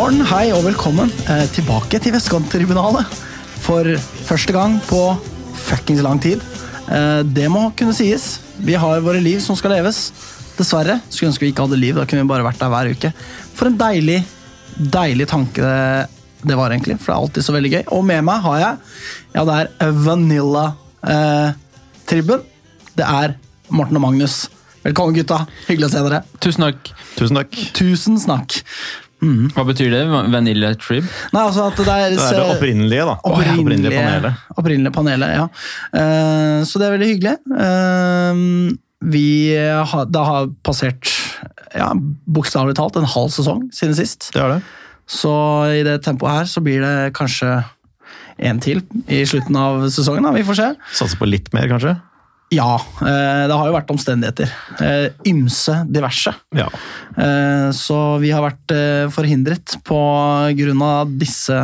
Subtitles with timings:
[0.00, 3.04] Morgen, hei og velkommen eh, tilbake til Vestkanttribunalet.
[3.60, 3.84] For
[4.24, 5.00] første gang på
[5.60, 6.40] fuckings lang tid.
[6.88, 8.38] Eh, det må kunne sies.
[8.64, 9.98] Vi har våre liv som skal leves.
[10.56, 10.96] Dessverre.
[11.10, 13.10] Skulle ønske vi ikke hadde liv, da kunne vi bare vært der hver uke.
[13.58, 14.22] For en deilig,
[14.96, 16.08] deilig tanke det,
[16.48, 16.96] det var, egentlig.
[16.96, 17.84] For det er alltid så veldig gøy.
[17.98, 18.80] Og med meg har jeg
[19.36, 20.64] Ja, det er Vanilla
[21.04, 21.60] eh,
[22.08, 23.36] Det er
[23.68, 24.46] Morten og Magnus.
[24.80, 25.44] Velkommen, gutta.
[25.68, 26.24] Hyggelig å se dere.
[26.40, 26.92] Tusen takk.
[27.20, 27.62] Tusen takk.
[27.76, 28.62] Tusen snakk.
[29.54, 30.02] Hva betyr det?
[30.32, 31.04] Vanilla Trib?
[31.34, 33.16] Nei, altså at det er Det er det opprinnelige, da.
[33.28, 34.44] Opprinnelige, Opprinnelige panelet.
[34.56, 35.48] opprinnelige panelet, ja.
[35.94, 37.34] Uh, så det er veldig hyggelig.
[37.52, 38.76] Uh,
[39.10, 41.08] vi har, det har passert
[41.72, 41.90] ja,
[42.28, 44.30] bokstavelig talt en halv sesong siden sist.
[44.34, 44.60] Det er det.
[45.10, 45.32] Så
[45.72, 47.62] i det tempoet her så blir det kanskje
[48.40, 50.24] en til i slutten av sesongen.
[50.28, 50.32] Da.
[50.36, 50.68] Vi får se.
[51.00, 51.96] Satse på litt mer, kanskje?
[52.50, 54.50] Ja, eh, det har jo vært omstendigheter.
[54.82, 56.32] Eh, ymse diverse.
[56.58, 56.66] Ja.
[57.14, 58.74] Eh, så vi har vært
[59.14, 60.00] forhindret på
[60.58, 61.60] grunn av disse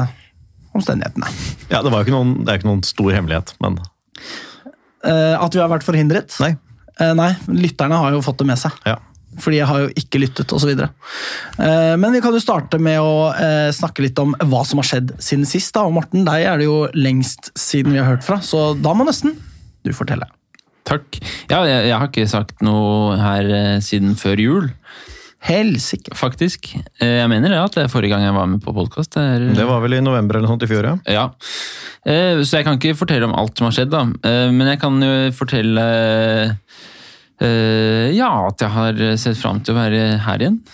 [0.76, 1.26] omstendighetene.
[1.72, 3.80] ja det, var jo noen, det er ikke noen stor hemmelighet, men
[5.06, 6.34] at vi har vært forhindret?
[6.42, 6.56] Nei.
[6.98, 8.74] Nei, lytterne har jo fått det med seg.
[8.88, 8.96] Ja.
[9.38, 10.72] Fordi jeg har jo ikke lyttet, osv.
[11.60, 13.30] Men vi kan jo starte med å
[13.76, 15.70] snakke litt om hva som har skjedd siden sist.
[15.76, 18.96] da, og Morten, deg er det jo lengst siden vi har hørt fra, så da
[18.98, 19.36] må nesten
[19.86, 20.26] du fortelle.
[20.86, 21.18] Takk.
[21.50, 24.68] Ja, jeg, jeg har ikke sagt noe her eh, siden før jul,
[25.46, 26.14] Helsike.
[26.18, 26.72] faktisk.
[27.02, 29.18] Eh, jeg mener det at det er forrige gang jeg var med på podkast.
[29.18, 30.96] Det var vel i november eller noe sånt i fjor, ja.
[31.10, 31.26] Ja.
[32.06, 34.04] Eh, så jeg kan ikke fortelle om alt som har skjedd, da.
[34.26, 35.86] Eh, men jeg kan jo fortelle
[37.42, 40.60] eh, ja, at jeg har sett fram til å være her igjen.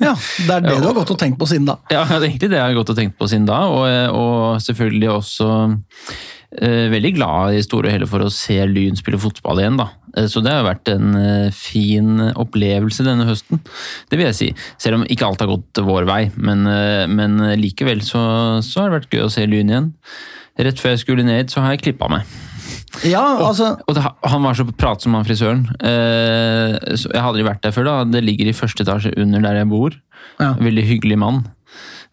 [0.00, 1.78] Ja, Det er det du har gått og tenkt på siden da.
[1.92, 3.84] Ja, det er egentlig det jeg har gått og tenkt på siden da, og,
[4.16, 6.16] og selvfølgelig også eh,
[6.52, 9.88] veldig glad i store og hele for å se Lyn spille fotball igjen, da.
[10.16, 13.60] Eh, Så det har vært en eh, fin opplevelse denne høsten,
[14.10, 14.48] det vil jeg si.
[14.78, 18.90] Selv om ikke alt har gått vår vei, men, eh, men likevel så, så har
[18.90, 19.92] det vært gøy å se Lyn igjen.
[20.56, 22.24] Rett før jeg skulle ned, så har jeg klippa meg.
[23.04, 25.66] Ja, altså, Og det, han var så pratsom, han frisøren.
[25.84, 27.84] Eh, så jeg hadde aldri vært der før.
[27.84, 27.96] da.
[28.08, 29.92] Det ligger i første etasje under der jeg bor.
[30.40, 30.54] Ja.
[30.56, 31.42] Veldig hyggelig mann.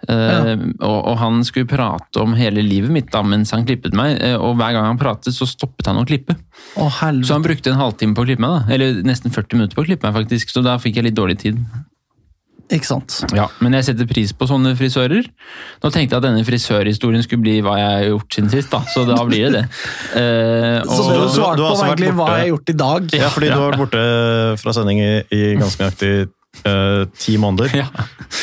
[0.10, 0.56] Eh, Ja.
[0.84, 4.18] og, og han skulle prate om hele livet mitt da, mens han klippet meg.
[4.22, 6.36] eh, og hver gang han pratet, så stoppet han å klippe.
[6.76, 6.90] å.
[7.24, 8.68] Så han brukte en halvtime på å klippe meg.
[8.68, 8.74] da.
[8.74, 10.52] Eller nesten 40 minutter på å klippe meg, faktisk.
[10.52, 11.58] Så da fikk jeg litt dårlig tid.
[12.74, 13.20] Ikke sant?
[13.36, 15.26] Ja, Men jeg setter pris på sånne frisører.
[15.84, 18.80] Nå tenkte jeg at denne frisørhistorien skulle bli hva jeg har gjort siden sist, da.
[18.90, 19.64] Så da blir det det.
[20.16, 23.14] Uh, Så og- så du svarte på egentlig hva jeg har gjort i dag.
[23.20, 24.04] Ja, fordi du har vært borte
[24.64, 26.14] fra sending i, i ganske nøyaktig
[26.66, 27.76] eh, ti måneder.
[27.84, 27.88] Ja.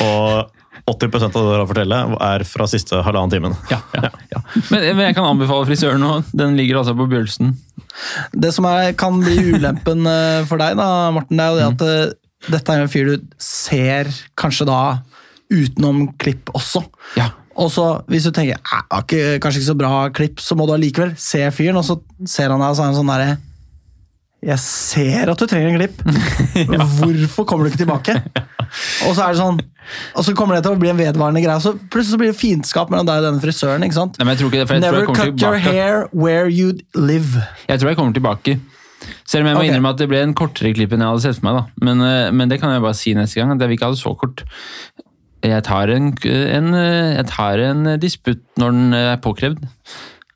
[0.04, 0.50] Og
[0.92, 3.56] 80 av det du har å fortelle, er fra siste halvannen timen.
[3.72, 4.42] Ja, ja, ja.
[4.70, 6.20] Men, men jeg kan anbefale frisøren nå.
[6.36, 7.54] Den ligger altså på Bjølsen.
[8.32, 11.68] Det som er, kan bli ulempen eh, for deg, da, Morten, det er jo det
[11.68, 12.50] at mm.
[12.56, 14.80] dette er en fyr du ser kanskje da
[15.50, 16.84] utenom klipp også.
[17.18, 17.32] Ja.
[17.60, 20.74] Og så hvis du tenker "Æ, ikke, kanskje ikke så bra klipp, så må du
[20.76, 21.98] allikevel se fyren, og så
[22.28, 23.38] ser han deg og så er han sånn derre
[24.40, 25.98] Jeg ser at du trenger en klipp.
[26.96, 28.14] Hvorfor kommer du ikke tilbake?
[29.04, 29.58] Og så er det sånn
[30.16, 32.38] Og så kommer det til å bli en vedvarende greie, så plutselig så blir det
[32.38, 33.86] fiendskap mellom deg og denne frisøren.
[33.86, 34.18] ikke sant?
[34.18, 36.74] Nei, men jeg tror ikke det, for jeg tror Never cut your hair where you
[36.94, 37.42] live.
[37.68, 38.58] Jeg tror jeg kommer tilbake.
[39.24, 39.70] Selv om jeg må okay.
[39.70, 41.60] innrømme at det ble en kortere klipp enn jeg hadde sett for meg.
[41.60, 41.86] da.
[41.88, 43.96] Men, eh, men det kan jeg bare si neste gang, at jeg vil ikke ha
[43.96, 44.44] det så kort.
[45.40, 49.62] Jeg tar en, en, eh, jeg tar en disputt når den er påkrevd.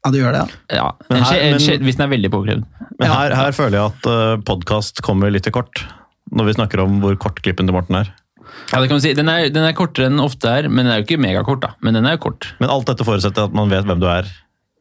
[0.04, 0.76] Ja, du gjør det, ja.
[0.76, 2.64] Ja, Men her- en men- Hvis den er veldig påkrevd.
[3.00, 5.84] Men her, her føler jeg at uh, podkast kommer litt til kort.
[6.30, 8.12] Når vi snakker om hvor kort klippen til Morten er.
[8.72, 9.14] Ja, det kan du si.
[9.14, 11.60] Den er, den er kortere enn den ofte er, men den er jo ikke megakort.
[11.62, 11.74] da.
[11.84, 12.52] Men den er jo kort.
[12.60, 14.24] Men alt dette forutsetter at man vet hvem du er.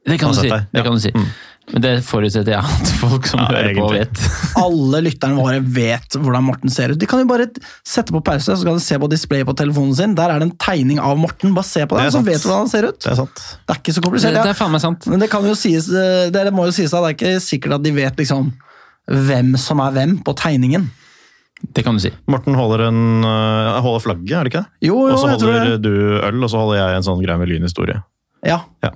[0.06, 0.50] Det kan du si.
[0.50, 0.84] Det Ja.
[0.84, 1.12] kan du si.
[1.16, 1.28] Mm.
[1.72, 4.20] Men det forutsetter jeg at folk som Ja, hører på, vet.
[4.60, 6.98] Alle lytterne våre vet hvordan Morten ser ut.
[7.00, 7.46] De kan jo bare
[7.88, 10.16] sette på pause, så kan de se på displayet på telefonen sin.
[10.18, 11.54] Der er det en tegning av Morten.
[11.56, 12.28] Bare se på den, så sant.
[12.28, 13.00] vet du hvordan han ser ut.
[13.00, 13.46] Det er sant.
[13.64, 14.34] Det er ikke så komplisert.
[14.34, 14.44] komplisert.
[14.44, 14.50] det Ja.
[14.52, 15.08] er faen meg sant.
[15.08, 17.74] Men det kan jo sies, det dere må jo sies at det er ikke sikkert
[17.80, 18.52] at de vet liksom
[19.08, 20.90] hvem som er hvem på tegningen.
[21.62, 22.12] Det kan du si.
[22.28, 24.88] Morten holder, en, uh, holder flagget, er det ikke det?
[24.90, 25.94] Jo, jo, Og så jeg tror holder du
[26.28, 28.02] øl, og så holder jeg en sånn greie med lynhistorie.
[28.44, 28.60] Ja.
[28.84, 28.90] Ja.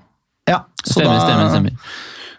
[0.50, 0.60] ja.
[0.84, 1.72] så Stemmer, da- stemmer, stemmer.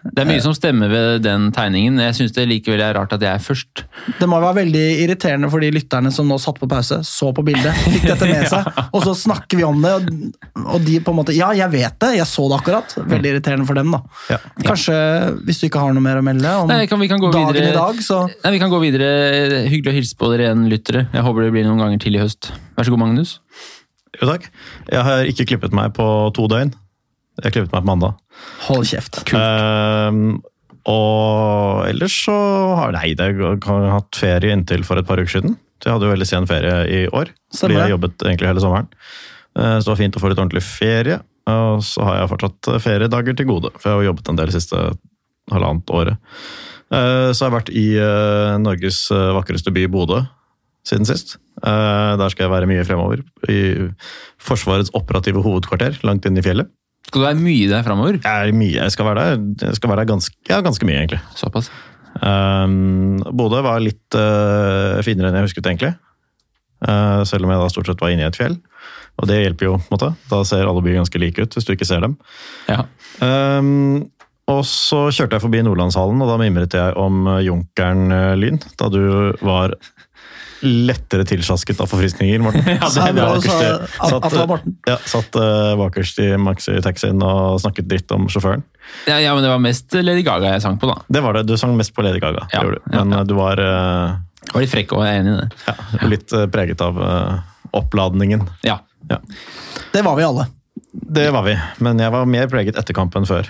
[0.03, 1.97] Det er mye som stemmer ved den tegningen.
[1.99, 3.83] Jeg syns det likevel er rart at jeg er først.
[4.19, 7.43] Det må være veldig irriterende for de lytterne som nå satt på pause, så på
[7.47, 11.11] bildet, fikk dette med seg, og så snakker vi om det, og, og de på
[11.13, 12.95] en måte Ja, jeg vet det, jeg så det akkurat.
[12.99, 14.01] Veldig irriterende for dem, da.
[14.31, 14.39] Ja.
[14.69, 14.97] Kanskje,
[15.47, 17.51] hvis du ikke har noe mer å melde om Nei, kan, vi kan gå dagen
[17.53, 17.73] videre.
[17.73, 19.09] i dag, så Nei, vi kan gå videre.
[19.69, 21.05] Hyggelig å hilse på dere igjen, lyttere.
[21.13, 22.53] Jeg håper det blir noen ganger til i høst.
[22.77, 23.39] Vær så god, Magnus.
[24.19, 24.47] Jo, takk.
[24.89, 26.05] Jeg har ikke klippet meg på
[26.35, 26.71] to døgn.
[27.43, 28.13] Jeg klippet meg på mandag.
[28.67, 29.21] hold kjeft.
[29.35, 30.39] Ehm,
[30.89, 32.35] og ellers så
[32.79, 35.57] har Nei, jeg har jeg hatt ferie inntil for et par uker siden.
[35.79, 37.31] Så jeg hadde jo veldig sen ferie i år.
[37.53, 38.89] Stemmer fordi jeg jobbet egentlig hele sommeren.
[39.55, 41.19] Uh, Så det var fint å få litt ordentlig ferie.
[41.49, 44.57] Og så har jeg fortsatt feriedager til gode, for jeg har jobbet en del det
[44.59, 44.81] siste
[45.49, 46.19] halvannet året.
[46.91, 50.23] Uh, Så jeg har vært i eh, Norges vakreste by, Bodø,
[50.85, 51.37] siden sist.
[51.59, 53.21] Der skal jeg være mye fremover.
[53.51, 53.89] I
[54.39, 56.69] Forsvarets operative hovedkvarter, langt inne i fjellet.
[57.09, 58.19] Skal du være mye der framover?
[58.21, 60.99] Jeg er mye, jeg skal være der, jeg skal være der ganske, ja, ganske mye,
[61.01, 61.17] egentlig.
[61.39, 61.71] Såpass.
[62.21, 65.95] Um, Bodø var litt uh, finere enn jeg husket, egentlig.
[66.85, 68.59] Uh, selv om jeg da stort sett var inne i et fjell.
[69.19, 70.11] Og det hjelper jo, på en måte.
[70.29, 72.13] Da ser alle byer ganske like ut, hvis du ikke ser dem.
[72.69, 72.85] Ja.
[73.25, 74.05] Um,
[74.49, 78.09] og så kjørte jeg forbi Nordlandshallen, og da mimret jeg om eh, Junkeren
[78.41, 78.57] Lyn.
[78.81, 79.01] Da du
[79.45, 79.75] var
[80.65, 82.63] lettere tilsjasket av forfriskninger, Morten.
[82.67, 83.27] Ja, det Så er er bra.
[83.35, 84.75] også at, at det var Morten.
[84.87, 88.63] Ja, satt uh, bakerst i maxi-taxien og snakket dritt om sjåføren.
[89.07, 90.97] Ja, ja, men det var mest Lady Gaga jeg sang på, da.
[91.07, 91.45] Det var det.
[91.49, 92.47] Du sang mest på Lady Gaga.
[92.53, 92.91] Ja, gjorde du.
[92.95, 93.21] Men ja.
[93.21, 94.17] eh, du var uh,
[94.53, 95.49] var litt frekk og jeg er enig i det.
[95.69, 96.99] ja, litt uh, preget av
[97.77, 98.47] oppladningen.
[98.65, 98.79] Ja.
[99.93, 100.47] Det var vi alle.
[100.91, 101.53] Det var vi,
[101.85, 103.47] men jeg var mer preget etter kampen før.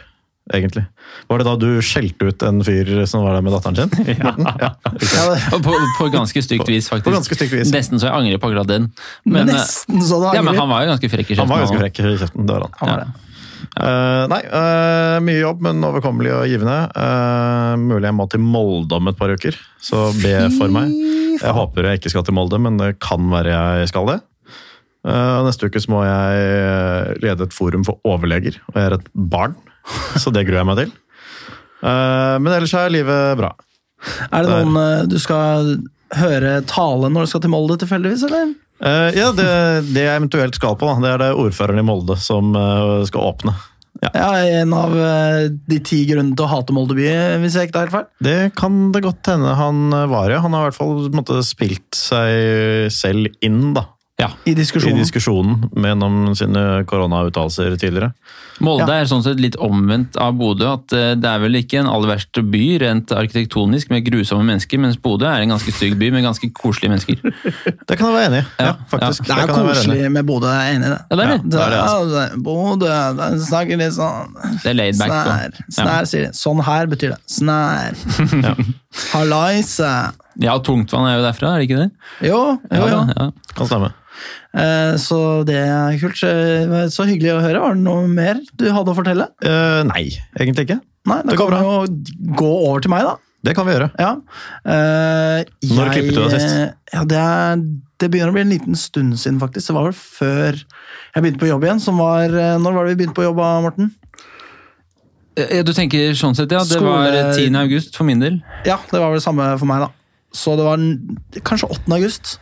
[0.49, 0.83] Egentlig.
[1.29, 4.07] Var det da du skjelte ut en fyr som var der med datteren sin?
[4.23, 4.33] ja.
[4.63, 4.69] Ja.
[4.81, 7.05] Ja, på, på ganske stygt vis, faktisk.
[7.05, 7.73] På ganske stygt vis.
[7.75, 8.89] Nesten så jeg angrer på akkurat den.
[9.25, 11.63] Men, eh, Nesten så det ja, men han var jo ganske frekk i Han var
[11.63, 11.85] ganske kjeften.
[11.85, 12.47] frekk i kjeften.
[12.49, 12.77] Det var han.
[12.81, 13.25] Han var det.
[13.69, 16.79] Uh, nei, uh, mye jobb, men overkommelig og givende.
[16.95, 20.89] Uh, mulig jeg må til Molde om et par uker, så be for meg.
[21.39, 23.53] Jeg håper jeg ikke skal til Molde, men det kan være
[23.83, 24.19] jeg skal det.
[25.07, 29.05] Eh, neste uke så må jeg lede et forum for overleger, og jeg er et
[29.15, 29.55] barn,
[30.21, 30.97] så det gruer jeg meg til.
[31.79, 33.53] Eh, men ellers er livet bra.
[34.29, 35.75] Er det noen eh, du skal
[36.19, 38.53] høre tale når du skal til Molde, tilfeldigvis, eller?
[38.79, 39.49] Eh, ja, det,
[39.91, 42.55] det jeg eventuelt skal på, det er det ordføreren i Molde som
[43.07, 43.55] skal åpne.
[43.99, 44.09] Ja.
[44.15, 44.27] Ja,
[44.61, 47.07] En av de ti grunnene til å hate Molde by,
[47.41, 48.05] hvis jeg ikke tar helt feil.
[48.23, 50.39] Det kan det godt hende han var, ja.
[50.45, 54.27] Han har i hvert fall måte, spilt seg selv inn da, Ja.
[54.45, 54.97] I i diskusjonen.
[54.99, 58.11] diskusjonen gjennom sine koronauttalelser tidligere.
[58.59, 58.97] Molde Ja.
[58.99, 60.73] er sånn sett litt omvendt av Bodø.
[60.73, 64.77] at eh, Det er vel ikke en aller verste by rent arkitektonisk med grusomme mennesker,
[64.77, 67.15] mens Bodø er en ganske stygg by med ganske koselige mennesker.
[67.87, 68.45] Det kan jeg være enig i.
[68.59, 69.23] Ja, Ja, faktisk.
[69.23, 69.53] Det er i.
[69.55, 70.99] koselig med Bodø, jeg er enig i det.
[71.09, 71.39] Ja, det er det.
[71.39, 71.49] Ja.
[71.49, 72.09] det er det, altså.
[72.33, 75.15] Det- Bodø, den snakker litt sånn Det er laid back.
[75.15, 75.47] Snær.
[75.47, 76.33] og- Snær, sier de.
[76.35, 77.21] Sånn her betyr det.
[77.31, 77.95] Snær.
[78.43, 78.55] Ja.
[79.13, 79.89] Hallaise.
[80.39, 81.89] Ja, Tungtvann er jo derfra, er det ikke det?
[82.29, 82.39] Jo,
[82.71, 82.85] jo, jo.
[82.87, 83.31] Ja, ja.
[83.55, 83.89] Kan stemme.
[84.53, 86.23] Eh, Så det er kult.
[86.25, 87.59] Eh, Så hyggelig å høre.
[87.61, 89.27] Var det noe mer du hadde å fortelle?
[89.45, 90.09] Uh, nei,
[90.39, 90.79] egentlig ikke.
[91.05, 93.15] Nei, da Det går kan vi jo gå over til meg, da.
[93.45, 93.91] Det kan vi gjøre.
[93.97, 94.09] Ja.
[94.67, 96.57] Eh, Når klippet du deg sist?
[96.91, 97.61] Ja, det, er,
[98.01, 99.69] det begynner å bli en liten stund siden, faktisk.
[99.69, 101.79] Det var vel før jeg begynte på jobb igjen.
[101.79, 102.27] Som var,
[102.59, 103.93] når var det vi begynte på jobb, Morten?
[105.39, 106.59] Du tenker sånn sett, ja.
[106.67, 107.55] Det Skole- var 10.
[107.55, 108.41] august for min del.
[108.67, 109.91] Ja, det var vel det samme for meg, da.
[110.35, 110.77] Så det var
[111.47, 111.93] kanskje 8.
[111.95, 112.39] august.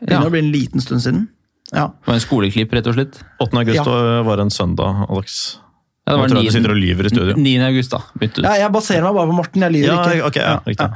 [0.00, 0.18] Det Ja.
[0.18, 1.28] begynner å bli en liten stund siden.
[1.72, 1.88] Ja.
[1.94, 3.20] Det var en skoleklipp, rett og slett.
[3.40, 3.58] 8.
[3.62, 4.22] august Ja.
[4.26, 5.58] var en søndag, Alex.
[6.08, 7.34] Ja, det var jeg sitter og lyver i studio.
[7.38, 7.50] 9.
[7.68, 8.00] august, da.
[8.42, 10.26] ja, jeg baserer meg bare på Morten, jeg lyver Ja, ikke.
[10.26, 10.88] Okay, ja, riktig.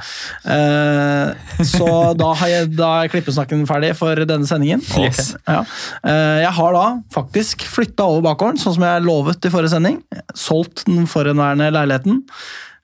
[0.54, 1.88] Eh, så
[2.18, 4.82] da, har jeg, da er klippesnakken ferdig for denne sendingen.
[5.04, 5.34] Yes.
[5.46, 5.60] Ja.
[6.02, 6.84] Eh, jeg har da
[7.14, 10.00] faktisk flytta over bakgården, sånn som jeg lovet i forrige sending.
[10.34, 12.24] Solgt den forhenværende leiligheten.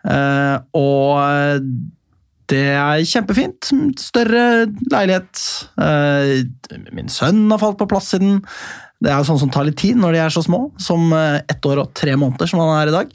[0.06, 1.64] Eh, og
[2.50, 3.70] det er kjempefint.
[4.00, 4.44] Større
[4.90, 5.42] leilighet.
[5.80, 8.40] Eh, min sønn har falt på plass i den.
[9.00, 11.40] Det er jo sånn som tar litt tid når de er så små, som eh,
[11.48, 13.14] ett år og tre måneder som han er i dag.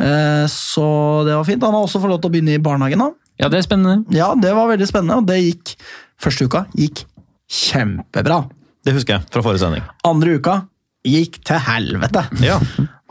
[0.00, 0.86] Eh, så
[1.28, 1.66] det var fint.
[1.66, 3.04] Han har også fått lov til å begynne i barnehagen.
[3.04, 3.10] da.
[3.42, 4.06] Ja, det er spennende.
[4.16, 5.74] Ja, det var veldig spennende, og det gikk
[6.22, 7.04] første uka gikk
[7.52, 8.46] kjempebra.
[8.86, 9.84] Det husker jeg fra forrige sending.
[10.08, 10.60] Andre uka
[11.06, 12.22] gikk til helvete.
[12.42, 12.56] Ja,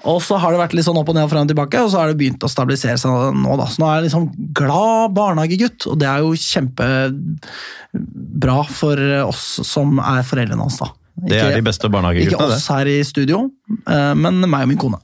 [0.06, 1.90] Og så har det vært litt sånn opp og ned og frem og tilbake, og
[1.92, 3.10] så har det begynt å stabilisere seg
[3.42, 3.56] nå.
[3.58, 3.66] da.
[3.72, 6.36] Så nå er jeg liksom glad barnehagegutt, og det er jo
[7.96, 10.78] kjempebra for oss som er foreldrene hans.
[10.82, 10.88] da.
[11.26, 12.58] Det er de beste barnehageguttene, det.
[12.60, 13.46] oss her i studio,
[13.88, 15.00] eh, men meg og min kone.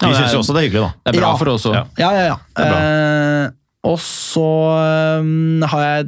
[0.00, 0.90] De Ja, det syns jo også det er hyggelig, da.
[1.06, 1.36] Det er bra Ja.
[1.36, 1.74] for oss òg.
[1.74, 1.84] Ja.
[1.96, 2.36] Ja, ja, ja.
[2.56, 2.78] er bra.
[2.82, 3.50] Eh,
[3.86, 6.06] og så um, har jeg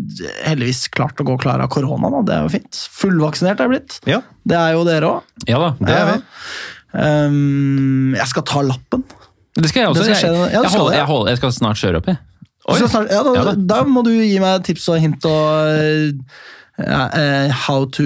[0.49, 2.11] heldigvis klart å gå klar av korona.
[2.11, 2.23] Da.
[2.27, 2.75] Det er jo fint.
[2.99, 4.01] Fullvaksinert er jeg blitt.
[4.11, 5.23] Ja, Det er jo dere òg.
[5.47, 5.71] Ja da.
[5.79, 6.17] det er vi.
[6.99, 9.05] Jeg skal ta lappen.
[9.59, 10.05] Det skal jeg også.
[10.07, 12.23] Skal jeg, ja, skal jeg, holder, jeg skal snart kjøre opp, jeg.
[12.69, 13.55] Snart, ja, da, Ja da.
[13.57, 16.19] da må du gi meg tips og hint og
[16.79, 18.05] eh, how to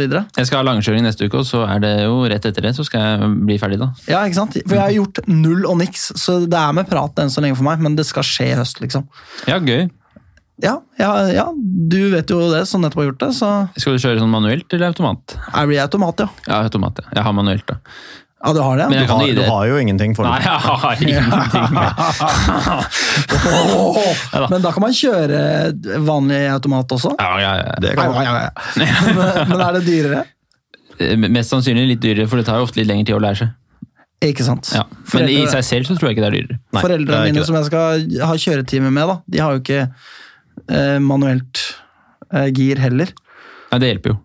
[0.00, 0.24] videre.
[0.36, 2.84] Jeg skal ha langkjøring neste uke, og så er det jo rett etter det, så
[2.84, 3.92] skal jeg bli ferdig da.
[4.10, 4.58] Ja, ikke sant?
[4.66, 7.56] For jeg har gjort null og niks, så det er med prat enn så lenge
[7.60, 9.06] for meg, men det skal skje i høst, liksom.
[9.48, 9.88] Ja, gøy.
[10.60, 14.02] Ja, ja, ja, du vet jo det, som nettopp har gjort det, så Skal du
[14.02, 15.38] kjøre sånn manuelt eller automat?
[15.38, 16.28] jeg blir automat, ja.
[16.50, 17.14] Ja, automat, ja.
[17.16, 17.78] Jeg har manuelt, da.
[18.40, 18.86] Ja, du har det?
[18.88, 21.90] Men Du har, du har jo ingenting for Nei, jeg har ingenting med.
[24.50, 25.40] Men da kan man kjøre
[26.06, 27.12] vanlig automat også?
[27.20, 27.74] Ja, ja, ja.
[27.84, 28.50] Det kan Ja, ja, ja.
[28.80, 30.22] Men, men er det dyrere?
[31.00, 33.42] Eh, Mest sannsynlig litt dyrere, for det tar jo ofte litt lengre tid å lære
[33.42, 33.52] seg.
[34.30, 34.68] Ikke sant?
[34.76, 34.82] Ja.
[35.14, 36.58] Men i seg selv så tror jeg ikke det er dyrere.
[36.76, 37.84] Nei, Foreldrene mine som jeg skal
[38.28, 41.62] ha kjøretime med, da, de har jo ikke eh, manuelt
[42.32, 43.12] eh, gir heller.
[43.70, 44.18] Nei, det hjelper jo.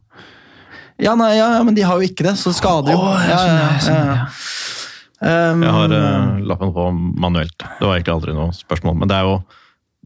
[1.02, 3.02] Ja, nei, ja, ja, men de har jo ikke det, så det skader jo.
[3.04, 4.18] Oh, ja, ja, ja.
[5.26, 7.56] Um, Jeg har uh, lappen på manuelt.
[7.58, 9.40] Det var egentlig aldri noe spørsmål, men det er jo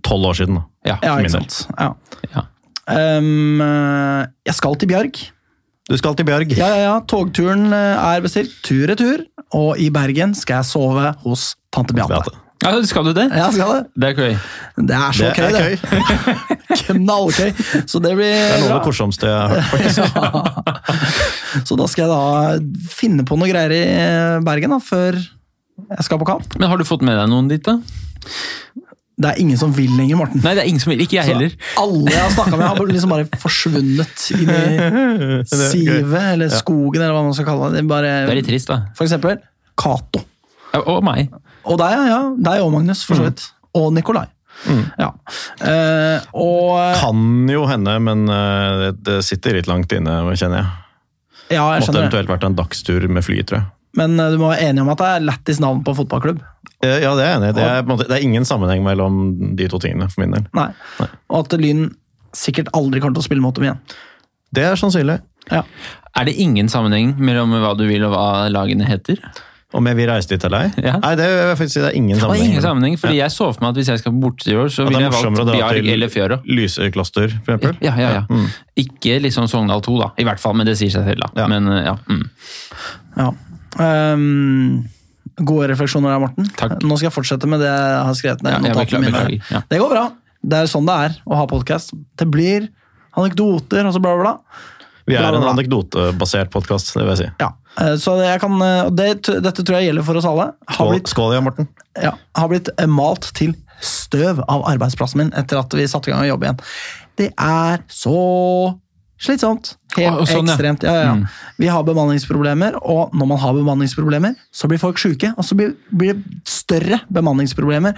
[0.05, 0.61] tolv år siden.
[0.61, 0.63] da.
[0.93, 0.97] Ja.
[1.03, 1.59] ja, ikke sant.
[1.75, 1.91] Ja.
[2.33, 2.45] Ja.
[2.89, 5.19] Um, eh, jeg skal til Bjørg.
[5.89, 6.53] Du skal til Bjørg.
[6.57, 6.95] Ja, ja, ja.
[7.09, 9.25] Togturen eh, er bestilt tur-retur,
[9.57, 12.33] og i Bergen skal jeg sove hos tante Beate.
[12.59, 13.27] Ja, skal du det?
[13.31, 13.83] Ja, skal det.
[13.95, 14.33] Det er køy.
[14.89, 15.79] Det er så Det køy, er det.
[15.79, 16.85] køy.
[16.89, 17.51] Knallkøy.
[17.87, 19.67] Så det blir Det er noe av det korsomste jeg har hørt.
[19.71, 19.99] faktisk.
[21.69, 22.23] Så da skal jeg da
[22.91, 23.83] finne på noe greier i
[24.45, 26.57] Bergen da, før jeg skal på kamp.
[26.59, 27.77] Men har du fått med deg noen dit, da?
[29.19, 30.39] Det er ingen som vil lenger, Morten.
[30.43, 31.01] Nei, det er ingen som vil.
[31.03, 31.55] Ikke jeg heller.
[31.79, 37.15] Alle jeg har snakka med, har liksom bare forsvunnet inn i sivet, eller skogen, eller
[37.17, 37.79] hva man skal kalle det.
[37.79, 38.81] det er bare, Det er litt trist, da.
[38.99, 39.39] For eksempel
[39.79, 40.21] Cato.
[40.85, 41.31] Og meg.
[41.69, 42.03] Og deg, ja.
[42.09, 42.19] ja.
[42.49, 43.45] Deg og Magnus, for så vidt.
[43.77, 44.25] Og Nikolai.
[44.99, 45.11] Ja.
[45.63, 50.71] Eh, og Kan jo hende, men eh, det- det sitter litt langt inne, kjenner jeg.
[51.55, 53.67] Ja, jeg Måtte eventuelt vært en dagstur med fly, tror jeg.
[53.97, 56.41] Men eh, du må være enig om at det er lættis navn på fotballklubb.
[56.83, 57.55] Eh, Ja, det er jeg enig i.
[57.61, 60.45] Det, det er ingen sammenheng mellom de to tingene, for min del.
[60.53, 60.69] Nei.
[61.29, 61.87] Og at Lyn
[62.35, 63.79] sikkert aldri kommer til å spille mot dem igjen.
[64.53, 65.19] Det er sannsynlig.
[65.49, 65.63] Ja.
[66.17, 69.17] Er det ingen sammenheng mellom hva du vil og hva lagene heter?
[69.69, 70.69] Om jeg vil reise dit eller ei?
[70.81, 70.95] Ja.
[70.97, 72.49] Nei, det vil jeg faktisk si det er ingen Det var sammenheng.
[72.49, 74.85] ingen sammenheng, fordi jeg så for meg at hvis jeg skal bort i år, så
[74.87, 76.37] ville er jeg valgt Bjarg eller Fjøra.
[76.49, 77.77] Lysekloster, for eksempel.
[77.85, 78.23] Ja, ja, ja.
[78.29, 78.47] Mm.
[78.81, 80.07] Ikke liksom Sogndal 2, da.
[80.17, 81.29] I hvert fall, men det sier seg selv, da.
[81.43, 81.47] Ja.
[81.53, 81.93] Men ja.
[82.09, 82.25] Mm.
[83.19, 83.29] ja.
[83.85, 84.87] Ehm,
[85.37, 86.49] gode refleksjoner der, Morten.
[86.57, 86.79] Takk.
[86.81, 88.57] Nå skal jeg fortsette med det jeg har skrevet ned.
[88.57, 89.13] Ja, notatene beklager, mine.
[89.13, 89.61] beklager, ja.
[89.69, 90.03] Det går bra.
[90.49, 91.93] Det er sånn det er å ha podkast.
[92.17, 92.69] Det blir
[93.19, 94.65] anekdoter og så bla, bla, bla.
[95.09, 97.29] Vi er en anekdotebasert podkast, det vil jeg si.
[97.41, 97.53] Ja.
[97.81, 100.51] Eh, Så jeg kan, eh, det, dette tror jeg gjelder for oss alle.
[100.77, 101.69] Har blitt, skål ja, Morten.
[101.97, 106.13] ja, har blitt eh, malt til støv av arbeidsplassen min etter at vi satte i
[106.13, 106.61] gang å jobbe igjen.
[107.19, 108.19] Det er så
[109.19, 109.73] slitsomt.
[109.97, 110.53] Helt sånn, ja.
[110.53, 110.85] ekstremt.
[110.87, 111.15] Ja, ja, ja.
[111.19, 111.25] Mm.
[111.59, 115.33] Vi har bemanningsproblemer, og når man har bemanningsproblemer, så blir folk syke.
[115.35, 117.97] Og så blir, blir det større bemanningsproblemer.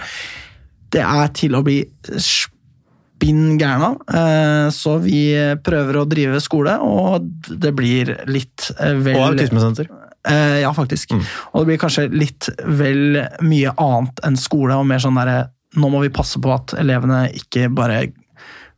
[0.92, 1.82] Det er til å bli
[3.22, 3.94] spinn gærna.
[4.10, 5.30] Eh, Så vi
[5.62, 9.88] prøver å drive skole, og det blir litt eh, vel Og autismesenter.
[10.28, 11.14] Eh, ja, faktisk.
[11.52, 15.88] Og det blir kanskje litt vel mye annet enn skole, og mer sånn derre Nå
[15.88, 18.10] må vi passe på at elevene ikke bare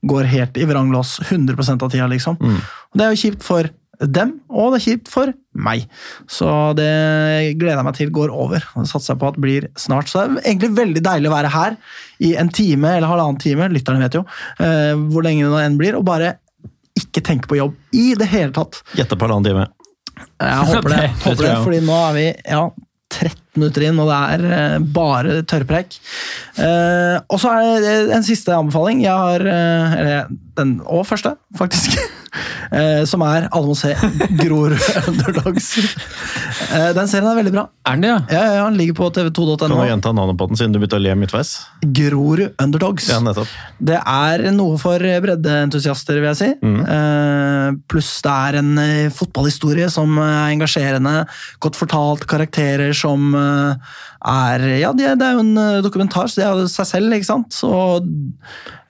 [0.07, 2.37] går helt i vranglås 100% av tida, liksom.
[2.39, 3.67] Og det er jo kjipt for
[4.01, 5.85] dem, og det er kjipt for meg.
[6.31, 6.49] Så
[6.79, 6.89] det
[7.61, 8.65] gleder jeg meg til går over.
[8.75, 10.09] Og det satser jeg på at blir snart.
[10.11, 11.77] Så det er egentlig veldig deilig å være her
[12.27, 14.25] i en time eller halvannen time, lytterne vet jo,
[14.59, 16.35] eh, hvor lenge det enn blir, og bare
[16.99, 18.83] ikke tenke på jobb i det hele tatt.
[18.99, 19.69] Gjette på halvannen time.
[20.39, 22.65] Jeg håper det, Det- det håper det fordi nå er vi ja,
[23.15, 25.99] 13 minutter inn, og det er eh, bare tørrpreik.
[26.59, 29.05] Eh, og så er det en siste anbefaling.
[29.05, 31.99] Jeg har eh, Eller den og første, faktisk.
[32.75, 33.93] Eh, som er Alle må se
[34.41, 34.75] Grorud
[35.07, 35.69] Underdogs.
[36.75, 37.63] Eh, den serien er veldig bra.
[37.87, 38.17] Er den det, ja?
[38.33, 39.55] Ja, ja, den ligger på tv2.no.
[39.61, 39.85] Kan du tv2.no.
[39.87, 41.53] gjenta navnet på den, siden du begynte å le midtveis?
[41.85, 43.07] Grorud Underdogs.
[43.13, 43.53] Ja, nettopp.
[43.79, 46.51] Det er noe for breddeentusiaster, vil jeg si.
[46.65, 47.79] Mm.
[47.91, 48.73] pluss det er en
[49.15, 51.15] fotballhistorie som er engasjerende.
[51.63, 56.41] Godt fortalt, karakterer som er Ja, det er, det er jo en eh, dokumentar, så
[56.41, 57.55] det er jo seg selv, ikke sant?
[57.55, 57.71] Så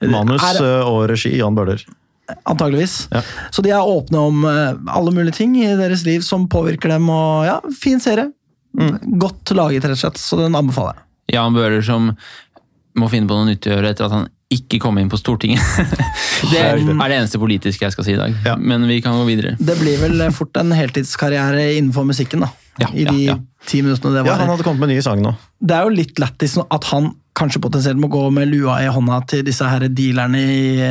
[0.05, 1.83] Manus er, eh, og regi Jan Bøhler.
[2.49, 3.05] Antageligvis.
[3.13, 3.21] Ja.
[3.53, 7.09] Så de er åpne om eh, alle mulige ting i deres liv som påvirker dem.
[7.13, 8.31] og ja, Fin serie.
[8.75, 11.03] Godt laget, rett og slett, så den anbefaler jeg.
[11.37, 12.11] Jan Bøhler som
[12.95, 15.63] må finne på noe nytt å gjøre etter at han ikke kom inn på Stortinget.
[16.51, 18.35] det er det eneste politiske jeg skal si i dag.
[18.45, 18.53] Ja.
[18.59, 19.55] Men vi kan gå videre.
[19.59, 22.51] Det blir vel fort en heltidskarriere innenfor musikken, da.
[22.81, 23.35] Ja, I ja, de ja.
[23.65, 25.35] ti minuttene det Ja, han hadde kommet med ny sang nå.
[25.63, 29.17] det er jo litt lættis at han kanskje potensielt må gå med lua i hånda
[29.27, 30.85] til disse her dealerne i,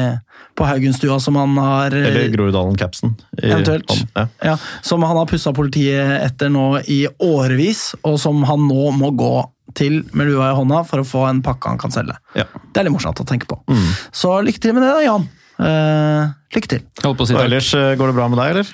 [0.57, 3.14] på Haugenstua som han har Eller Groruddalen-capsen.
[3.41, 3.88] Eventuelt.
[3.88, 4.11] hånden.
[4.12, 4.26] Ja.
[4.50, 9.11] ja, Som han har pussa politiet etter nå i årevis, og som han nå må
[9.17, 9.33] gå
[9.75, 12.19] til med lua i hånda for å få en pakke han kan selge.
[12.37, 12.45] Ja.
[12.53, 13.57] Det er litt morsomt å tenke på.
[14.12, 15.25] Så lykke til med det, da, Jan.
[15.55, 16.85] Uh, lykke til.
[17.00, 18.73] Jeg på å si ellers eh, går det bra med deg, eller?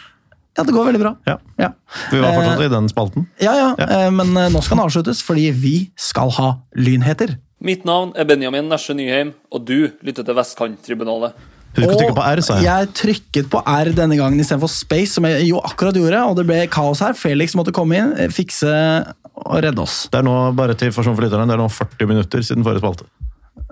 [0.60, 1.14] Ja, det går veldig bra.
[1.26, 1.38] Ja.
[1.58, 1.70] Ja,
[2.12, 3.26] Vi var fortsatt Eh, i den spalten.
[3.40, 4.10] ja, ja, ja.
[4.12, 7.38] men eh, nå skal den avsluttes, fordi vi skal ha lynheter.
[7.64, 11.34] Mitt navn er Benjamin Nesje Nyheim, og du lytter til Vestkanttribunalet.
[11.76, 12.64] Husk å trykke på R, sa jeg.
[12.66, 16.46] jeg trykket på R denne gangen istedenfor Space, som jeg jo akkurat gjorde, og det
[16.48, 17.12] ble kaos her.
[17.14, 18.72] Felix måtte komme inn, eh, fikse
[19.40, 20.08] og redde oss.
[20.10, 23.06] Det er nå bare til for lytterne, det er nå 40 minutter siden forrige spalte.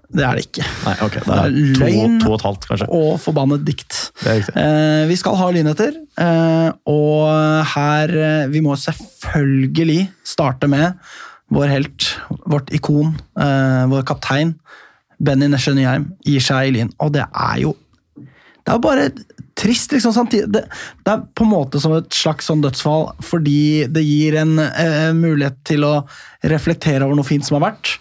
[0.09, 0.65] Det er det ikke.
[0.87, 1.21] Nei, okay.
[1.21, 2.89] Det Det er løgn to, to og et halvt, kanskje.
[2.97, 3.99] Og forbannet dikt.
[4.23, 4.47] Det er.
[4.63, 10.97] Eh, vi skal ha lynheter, eh, og her eh, Vi må selvfølgelig starte med
[11.53, 12.07] vår helt,
[12.49, 14.55] vårt ikon, eh, vår kaptein,
[15.21, 16.93] Benny Nesje Nyheim, gir seg i Lyn.
[17.05, 17.75] Og det er jo
[18.17, 19.11] Det er jo bare
[19.59, 20.13] trist, liksom.
[20.13, 20.49] samtidig.
[20.53, 20.65] Det,
[21.05, 25.13] det er på en måte som et slags sånn dødsfall, fordi det gir en eh,
[25.17, 25.95] mulighet til å
[26.47, 27.97] reflektere over noe fint som har vært,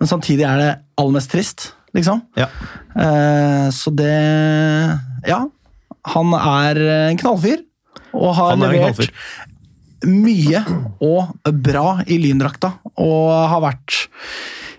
[0.00, 2.22] men samtidig er det aller mest trist, liksom.
[2.40, 2.48] Ja.
[2.96, 4.16] Eh, så det
[5.28, 5.44] Ja.
[6.14, 6.78] Han er
[7.10, 7.60] en knallfyr,
[8.16, 9.10] og har Han er levert
[10.08, 10.62] mye
[11.04, 12.72] og bra i lyndrakta.
[12.96, 14.06] Og har vært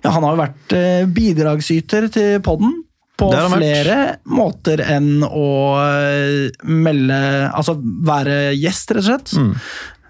[0.02, 2.80] Ja, han har jo vært eh, bidragsyter til podden.
[3.22, 4.22] På flere vært.
[4.26, 7.20] måter enn å eh, melde
[7.52, 9.36] Altså være gjest, rett og slett.
[9.38, 9.52] Mm.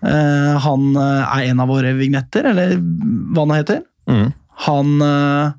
[0.02, 2.72] Uh, han er en av våre vignetter, eller
[3.36, 3.84] hva det heter.
[4.10, 4.32] Mm.
[4.68, 5.54] Han eh,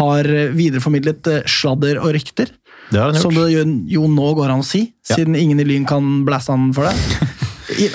[0.00, 2.50] har videreformidlet eh, sladder og rykter.
[2.90, 3.46] Det har han Som gjort.
[3.48, 3.64] det jo,
[3.96, 5.16] jo nå går an å si, Ja.
[5.16, 6.94] siden ingen i Lyn kan blæse han for det.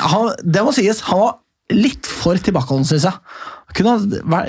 [0.01, 1.35] Han, det må sies, han var
[1.71, 3.13] litt for tilbakeholden, syns jeg.
[3.77, 4.39] Kunne ha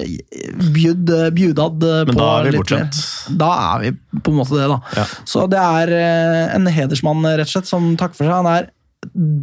[0.73, 2.97] bjud, bjudad eh, Men på litt bortskjemt.
[3.29, 3.37] mer.
[3.43, 3.93] Da er vi
[4.25, 4.79] på en måte det, da.
[4.97, 5.05] Ja.
[5.29, 5.93] Så det er
[6.57, 8.39] en hedersmann, rett og slett, som takker for seg.
[8.41, 8.71] Han er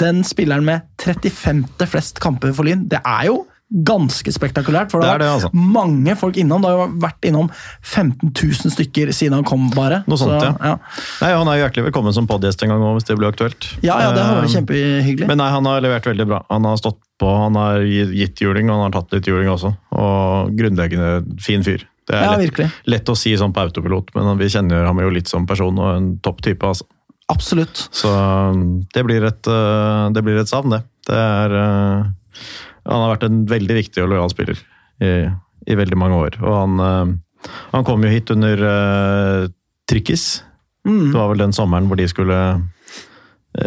[0.02, 1.64] den spilleren med 35.
[1.94, 2.88] flest kamper for Lyn.
[2.90, 4.92] Det er jo ganske spektakulært.
[4.94, 5.50] For det, Det har det, vært altså.
[5.76, 6.62] mange folk innom.
[6.64, 7.50] Det har jo vært innom
[7.84, 10.04] 15 000 stykker siden han kom, bare.
[10.08, 10.78] Noe sånt, Så, ja.
[11.22, 13.68] Nei, Han er hjertelig velkommen som podgjest en gang òg, hvis det blir aktuelt.
[13.84, 15.28] Ja, ja, det har vært Eh, kjempehyggelig.
[15.28, 16.42] Men nei, han har levert veldig bra.
[16.50, 19.74] Han har stått på, han har gitt juling, og han har tatt litt juling også.
[19.92, 21.84] Og grunnleggende fin fyr.
[22.08, 25.10] Det er Ja, lett, lett å si sånn på autopilot, men vi kjenner ham jo
[25.12, 26.64] litt som person og en topp type.
[26.64, 26.86] altså.
[27.28, 27.90] Absolutt.
[27.92, 30.84] Så um, det blir et, uh, det blir et savn, det.
[31.10, 32.06] det er, uh,
[32.88, 34.60] han har vært en veldig viktig og lojal spiller
[35.04, 35.12] i,
[35.68, 36.40] i veldig mange år.
[36.42, 39.44] Og han, uh, han kom jo hit under uh,
[39.90, 40.28] Trykkis.
[40.88, 41.12] Mm.
[41.12, 42.64] Det var vel den sommeren hvor de skulle uh,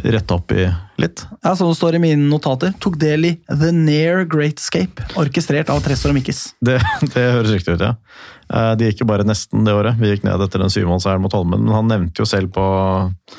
[0.07, 0.67] rette opp i
[1.03, 1.25] litt.
[1.45, 2.73] Ja, Som det står i mine notater.
[2.81, 6.51] Tok del i The Near Great Escape, orkestrert av Tressor og Mikkis.
[6.65, 6.81] Det,
[7.15, 7.97] det høres riktig ut, ja.
[8.51, 9.95] De gikk jo bare nesten det året.
[10.01, 13.37] Vi gikk ned etter den syvmålseieren mot Holmen, men han nevnte jo selv på eh,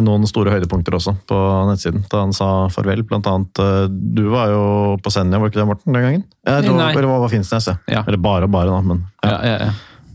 [0.00, 3.02] noen store høydepunkter også på nettsiden, da han sa farvel.
[3.08, 4.62] Blant annet, eh, du var jo
[5.02, 6.22] på Senja, var ikke det, Morten, den gangen?
[6.48, 7.76] Ja, det var på Finnsnes, ja.
[7.90, 8.04] Ja.
[8.06, 9.32] Eller bare og bare, da, men ja.
[9.32, 9.72] Ja, ja, ja.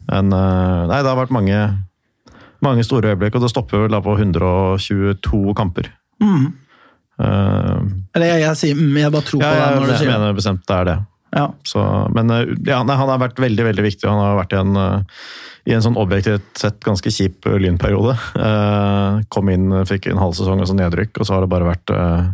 [0.07, 1.59] Men, eh, Nei, det har vært mange,
[2.63, 5.91] mange store øyeblikk, og det stopper vel da på 122 kamper.
[6.23, 6.47] Mm.
[7.17, 7.81] Uh,
[8.13, 10.05] Eller jeg, jeg sier mm, jeg bare tror ja, på det når du sier det.
[10.05, 10.97] Jeg mener bestemt det er det.
[11.35, 11.49] Ja.
[11.67, 11.81] Så,
[12.15, 14.07] men eh, ja, nei, han har vært veldig veldig viktig.
[14.07, 15.21] Han har vært i en, eh,
[15.67, 18.15] i en sånn objektivt sett ganske kjip eh, lynperiode.
[18.39, 21.71] Eh, Kom inn, fikk en halv sesong og så nedrykk, og så har det bare
[21.73, 22.27] vært eh,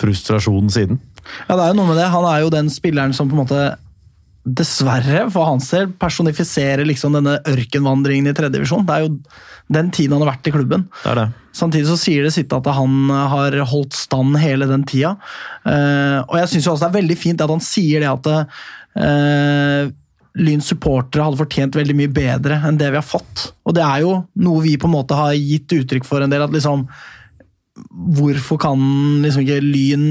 [0.00, 1.00] frustrasjon siden.
[1.48, 2.08] ja, det er jo noe med det.
[2.14, 3.64] Han er jo den spilleren som på en måte
[4.42, 8.84] dessverre, for hans del, personifiserer liksom denne ørkenvandringen i tredje divisjon.
[8.88, 9.14] Det er jo
[9.72, 10.88] den tiden han har vært i klubben.
[11.04, 11.28] Det er det.
[11.54, 15.14] Samtidig så sier det sitt at han har holdt stand hele den tida.
[15.68, 19.90] Eh, og jeg syns det er veldig fint at han sier det at uh,
[20.40, 23.50] Lyns supportere hadde fortjent veldig mye bedre enn det vi har fått.
[23.68, 26.44] Og det er jo noe vi på en måte har gitt uttrykk for en del.
[26.46, 26.86] at liksom
[28.16, 28.80] Hvorfor kan
[29.24, 30.06] liksom ikke Lyn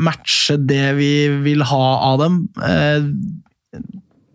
[0.00, 1.14] matche det vi
[1.44, 2.38] vil ha av dem?
[2.60, 3.08] Eh,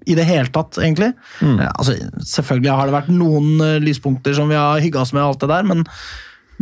[0.08, 1.12] i det hele tatt, egentlig.
[1.42, 1.58] Mm.
[1.60, 5.26] Eh, Altså, selvfølgelig har det vært noen eh, lyspunkter som vi har hygga oss med,
[5.26, 5.84] alt det der, men,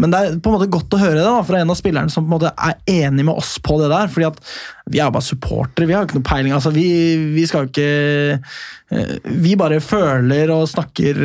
[0.01, 2.11] men det er på en måte godt å høre det da, fra en av spillerne
[2.11, 4.09] som på en måte er enig med oss på det der.
[4.11, 4.41] fordi at
[4.91, 6.55] vi er bare supportere, vi har ikke noe peiling.
[6.57, 6.87] altså Vi,
[7.37, 7.87] vi skal ikke
[8.39, 11.21] eh, Vi bare føler og snakker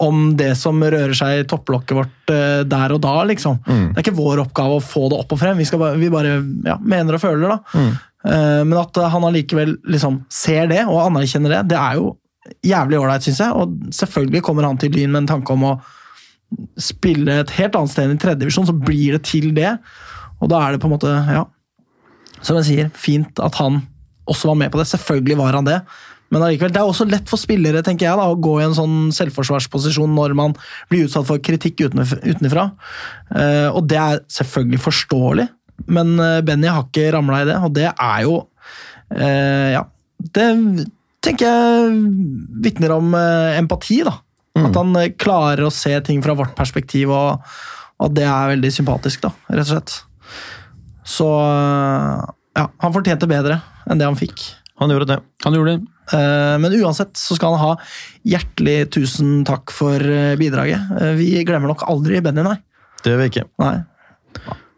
[0.00, 3.58] om det som rører seg i topplokket vårt eh, der og da, liksom.
[3.66, 3.82] Mm.
[3.90, 5.60] Det er ikke vår oppgave å få det opp og frem.
[5.60, 7.58] Vi, skal bare, vi bare ja, mener og føler, da.
[7.74, 7.90] Mm.
[8.24, 12.14] Eh, Men at han allikevel liksom ser det og anerkjenner det, det er jo
[12.64, 13.52] jævlig ålreit, syns jeg.
[13.52, 15.76] Og selvfølgelig kommer han til Lyn med en tanke om å
[16.80, 19.76] spille et helt annet sted enn i tredje divisjon, så blir det til det.
[20.40, 21.44] Og da er det på en måte, ja
[22.40, 23.82] Som jeg sier, fint at han
[24.30, 24.88] også var med på det.
[24.88, 25.78] Selvfølgelig var han det.
[26.30, 28.76] Men allikevel, det er også lett for spillere tenker jeg, da, å gå i en
[28.76, 30.52] sånn selvforsvarsposisjon når man
[30.90, 32.68] blir utsatt for kritikk utenf- utenfra.
[33.34, 35.48] Eh, og det er selvfølgelig forståelig,
[35.90, 38.36] men eh, Benny har ikke ramla i det, og det er jo
[39.16, 39.84] eh, Ja.
[40.20, 40.44] Det
[41.24, 41.92] tenker jeg
[42.60, 44.18] vitner om empati, da.
[44.60, 47.40] At han klarer å se ting fra vårt perspektiv, og,
[48.04, 49.94] at det er veldig sympatisk, da, rett og slett.
[51.08, 51.28] Så
[52.58, 54.44] ja, han fortjente bedre enn det han fikk.
[54.80, 55.18] Han gjorde det.
[55.46, 55.88] Han gjorde det.
[56.12, 57.76] Eh, Men uansett så skal han ha
[58.26, 60.90] hjertelig tusen takk for eh, bidraget.
[61.00, 62.56] Eh, Vi glemmer nok aldri Benny, nei.
[63.04, 63.46] Det gjør vi ikke.
[63.62, 63.76] nei.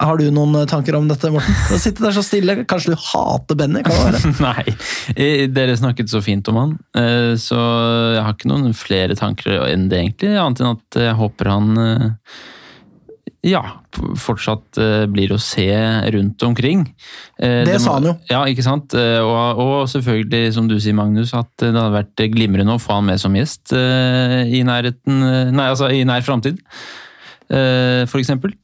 [0.03, 1.55] Har du noen tanker om dette, Morten?
[1.71, 2.57] Du sitter der så stille.
[2.67, 3.85] Kanskje du hater Benny?
[3.87, 4.33] Kan det være?
[4.49, 7.59] Nei, dere snakket så fint om han, eh, så
[8.17, 10.33] jeg har ikke noen flere tanker enn det, egentlig.
[10.43, 11.71] Annet enn at jeg håper han
[13.43, 13.61] ja,
[14.23, 15.65] fortsatt eh, blir å se
[16.15, 16.85] rundt omkring.
[17.39, 18.13] Det, Det må- sa han jo.
[18.31, 18.95] Ja, ikke sant.
[18.95, 22.95] Eh, Og, og selvfølgelig, som du sier, Magnus, at det hadde vært glimrende å få
[23.01, 26.61] han med som gjest eh, i nærheten eh, Nei, altså i nær framtid,
[27.51, 28.55] eh, for eksempel.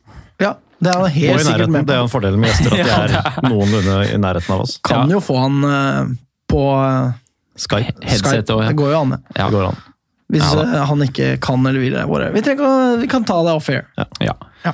[0.40, 1.74] Ja, det er han helt sikkert nærheten.
[1.80, 1.86] på.
[1.90, 2.88] Det er en fordel med gjester at de
[3.18, 4.78] Ja, er noenlunde i nærheten av oss.
[4.86, 5.16] Kan Ja.
[5.18, 6.16] jo få han eh,
[6.48, 7.12] på eh,
[7.58, 7.98] Skype.
[8.06, 8.46] Skype.
[8.46, 8.68] Også, ja.
[8.70, 9.20] Det går jo an, det.
[9.34, 9.48] Ja.
[9.48, 9.80] Det går an.
[10.28, 11.96] Hvis Ja, eh, han ikke kan eller vil.
[12.34, 13.86] Vi, trenger, vi kan ta det off air.
[14.20, 14.34] ja.
[14.64, 14.72] Ja.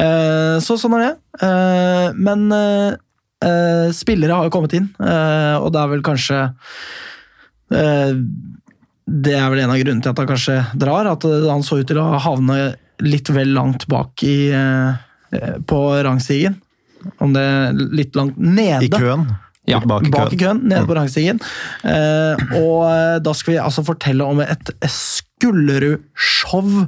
[0.00, 1.14] Eh, så sånn er det.
[1.44, 2.48] Eh, men
[3.92, 6.38] spillere har jo kommet inn, og det er vel kanskje
[7.68, 11.10] Det er vel en av grunnene til at han kanskje drar.
[11.10, 14.48] At han så ut til å havne litt vel langt bak i,
[15.68, 16.56] på rangstigen.
[17.20, 18.86] Om det er litt langt nede.
[18.86, 19.26] I køen.
[19.66, 20.38] Ja, bak i køen.
[20.38, 21.38] køen, nede på rangstigen.
[21.84, 26.84] Uh, og da skal vi altså fortelle om et Skullerud-show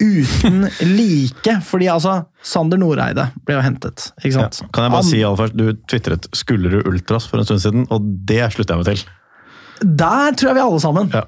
[0.00, 0.64] uten
[0.98, 1.54] like.
[1.66, 4.48] Fordi altså, Sander Noreide ble jo hentet, ikke Ja.
[4.72, 7.86] Kan jeg bare Han- si aller først, Du tvitret 'Skullerud Ultras' for en stund siden,
[7.90, 9.04] og det slutter jeg meg til.
[9.80, 11.10] Der tror jeg vi alle sammen.
[11.14, 11.20] Ja.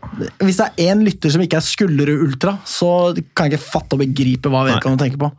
[0.45, 3.95] Hvis det er én lytter som ikke er Skullerud Ultra, så kan jeg ikke fatte
[3.97, 5.31] og begripe hva vedkommende tenker på.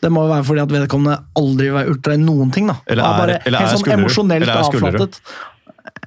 [0.00, 2.66] Det må jo være fordi at vedkommende aldri vil være ultra i noen ting.
[2.70, 2.76] da.
[2.86, 5.00] Eller er- bare eller helt sånn emosjonelt Skullerud.
[5.00, 5.20] avflattet.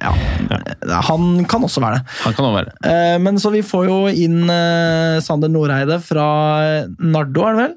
[0.02, 2.04] Ja, han kan også være det.
[2.24, 2.74] Han kan også være det.
[2.90, 6.26] Eh, Men så vi får jo inn eh, Sander Noreide fra
[6.98, 7.74] Nardo, er det vel?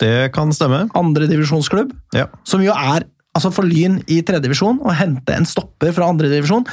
[0.00, 0.88] Det kan stemme.
[0.96, 1.92] Andredivisjonsklubb.
[2.16, 2.26] Ja.
[2.44, 3.04] Som jo er
[3.36, 6.64] altså for Lyn i tredjedivisjon å hente en stopper fra andredivisjon.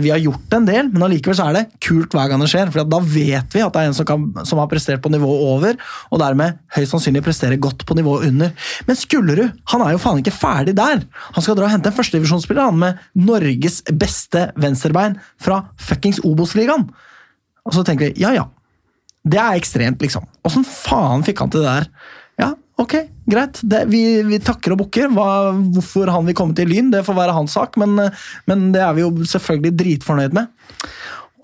[0.00, 2.70] Vi har gjort en del, men allikevel så er det kult hver gang det skjer.
[2.72, 5.44] For da vet vi at det er en som, kan, som har prestert på nivået
[5.50, 8.54] over, og dermed høyst sannsynlig presterer godt på nivået under.
[8.88, 11.04] Men Skullerud han er jo faen ikke ferdig der!
[11.36, 16.88] Han skal dra og hente en førstedivisjonsspiller med Norges beste venstrebein fra fuckings Obos-ligaen.
[17.66, 18.46] Og så tenker vi ja ja,
[19.26, 20.24] det er ekstremt, liksom.
[20.46, 21.88] Åssen faen fikk han til det der?
[22.38, 23.60] Ja, ok, greit.
[23.62, 25.08] Det, vi, vi takker og bukker.
[25.12, 27.98] Hvorfor han vil komme til Lyn, det får være hans sak, men,
[28.50, 30.52] men det er vi jo selvfølgelig dritfornøyd med.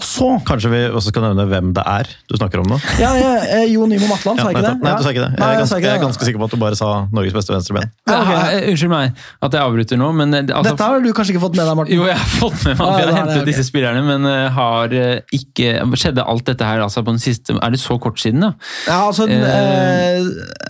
[0.01, 2.79] Så Kanskje vi også skal nevne hvem det er du snakker om nå?
[3.01, 4.75] Ja, ja eh, Jo Nymo Matland, sa jeg ikke det?
[4.83, 5.31] Nei, du sa ikke det.
[5.37, 7.93] Jeg er, ganske, jeg er ganske sikker på at du bare sa Norges beste venstreben.
[8.09, 8.57] Ja, okay.
[8.63, 11.45] Eh, Unnskyld meg at jeg avbryter nå, men eh, altså, Dette har du kanskje ikke
[11.45, 11.97] fått med deg, Morten?
[11.99, 13.49] Jo, jeg har fått med meg at vi har hentet okay.
[13.51, 14.97] disse spillerne, men har
[15.33, 15.71] ikke
[16.03, 18.51] Skjedde alt dette her altså på den siste Er det så kort siden, da?
[18.89, 20.19] Ja, altså eh,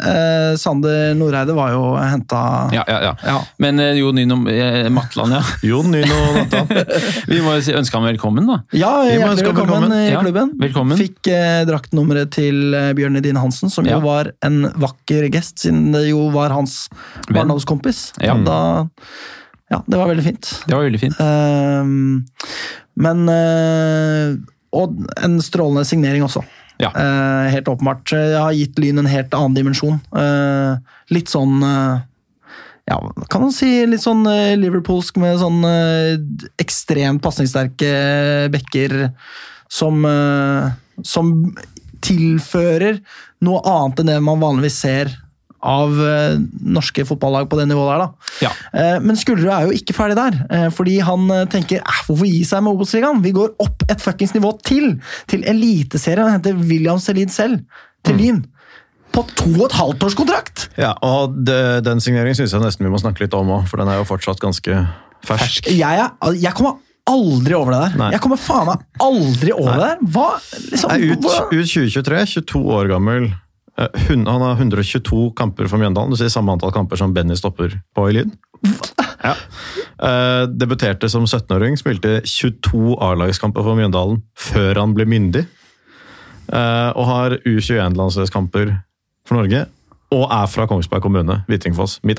[0.02, 2.42] eh, Sander Noreide var jo henta
[2.74, 3.12] Ja, ja, ja.
[3.24, 3.38] Ja.
[3.62, 5.42] Men eh, Jo Nyno eh, Matland, ja.
[5.64, 6.72] Jon Nyno Matland.
[7.30, 8.60] Vi må jo si- ønske ham velkommen, da.
[8.76, 9.92] Ja, må hjertelig velkommen, velkommen.
[9.98, 10.50] i Ja, klubben.
[10.60, 10.98] velkommen.
[10.98, 13.98] Fikk eh, draktnummeret til eh, Bjørn Edin Hansen, som Ja.
[13.98, 16.88] jo var en vakker gest, siden det jo var hans
[17.30, 18.12] barndomskompis.
[18.20, 18.34] Ja.
[18.34, 18.88] Da,
[19.70, 20.50] ja, det var veldig fint.
[20.66, 21.16] Det var veldig fint.
[21.20, 22.24] Ehm,
[22.96, 24.36] men eh,
[24.72, 26.40] Og en strålende signering også.
[26.80, 26.88] Ja.
[26.96, 28.08] Eh, helt åpenbart.
[28.16, 30.00] Jeg har gitt Lyn en helt annen dimensjon.
[30.16, 30.78] Eh,
[31.12, 32.00] litt sånn eh,
[32.90, 32.96] ja,
[33.30, 36.16] kan man si litt sånn eh, Liverpoolsk med sånn eh,
[36.62, 37.92] ekstremt pasningssterke
[38.52, 38.96] bekker
[39.72, 40.72] som, eh,
[41.06, 41.34] som
[42.02, 42.98] tilfører
[43.46, 45.12] noe annet enn det man vanligvis ser
[45.62, 46.40] av eh,
[46.74, 48.00] norske fotballag på det nivået der.
[48.02, 48.32] da.
[48.42, 48.50] Ja.
[48.74, 52.26] Eh, Men Skullerud er jo ikke ferdig der, eh, fordi han eh, tenker eh, hvorfor
[52.26, 53.22] gi seg med Obos-ligaen?
[53.22, 54.96] Vi går opp et fuckings nivå til,
[55.30, 56.26] til Eliteserien.
[56.26, 57.62] Han henter William Selid selv
[58.02, 58.42] til Lyn.
[59.12, 60.68] På to og et halvt års kontrakt!
[60.80, 63.82] Ja, og det, den signeringen syns jeg nesten vi må snakke litt om òg, for
[63.82, 64.78] den er jo fortsatt ganske
[65.26, 65.68] fersk.
[65.68, 67.96] Jeg, er, jeg kommer aldri over det der.
[68.00, 68.10] Nei.
[68.14, 70.02] Jeg kommer faen meg aldri over det der.
[70.14, 70.26] Hva,
[70.70, 73.28] liksom, Nei, ut, ut 2023, 22 år gammel.
[73.80, 77.36] Eh, hun, han har 122 kamper for Mjøndalen, du sier samme antall kamper som Benny
[77.38, 78.34] stopper på i Lyn.
[79.22, 79.36] Ja.
[80.02, 85.44] Uh, debuterte som 17-åring, spilte 22 A-lagskamper for Mjøndalen før han ble myndig.
[86.50, 88.74] Uh, og har U21-landslagskamper
[89.32, 89.64] for Norge.
[90.12, 91.40] Og er fra Kongsberg kommune,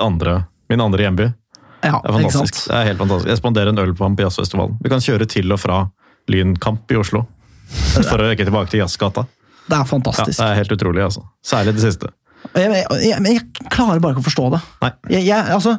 [0.01, 0.37] andre,
[0.69, 1.29] min andre hjemby.
[1.83, 2.69] Ja, Det er fantastisk.
[2.69, 3.29] Det er helt fantastisk.
[3.29, 4.77] Jeg spanderer en øl på ham på Jazzfestivalen.
[4.81, 5.83] Vi kan kjøre til og fra
[6.31, 7.25] Lynkamp i Oslo.
[8.09, 9.27] For å rekke tilbake til Jazzgata.
[9.67, 10.39] Det er Ja, fantastisk.
[10.39, 11.23] det er helt utrolig, altså.
[11.45, 12.09] Særlig det siste.
[12.55, 12.71] Jeg,
[13.03, 14.61] jeg, jeg, klarer bare ikke å forstå det.
[15.13, 15.77] Jeg, altså,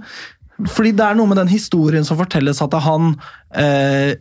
[0.72, 3.10] fordi det er noe med den historien som fortelles at han
[3.56, 4.14] eh,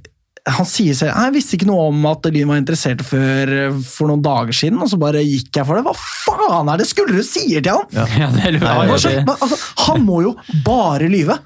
[0.44, 3.52] han sier selv Jeg visste ikke noe om at Lyn var interessert før
[3.88, 5.86] for noen dager siden, og så bare gikk jeg for det.
[5.88, 7.88] Hva faen er det Skullerud sier til han?
[7.96, 9.14] Ja, det er Nei, Hva det.
[9.24, 10.34] men, altså, han må jo
[10.66, 11.40] bare lyve!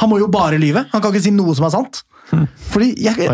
[0.00, 0.86] Han må jo bare lyve.
[0.94, 2.00] Han kan ikke si noe som er sant.
[2.70, 3.28] Fordi jeg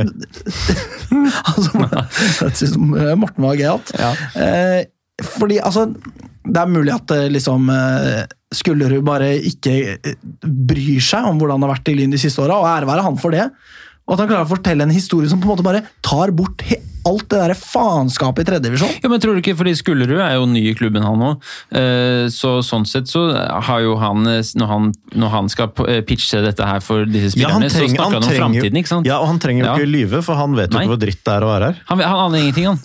[1.51, 1.71] altså,
[2.49, 2.77] Det synes
[3.21, 3.93] Morten var gøyalt.
[4.01, 4.13] Ja.
[4.43, 4.81] Eh,
[5.37, 8.25] fordi altså Det er mulig at eh, liksom eh,
[8.57, 9.99] Skullerud bare ikke
[10.43, 13.05] bryr seg om hvordan det har vært i Lyn de siste åra, og ære være
[13.07, 13.49] han for det.
[14.07, 16.63] Og at han klarer å fortelle en historie som på en måte bare tar bort
[17.07, 18.95] alt det der faenskapet i tredjedivisjon.
[18.99, 21.45] Ja, men tror du ikke, fordi Skullerud er jo ny i klubben han òg,
[22.35, 23.29] så sånn sett så
[23.63, 25.71] har jo han, eh, når han, når han skal
[26.09, 29.07] pitche dette her for disse Ja, han så snakker han, han om framtiden, ikke sant?
[29.07, 29.77] Ja, og han trenger jo Ja.
[29.79, 31.79] ikke lyve, for han vet jo ikke hvor dritt det er å være her.
[31.93, 32.83] Han, han aner ingenting, han.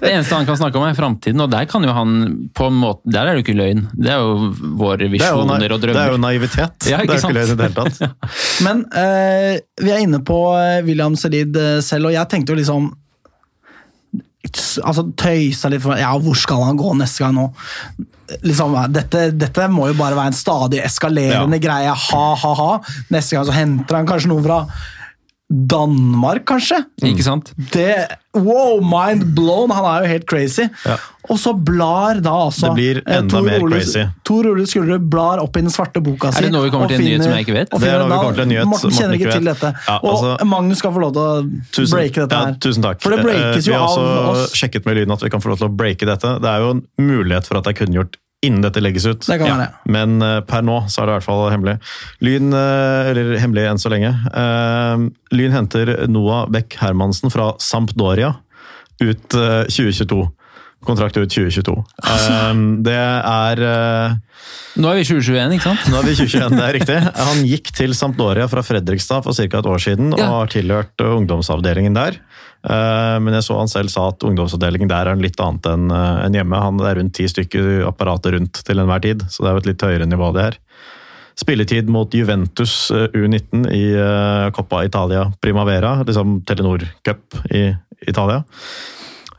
[0.00, 2.16] Det eneste han kan snakke om, er framtiden, og der kan jo han
[2.56, 3.84] på en måte Der er det jo ikke løgn.
[3.92, 4.48] Det er jo
[4.80, 6.00] våre er visjoner og drømmer.
[6.00, 6.88] det er jo naivitet.
[6.88, 8.18] Ja, det er jo ikke løgn i det hele tatt.
[8.66, 12.60] Men eh, vi er inne på eh, William Selid eh, selv, og jeg tenkte jo
[12.60, 12.92] liksom
[14.84, 17.46] Altså tøysa litt for Ja, hvor skal han gå neste gang nå?
[18.44, 21.62] Liksom, dette, dette må jo bare være en stadig eskalerende Ja.
[21.64, 21.94] greie.
[22.10, 22.68] Ha, ha, ha.
[23.12, 24.58] Neste gang så henter han kanskje noen fra
[25.48, 26.78] Danmark, kanskje?
[27.04, 27.50] Ikke sant?
[27.72, 27.90] Det,
[28.36, 29.70] wow, mind blown!
[29.76, 30.64] Han er jo helt crazy.
[30.86, 30.96] Ja.
[31.32, 34.02] Og så blar da altså Det blir eh, enda Tor mer Ole- crazy.
[34.28, 36.42] Tor Ole Skullerud blar opp i den svarte boka si.
[36.42, 37.70] Er det nå vi kommer til en nyhet som jeg ikke vet?
[37.80, 39.70] Det er nå vi kommer til en nyhet Morten kjenner ikke til dette.
[39.88, 42.58] Ja, og altså- Magnus skal få lov til å Tusen, breake dette ja, her.
[42.60, 43.00] tusen takk.
[43.00, 44.52] For det breakes av oss Vi har også oss.
[44.60, 46.34] sjekket med lyden at vi kan få lov til å breake dette.
[46.44, 49.24] Det er jo en mulighet for at det er kunngjort innen dette legges ut.
[49.24, 49.70] Det kan være.
[49.88, 51.78] Men uh, per nå så er det i hvert fall hemmelig.
[52.20, 54.10] Lyn, uh, eller hemmelig enn så lenge.
[54.36, 58.34] Uh, Lyn henter Noah Beck Hermansen fra Sampdoria
[59.00, 60.20] ut eh, 2022.
[60.86, 61.74] Kontrakt ut 2022.
[62.04, 64.16] Eh, det er eh,
[64.80, 65.90] Nå er vi 2021, ikke sant?
[65.90, 66.98] nå er vi 2021, det er riktig.
[67.30, 69.46] Han gikk til Sampdoria fra Fredrikstad for ca.
[69.46, 72.18] et år siden og har tilhørt uh, ungdomsavdelingen der.
[72.64, 76.38] Eh, Men jeg så han selv sa at ungdomsavdelingen der er litt annet enn eh,
[76.38, 76.60] hjemme.
[76.64, 79.70] Han er rundt ti stykker apparater rundt til enhver tid, så det er jo et
[79.72, 80.58] litt høyere nivå det her.
[81.38, 87.66] Spilletid mot Juventus eh, U19 i eh, Coppa Italia Primavera, liksom Telenor Cup i
[88.08, 88.42] Italia.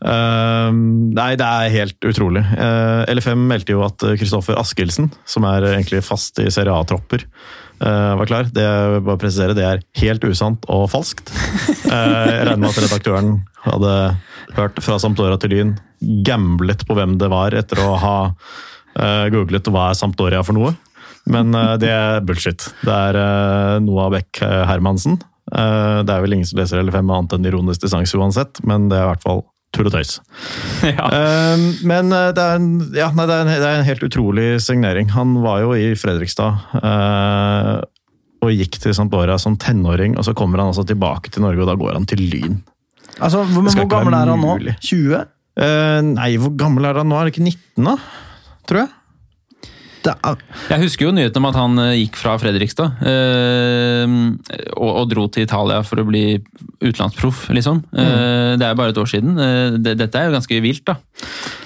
[0.06, 0.72] Eh,
[1.18, 2.44] nei, det er helt utrolig.
[2.54, 7.26] Uh, LFM meldte jo at Kristoffer Askildsen, som er egentlig fast i Serie A-tropper,
[7.82, 8.52] uh, var klar.
[8.54, 8.66] Det
[9.06, 11.34] bare presisere, det er helt usant og falskt.
[11.86, 13.28] Eh, jeg regner med at redaktøren
[13.62, 13.92] hadde
[14.58, 15.76] hørt fra Sampdoria til Lyn,
[16.28, 20.74] gamblet på hvem det var, etter å ha eh, googlet hva er Sampdoria for noe.
[21.30, 22.66] Men eh, det er bullshit.
[22.82, 25.20] Det er uh, Noah Beck Hermansen.
[25.54, 28.90] Eh, det er vel ingen som leser LFM med annet enn ironisk distanse uansett, men
[28.90, 30.18] det er i hvert fall tull og tøys.
[30.96, 31.08] Ja.
[31.10, 34.06] Eh, men eh, det er, en, ja, nei, det, er en, det er en helt
[34.06, 35.10] utrolig signering.
[35.16, 37.82] Han var jo i Fredrikstad Uh,
[38.46, 41.70] og gikk til Sampdoria som tenåring, og så kommer han altså tilbake til Norge, og
[41.72, 42.60] da går han til Lyn.
[43.16, 44.76] Altså, men hvor gammel er han nå?
[44.84, 45.24] 20?
[45.56, 47.18] Uh, nei, hvor gammel er han nå?
[47.18, 47.96] Er det ikke 19, da?
[48.70, 48.92] Tror jeg.
[50.06, 50.36] Det er,
[50.70, 54.12] Jeg husker jo nyheten om at han eh, gikk fra Fredrikstad eh,
[54.76, 56.22] og, og dro til Italia for å bli
[56.84, 57.80] utenlandsproff, liksom.
[57.96, 59.34] Eh, det er bare et år siden.
[59.42, 60.98] Eh, det, dette er jo ganske vilt, da.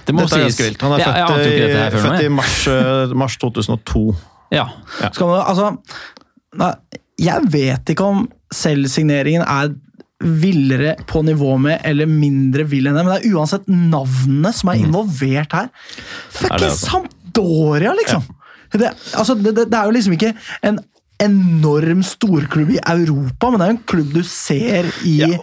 [0.07, 0.55] Det må Dette er sies.
[0.55, 0.85] ganske vilt.
[0.87, 2.57] Han er Jeg- jeg født, jo ikke i, født nå, i mars,
[3.25, 4.05] mars 2002.
[4.55, 4.65] Ja.
[5.11, 5.77] skal man, altså,
[6.57, 6.71] nei,
[7.21, 8.23] jeg vet ikke om
[8.55, 9.75] selvsigneringen er
[10.19, 14.71] villere på nivå med eller mindre vill enn det, men det er uansett navnene som
[14.73, 15.69] er involvert her.
[16.29, 17.03] Fuck, Er det altså?
[17.29, 18.23] Sampdoria, liksom!
[18.71, 20.33] Det, altså, det, det, er jo liksom ikke
[20.67, 20.77] en
[21.19, 25.39] enorm storklubb i Europa, men det er en klubb du ser i Ja.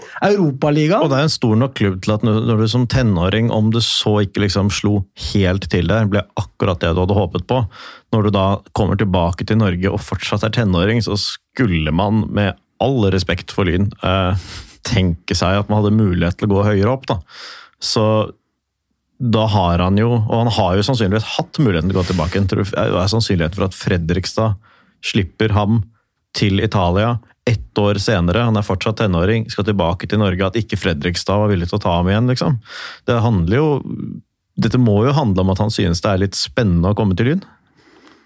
[1.03, 3.81] Og det er en stor nok klubb til at når du som tenåring, om du
[3.85, 7.61] så ikke liksom slo helt til der, ble akkurat det du hadde håpet på,
[8.15, 8.47] når du da
[8.79, 13.69] kommer tilbake til Norge og fortsatt er tenåring, så skulle man med all respekt for
[13.69, 14.49] Lyn eh,
[14.87, 17.07] tenke seg at man hadde mulighet til å gå høyere opp.
[17.11, 17.21] da.
[17.83, 18.33] Så
[19.19, 22.37] da har han jo, og han har jo sannsynligvis hatt muligheten til å gå tilbake.
[22.37, 22.67] igjen.
[22.75, 24.59] Hva er sannsynligheten for at Fredrikstad
[25.07, 25.85] slipper ham
[26.37, 28.43] til Italia ett år senere.
[28.49, 30.49] Han er fortsatt tenåring, skal tilbake til Norge.
[30.49, 32.59] At ikke Fredrikstad var villig til å ta ham igjen, liksom.
[33.07, 33.69] Det handler jo
[34.57, 37.29] Dette må jo handle om at han synes det er litt spennende å komme til
[37.29, 37.43] Lyn.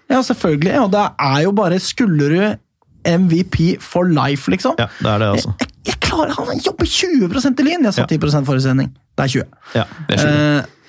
[0.07, 0.77] Ja, selvfølgelig.
[0.79, 2.61] Og det er jo bare Skullerud
[3.03, 4.77] MVP for life, liksom.
[4.79, 5.51] Ja, det er det, altså.
[5.59, 7.89] Jeg, jeg klarer, Han jobber 20 i Lyn!
[7.89, 8.93] Jeg sa 10 forrige sending.
[9.19, 9.59] Det er 20.
[9.75, 9.85] Ja.
[10.07, 10.55] Det er skjønner.
[10.61, 10.80] Eh,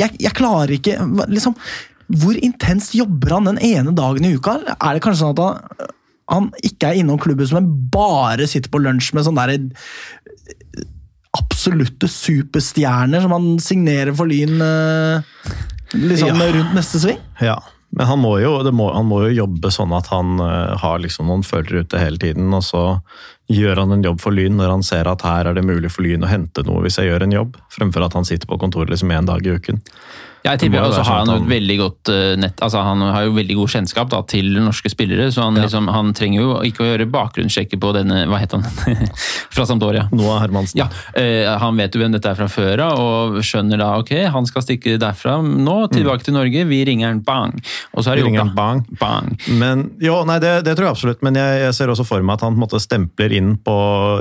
[0.00, 0.96] jeg, jeg klarer ikke
[1.30, 1.56] liksom,
[2.20, 4.58] Hvor intenst jobber han den ene dagen i uka?
[4.74, 5.90] Er det kanskje sånn at han,
[6.30, 10.86] han ikke er innom klubben som en bare sitter på lunsj med sånne der eh,
[11.38, 15.52] absolutte superstjerner som han signerer for Lyn eh,
[15.94, 16.48] liksom Ja.
[16.56, 17.20] rundt neste sving?
[17.42, 17.58] Ja,
[17.94, 21.00] men han må, jo, det må, han må jo jobbe sånn at han uh, har
[21.02, 22.82] liksom noen følgere ute hele tiden, og så
[23.50, 26.06] gjør han en jobb for Lyn når han ser at her er det mulig for
[26.06, 28.94] Lyn å hente noe hvis jeg gjør en jobb, fremfor at han sitter på kontoret
[28.94, 29.82] liksom en dag i uken.
[30.40, 32.80] Jeg Det må tipper også har sånn han et han- veldig godt eh, nett, altså
[32.82, 36.40] han har jo veldig god kjennskap da, til norske spillere, så han, liksom, han trenger
[36.40, 38.64] jo ikke å gjøre bakgrunnssjekker på denne, hva het han,
[39.54, 40.06] fra Sampdoria.
[40.16, 40.80] Noah Hermansen.
[40.80, 44.14] Ja, eh, Han vet jo hvem dette er fra før av, og skjønner da ok,
[44.32, 47.60] han skal stikke derfra nå, tilbake til Norge, vi ringer han bang.
[47.92, 48.62] Og så er det ringer gjort, da.
[48.62, 48.82] bang.
[49.00, 49.36] Bang.
[49.60, 51.22] Men jo, nei, det, det tror jeg absolutt.
[51.22, 53.74] Men jeg, jeg ser også for meg at han på en måte stempler inn på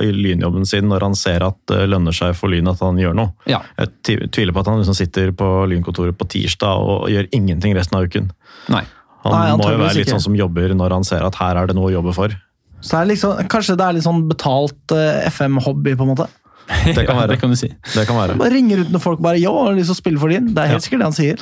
[0.03, 3.32] lynjobben sin når han ser at det lønner seg for Lyn at han gjør noe.
[3.49, 3.62] Ja.
[3.79, 7.99] Jeg tviler på at han liksom sitter på lynkontoret på tirsdag og gjør ingenting resten
[7.99, 8.32] av uken.
[8.73, 8.84] Nei.
[9.25, 11.67] Han Nei, må jo være litt sånn som jobber når han ser at her er
[11.69, 12.36] det noe å jobbe for.
[12.79, 16.29] Så det liksom, kanskje det er litt sånn betalt eh, FM-hobby, på en måte.
[16.95, 17.67] Det kan Ja, det kan du si.
[17.95, 18.38] Det kan være.
[18.39, 20.53] Bare ringer ut når folk bare 'yo, har du lyst til å spille for din'?
[20.53, 20.86] Det er helt Ja.
[20.86, 21.38] sikkert det han sier.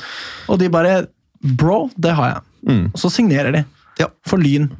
[0.48, 1.06] Og de bare
[1.44, 2.42] 'bro, det har jeg'.
[2.72, 2.84] Mm.
[2.94, 3.64] Og så signerer de.
[4.26, 4.70] For Lyn.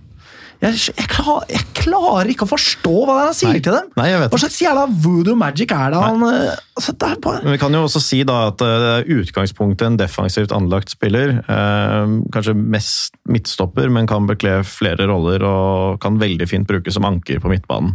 [0.59, 3.61] Jeg, jeg, klar, jeg klarer ikke å forstå hva det er han sier Nei.
[3.63, 3.91] til dem!
[3.95, 7.21] Nei, jeg vet Hva slags jævla voodoo magic er det han eh, altså, det er
[7.23, 11.37] bare, Men vi kan jo også si da at uh, utgangspunktet en defensivt anlagt spiller.
[11.47, 17.07] Uh, kanskje mest midtstopper, men kan bekle flere roller og kan veldig fint brukes som
[17.07, 17.95] anker på midtbanen.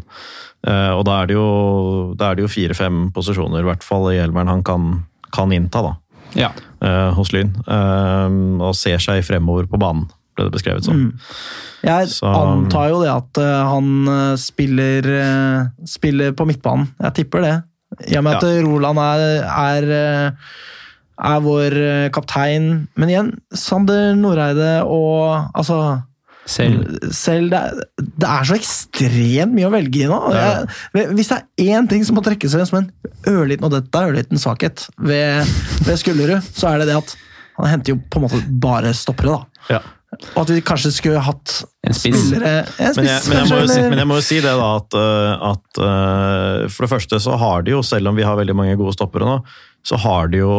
[0.63, 1.47] Uh, og da er det jo,
[2.15, 4.89] jo fire-fem posisjoner, i hvert fall i elveren, han kan,
[5.35, 5.95] kan innta da,
[6.39, 6.53] Ja.
[6.79, 7.51] eh, hos Lyn.
[7.67, 11.01] Og ser seg fremover på banen, ble det beskrevet som.
[11.83, 16.87] Jeg Så- antar jo det at eh, han eh, spiller, eh, spiller på midtbanen.
[17.01, 17.55] Jeg tipper det.
[18.09, 18.61] I og med at Ja.
[18.65, 20.35] Roland er, er,
[21.21, 21.75] er vår
[22.15, 22.87] kaptein.
[22.97, 26.01] Men igjen, Sander Noreide og altså
[26.45, 26.97] Selv.
[27.15, 27.83] selv det, er-
[28.19, 30.17] det er så ekstremt mye å velge i nå.
[30.33, 32.89] Jeg, hvis det er én ting som må trekkes frem som en
[33.31, 35.45] ørliten, og dette er ørliten svakhet ved,
[35.85, 37.15] ved Skullerud, så er det det at
[37.59, 39.37] han henter jo på en måte bare stoppere.
[39.37, 39.45] da.
[39.77, 39.79] Ja.
[40.33, 42.29] Og at vi kanskje skulle hatt En spiss.
[42.29, 44.39] spillere en Men jeg, men, jeg må jo kanskje, si, men jeg må jo si
[44.43, 48.17] det da at, øh, at uh, For det første så har de jo, selv om
[48.17, 49.37] vi har veldig mange gode stoppere nå,
[49.83, 50.57] så har de jo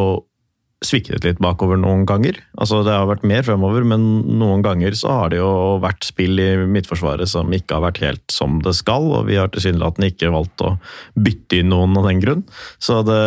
[0.85, 2.39] sviktet litt bakover noen ganger.
[2.61, 4.05] Altså Det har vært mer fremover, men
[4.39, 8.25] noen ganger så har det jo vært spill i midtforsvaret som ikke har vært helt
[8.33, 10.75] som det skal, og vi har tilsynelatende ikke valgt å
[11.17, 12.45] bytte inn noen av den grunn.
[12.83, 13.23] Så det,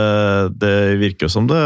[0.61, 1.63] det virker jo som det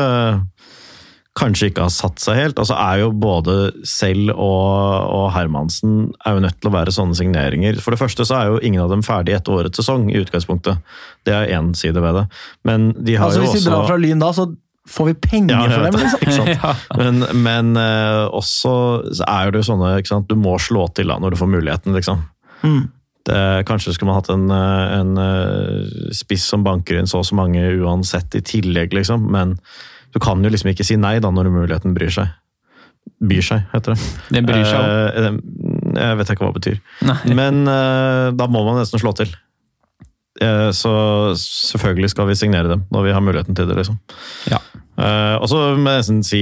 [1.38, 2.60] kanskje ikke har satt seg helt.
[2.60, 3.56] Altså er jo både
[3.88, 7.80] selv og, og Hermansen er jo nødt til å være sånne signeringer.
[7.84, 10.82] For det første så er jo ingen av dem ferdig etter årets sesong i utgangspunktet.
[11.28, 12.26] Det er én side ved det.
[12.68, 14.50] Men de har altså, jo Hvis vi drar fra Lyn da, så
[14.92, 15.96] får vi penger Ja, for dem.
[15.96, 16.02] det.
[16.04, 16.26] Liksom.
[16.26, 16.50] Ikke sant?
[16.62, 16.74] Ja.
[17.00, 18.74] Men, men uh, også
[19.16, 20.28] så er det jo sånne ikke sant?
[20.28, 22.26] Du må slå til da når du får muligheten, liksom.
[22.66, 22.90] Mm.
[23.30, 23.40] Det,
[23.70, 27.36] kanskje skulle man hatt en, eh, en eh, spiss som banker inn så og så
[27.38, 29.28] mange uansett i tillegg, liksom.
[29.30, 29.54] Men
[30.12, 32.32] du kan jo liksom ikke si nei da når muligheten bryr seg.
[33.22, 34.10] Byr seg, heter det.
[34.34, 34.90] Den bryr seg om.
[34.90, 36.82] Eh, eh, jeg vet ikke hva det betyr.
[37.08, 37.18] Nei.
[37.38, 39.34] Men eh, da må man nesten slå til.
[40.74, 40.92] Så
[41.38, 43.98] selvfølgelig skal vi signere dem når vi har muligheten til det, liksom.
[44.50, 44.58] Ja.
[45.38, 46.40] Og så må jeg nesten si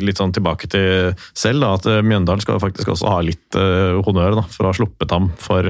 [0.00, 3.58] litt sånn tilbake til selv, da, at Mjøndalen skal faktisk også ha litt
[4.06, 5.68] honnør da, for å ha sluppet ham for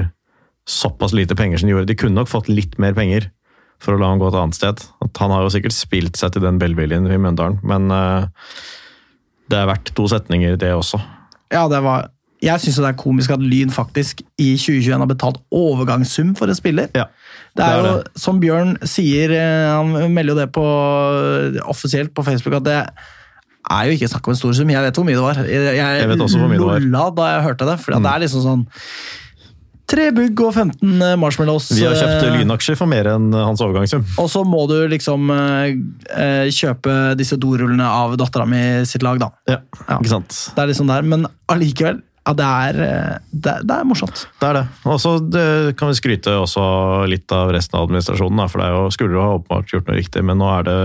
[0.69, 1.89] såpass lite penger som de gjorde.
[1.89, 3.27] De kunne nok fått litt mer penger
[3.83, 4.85] for å la ham gå et annet sted.
[5.03, 8.25] At han har jo sikkert spilt seg til den velviljen i Mjøndalen, men uh,
[9.51, 11.01] det er verdt to setninger, det også.
[11.53, 12.09] Ja, det var
[12.43, 16.57] jeg syns det er komisk at Lyn faktisk i 2021 har betalt overgangssum for en
[16.57, 16.89] spiller.
[16.95, 17.05] Ja,
[17.55, 20.65] Det er det er jo, som Bjørn sier, eh, han melder jo det på,
[21.63, 22.79] offisielt på Facebook, at det
[23.71, 24.69] er jo ikke snakk om en stor sum.
[24.73, 25.39] Jeg vet hvor mye det var.
[25.45, 26.81] Jeg, Jeg det.
[26.83, 26.91] Mm.
[26.91, 28.65] lolla da jeg hørte det, for det er liksom sånn
[29.89, 31.67] Tre bugg og 15 marshmallows.
[31.75, 34.05] Vi har kjøpt eh, lynaksjer for mer enn hans overgangssum.
[34.21, 35.75] Og så må du liksom eh,
[36.15, 39.29] eh, kjøpe disse dorullene av dattera mi sitt lag, da.
[39.49, 39.99] Ja, Ja.
[39.99, 40.37] ikke sant?
[40.55, 41.99] Det er liksom der, men allikevel.
[42.23, 44.23] Ja, det er, eh, det, det er morsomt.
[44.39, 44.65] Det er det.
[44.87, 45.17] Og så
[45.75, 46.63] kan vi skryte også
[47.11, 48.39] litt av resten av administrasjonen.
[48.39, 50.69] Da, for det er jo, skulle jo ha åpenbart gjort noe riktig, men nå er
[50.69, 50.77] det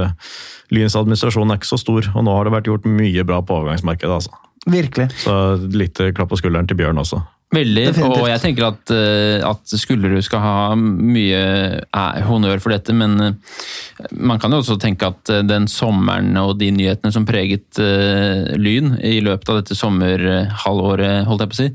[0.74, 3.54] Lyns administrasjon er ikke så stor, og nå har det vært gjort mye bra på
[3.62, 4.11] overgangsmarkedet.
[4.18, 4.34] Altså.
[4.66, 5.11] Virkelig.
[5.23, 5.35] Så
[5.73, 7.23] litt klapp på skulderen til Bjørn også.
[7.49, 8.21] Veldig, Definitivt.
[8.21, 11.38] og jeg tenker at, eh, at Skullerud skal ha mye
[11.81, 13.33] eh, honnør for dette, men eh,
[14.12, 18.53] man kan jo også tenke at eh, den sommeren og de nyhetene som preget eh,
[18.61, 21.68] Lyn i løpet av dette sommerhalvåret, holdt jeg på å si,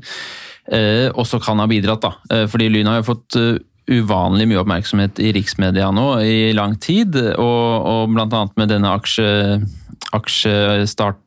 [0.78, 2.06] eh, også kan ha bidratt.
[2.06, 2.14] da.
[2.30, 3.58] Eh, Fordi Lyn har jo fått eh,
[3.90, 9.58] uvanlig mye oppmerksomhet i riksmedia nå i lang tid, og, og annet med denne aksje,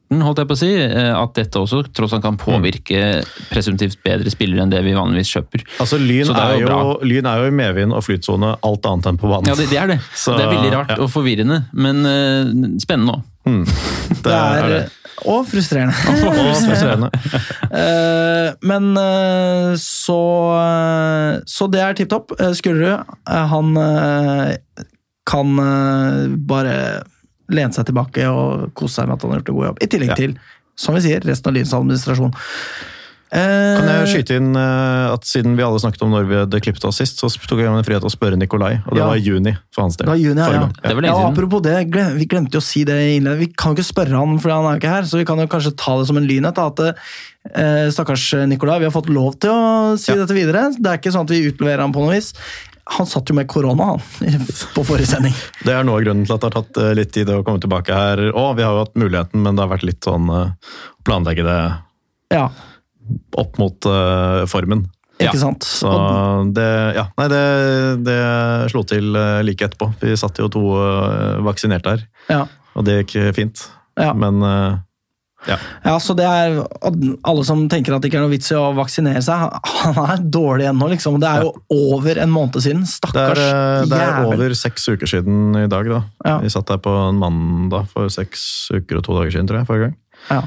[0.08, 4.02] aksjestarten, holdt jeg på å si, eh, at dette også tross alt kan påvirke presumptivt
[4.04, 5.64] bedre spillere enn det vi vanligvis kjøper.
[5.80, 9.18] Altså, Lyn, er er jo lyn er jo i medvind og flytsone alt annet enn
[9.18, 9.48] på banen.
[9.48, 10.00] Ja, det, det er det.
[10.16, 11.02] Så, det er veldig rart ja.
[11.02, 13.26] og forvirrende, men uh, spennende òg.
[14.18, 14.86] Det Det er, er det.
[15.28, 15.96] Og frustrerende.
[16.28, 17.08] Og frustrerende.
[17.74, 20.20] Eh, men eh, så
[20.54, 22.36] eh, Så det er tipp topp.
[22.54, 24.84] Skullerud, eh, han eh,
[25.28, 26.78] kan eh, bare
[27.50, 29.82] lene seg tilbake og kose seg med at han har gjort en god jobb.
[29.84, 30.16] I tillegg Ja.
[30.16, 30.38] til,
[30.76, 32.34] som vi sier, resten av Lyns administrasjon.
[33.28, 36.62] Eh, Kan jeg skyte inn eh, at siden vi alle snakket om når vi hadde
[36.64, 39.08] klippet oss sist, så tok jeg meg den frihet å spørre Nikolai, og det Ja.
[39.10, 40.08] var i juni for hans del.
[40.08, 40.70] Det var juni, ja, ja.
[40.80, 41.74] Det var ja, apropos det,
[42.16, 43.40] vi glemte jo å si det i innledet.
[43.42, 45.48] Vi kan jo ikke spørre han, fordi han er ikke her, så vi kan jo
[45.52, 46.58] kanskje ta det som en lynhet.
[46.58, 50.24] At eh, stakkars Nikolai, vi har fått lov til å si Ja.
[50.24, 50.72] dette videre.
[50.80, 52.32] Det er ikke sånn at vi utleverer han på noe vis.
[52.96, 53.98] Han satt jo med korona,
[54.76, 55.34] på forrige sending.
[55.66, 57.60] Det er noe av grunnen til at det har tatt eh, litt tid å komme
[57.64, 58.22] tilbake her.
[58.32, 60.54] Og vi har jo hatt muligheten, men det har vært litt sånn eh,
[60.96, 61.58] å planlegge det
[62.36, 62.46] Ja,
[63.40, 64.86] opp mot uh, formen.
[65.20, 65.40] ikke Ja.
[65.42, 65.64] sant?
[65.68, 65.92] Så
[66.56, 66.68] det,
[66.98, 67.44] ja, nei, det,
[68.08, 68.18] det
[68.72, 69.16] slo til
[69.48, 69.92] like etterpå.
[70.02, 72.42] Vi satt jo to uh, vaksinerte her, ja,
[72.76, 73.68] og det gikk fint.
[74.00, 74.12] ja.
[74.14, 74.40] Men
[75.56, 76.58] eh, ja, så det er
[77.24, 79.48] alle som tenker at det ikke er noe vits i å vaksinere seg,
[79.84, 81.20] han er dårlig ennå, liksom.
[81.24, 81.54] Det er jo
[81.94, 82.84] over en måned siden.
[82.84, 86.02] det Stakkars er, eh, det er over seks uker siden i dag, da.
[86.26, 86.38] Ja.
[86.44, 89.70] Vi satt der på en mandag for seks uker og to dager siden, tror jeg.
[89.72, 89.98] forrige gang.
[90.30, 90.44] Ja.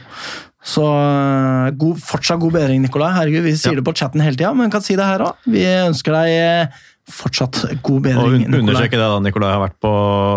[0.61, 3.14] Så øh, god, fortsatt god bedring, Nikolai.
[3.16, 3.78] Herregud, Vi sier Ja.
[3.80, 5.38] det på chatten hele tida, men kan si det her òg.
[5.48, 6.82] Vi ønsker deg eh,
[7.14, 9.20] fortsatt god bedring, Og understreke det, da.
[9.24, 9.92] Nikolai har vært, på,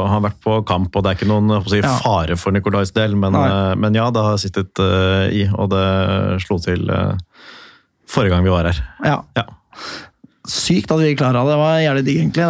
[0.10, 1.96] har vært på kamp, og det er ikke noen si, Ja.
[2.04, 5.86] fare for Nikolais del, men, eh, men ja, det har sittet uh, i, og det
[6.46, 7.14] slo til uh,
[8.10, 8.82] forrige gang vi var her.
[9.06, 9.22] Ja.
[9.38, 9.48] Ja.
[10.44, 11.54] Sykt at vi klara det.
[11.54, 12.46] Det var jævlig digg, egentlig.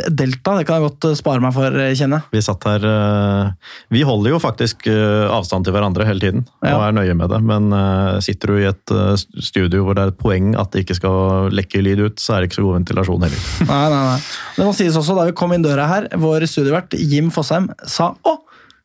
[0.00, 2.32] Det Delta det kan jeg godt øh, spare meg for, øh, kjenner jeg.
[2.34, 3.52] Vi satt her eh,
[3.94, 6.72] Vi holder jo faktisk eh, avstand til hverandre hele tiden Ja.
[6.74, 9.14] og er nøye med det, men eh, sitter du i et eh,
[9.46, 12.42] studio hvor det er et poeng at det ikke skal lekke lyd ut, så er
[12.42, 13.46] det ikke så god ventilasjon heller.
[13.70, 14.20] Nei, nei, nei.
[14.58, 18.10] Det må sies også, da vi kom inn døra her, vår studievert Jim Fosheim sa
[18.26, 18.36] 'Å,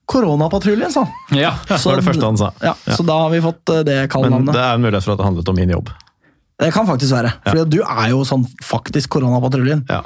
[0.05, 1.37] koronapatruljen', sa han.
[1.41, 1.55] Ja.
[1.65, 2.51] Det var det første han sa.
[2.61, 2.93] Ja, Ja.
[2.93, 4.53] Så da har vi fått det kallenavnet.
[4.53, 5.89] Men det er en mulighet for at det handlet om min jobb.
[6.61, 7.33] Det kan faktisk være.
[7.49, 9.83] For du er jo sånn faktisk koronapatruljen.
[9.91, 10.03] Ja,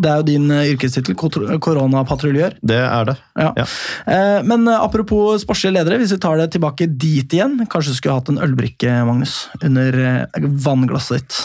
[0.00, 1.16] Det er jo din uh, yrkestittel,
[1.60, 2.56] koronapatruljør.
[2.62, 3.16] det er det.
[3.36, 3.50] Ja.
[3.56, 3.64] Ja.
[4.06, 7.98] Eh, men eh, apropos sportslige ledere, hvis vi tar det tilbake dit igjen Kanskje du
[7.98, 11.40] skulle hatt en ølbrikke, Magnus, under eh, vannglasset ditt.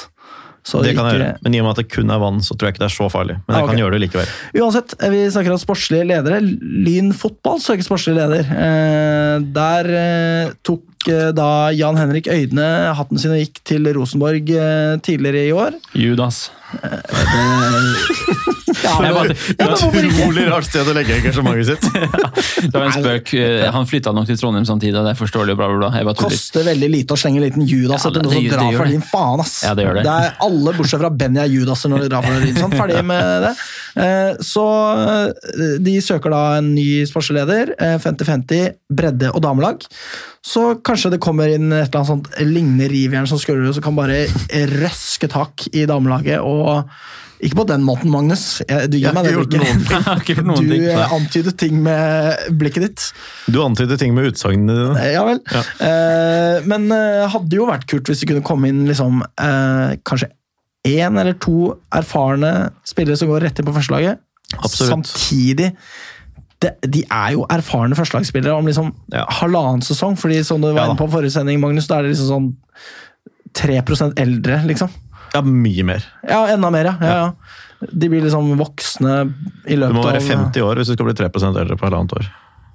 [0.64, 1.38] Så Det kan jeg ikke- gjøre.
[1.44, 2.96] Men i og med at det kun er vann, så tror jeg ikke det er
[2.98, 3.36] så farlig.
[3.48, 3.70] Men jeg Ah, ok.
[3.72, 4.28] kan gjøre det likevel.
[4.62, 6.42] Uansett, eh, vi snakker om sportslige ledere.
[6.42, 8.46] Lyn fotball søker sportslig leder.
[8.46, 14.48] Eh, der eh, tok eh, da Jan Henrik Øydene hatten sin og gikk til Rosenborg
[14.54, 15.74] eh, tidligere i år.
[15.98, 16.52] Judas.
[18.82, 19.34] Ja, ja, men
[19.76, 20.12] hvorfor ikke?
[20.16, 21.84] Utrolig rart sted å legge engasjementet sitt.
[22.72, 23.34] Det var en spøk.
[23.38, 25.56] Eh, Han flytta nok til Trondheim samtidig, og det er forståelig.
[25.60, 25.90] Bla, bla, bla.
[26.00, 26.20] Jeg bare.
[26.22, 28.78] Koster veldig lite å slenge en liten Judas Ja, etter noen som det- det drar
[28.80, 29.56] for din faen, ass.
[29.66, 30.06] Ja, det gjør det.
[30.08, 32.56] er alle bortsett fra Benny er Judaser når de drar for din.
[32.62, 33.54] Sånn, ferdig med det.
[34.02, 34.66] Eh, Så
[35.04, 37.76] eh, de søker da en ny sportsleder.
[37.80, 39.84] eh, 50-50 bredde og damelag.
[40.46, 43.98] Så kanskje det kommer inn et eller annet sånt lignende rivjern som Skøllerud, som kan
[44.00, 44.24] bare
[44.82, 46.90] røske tak i damelaget og
[47.42, 48.60] ikke på den måten, Magnus.
[48.90, 49.64] Du gir meg det blikket.
[49.90, 51.00] Jeg har ikke gjort noen Du ting.
[51.18, 53.06] antydet ting med blikket ditt.
[53.50, 54.98] Du antyder ting med utsagnene dine.
[55.02, 55.40] Eh, Ja vel.
[55.50, 55.64] Ja.
[55.88, 60.30] Eh, men eh, hadde jo vært kult hvis det kunne komme inn liksom, eh, kanskje
[60.90, 62.52] én eller to erfarne
[62.90, 64.22] spillere som går rett inn på førstelaget.
[64.70, 65.72] Samtidig
[66.62, 69.26] det, De er jo erfarne førstelagsspillere om liksom Ja.
[69.42, 70.16] halvannen sesong.
[70.18, 72.52] fordi som du var inne på forrige sending, Magnus, da er det liksom sånn
[73.54, 74.90] 3% eldre, liksom.
[75.34, 76.04] Ja, mye mer.
[76.28, 76.96] Ja, enda mer, ja.
[77.02, 77.88] ja, ja.
[77.92, 79.14] De blir liksom voksne
[79.66, 81.88] i løpet Du løpet må være 50 år hvis du skal bli 3% eldre på
[81.90, 82.28] halvannet år.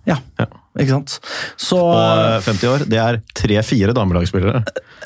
[0.07, 0.47] Ja, Ja.
[0.79, 1.17] ikke sant.
[1.59, 4.65] Så Og eh, 50 år, det er tre-fire damelagsspillere.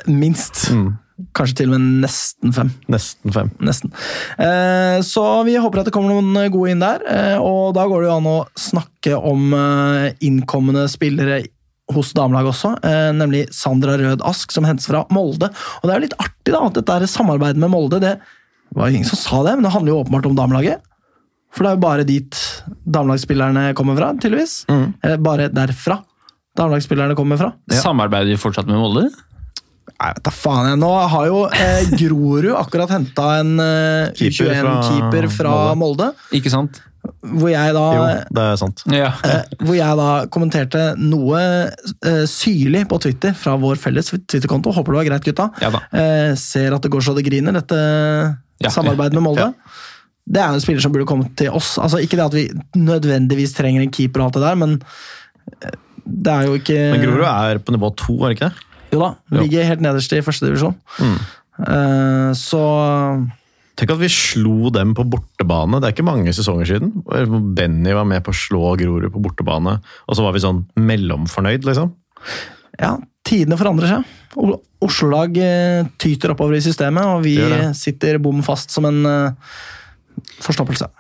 [0.09, 0.71] minst.
[0.73, 0.95] Mm.
[1.37, 2.73] Kanskje til og med nesten fem.
[2.91, 3.53] Nesten fem.
[3.65, 3.93] Nesten.
[4.41, 7.05] Eh, så vi håper at det kommer noen gode inn der.
[7.07, 11.43] Eh, og da går det jo an å snakke om eh, innkommende spillere
[11.91, 15.49] hos damelaget også, eh, nemlig Sandra Rød Ask, som hentes fra Molde.
[15.81, 17.99] Og det er jo litt artig da, at dette er samarbeidet med Molde.
[18.03, 18.15] Det
[18.77, 20.85] var jo ingen som sa det, men det handler jo åpenbart om damelaget.
[21.51, 22.45] For det er jo bare dit
[22.87, 24.61] damelagsspillerne kommer fra, tydeligvis.
[24.71, 24.85] Mm.
[25.27, 25.99] Bare derfra
[26.59, 27.51] damelagsspillerne kommer fra.
[27.75, 29.09] Samarbeider vi fortsatt med Molde?
[30.01, 30.79] Nei, vet da faen jeg.
[30.81, 36.13] Nå har jo eh, Grorud akkurat henta en eh, U21-keeper fra Molde.
[36.37, 36.81] Ikke sant?
[37.25, 38.01] Hvor jeg da Jo,
[38.37, 38.83] det er sant.
[38.93, 39.11] Ja.
[39.25, 44.73] eh, hvor jeg da kommenterte noe eh, syrlig på Twitter fra vår felles Twitter-konto.
[44.77, 45.47] Håper det var greit, gutta.
[45.65, 45.83] Ja da.
[45.97, 47.81] Eh, ser at det går så det griner, dette
[48.61, 48.69] Ja.
[48.73, 49.51] samarbeidet med Molde.
[49.51, 49.77] Ja.
[50.31, 51.75] Det er jo en spiller som burde kommet til oss.
[51.81, 52.47] Altså Ikke det at vi
[52.79, 54.77] nødvendigvis trenger en keeper, og alt det der, men
[55.65, 58.67] eh, det er jo ikke Men Grorud er på nivå to, er det ikke det?
[58.91, 60.75] Jo da, ligger helt nederst i første divisjon.
[61.01, 62.63] Eh, så
[63.81, 65.79] Tenk at vi slo dem på bortebane.
[65.81, 66.91] Det er ikke mange sesonger siden.
[67.57, 71.65] Benny var med på å slå Grorud på bortebane, og så var vi sånn mellomfornøyd,
[71.65, 71.95] liksom.
[72.77, 74.11] Ja, tidene forandrer seg.
[74.85, 77.39] Oslo-lag eh, tyter oppover i systemet, og vi
[77.79, 79.55] sitter bom fast som en eh,
[80.45, 80.91] forstoppelse.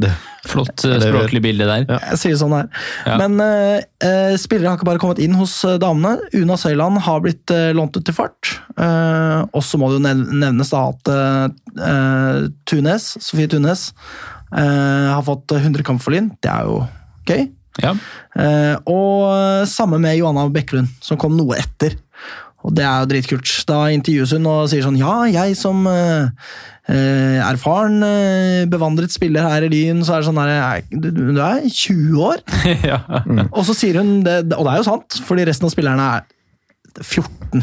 [0.00, 0.10] Det,
[0.48, 1.84] Flott språklig bilde der.
[1.84, 1.98] Ja.
[2.12, 2.70] Jeg sier sånn her.
[3.04, 3.18] Ja.
[3.20, 6.16] Men eh, eh, spillere har ikke bare kommet inn hos eh, damene.
[6.40, 8.54] Una Søyland har blitt uh, lånt ut til fart.
[8.80, 11.14] Uh, og så må det jo nevnes da at
[12.70, 13.90] Tunes, Sofie Tunes
[14.56, 16.30] eh, har fått 100 kamp for Lyn.
[16.42, 16.82] Det er jo
[17.28, 17.48] gøy.
[17.80, 17.94] Ja.
[18.36, 21.96] Eh, og samme med Johanna Bekkelund, som kom noe etter.
[22.60, 23.52] Og det er jo dritkult.
[23.68, 25.86] Da intervjues hun og sier sånn Ja, jeg som
[26.90, 31.62] erfaren, eh, bevandret spiller her i Lyn, så er det sånn der Du, du er
[31.68, 32.42] 20 år.
[32.90, 33.00] ja.
[33.52, 36.28] Og så sier hun det, og det er jo sant, fordi resten av spillerne er
[37.00, 37.62] 14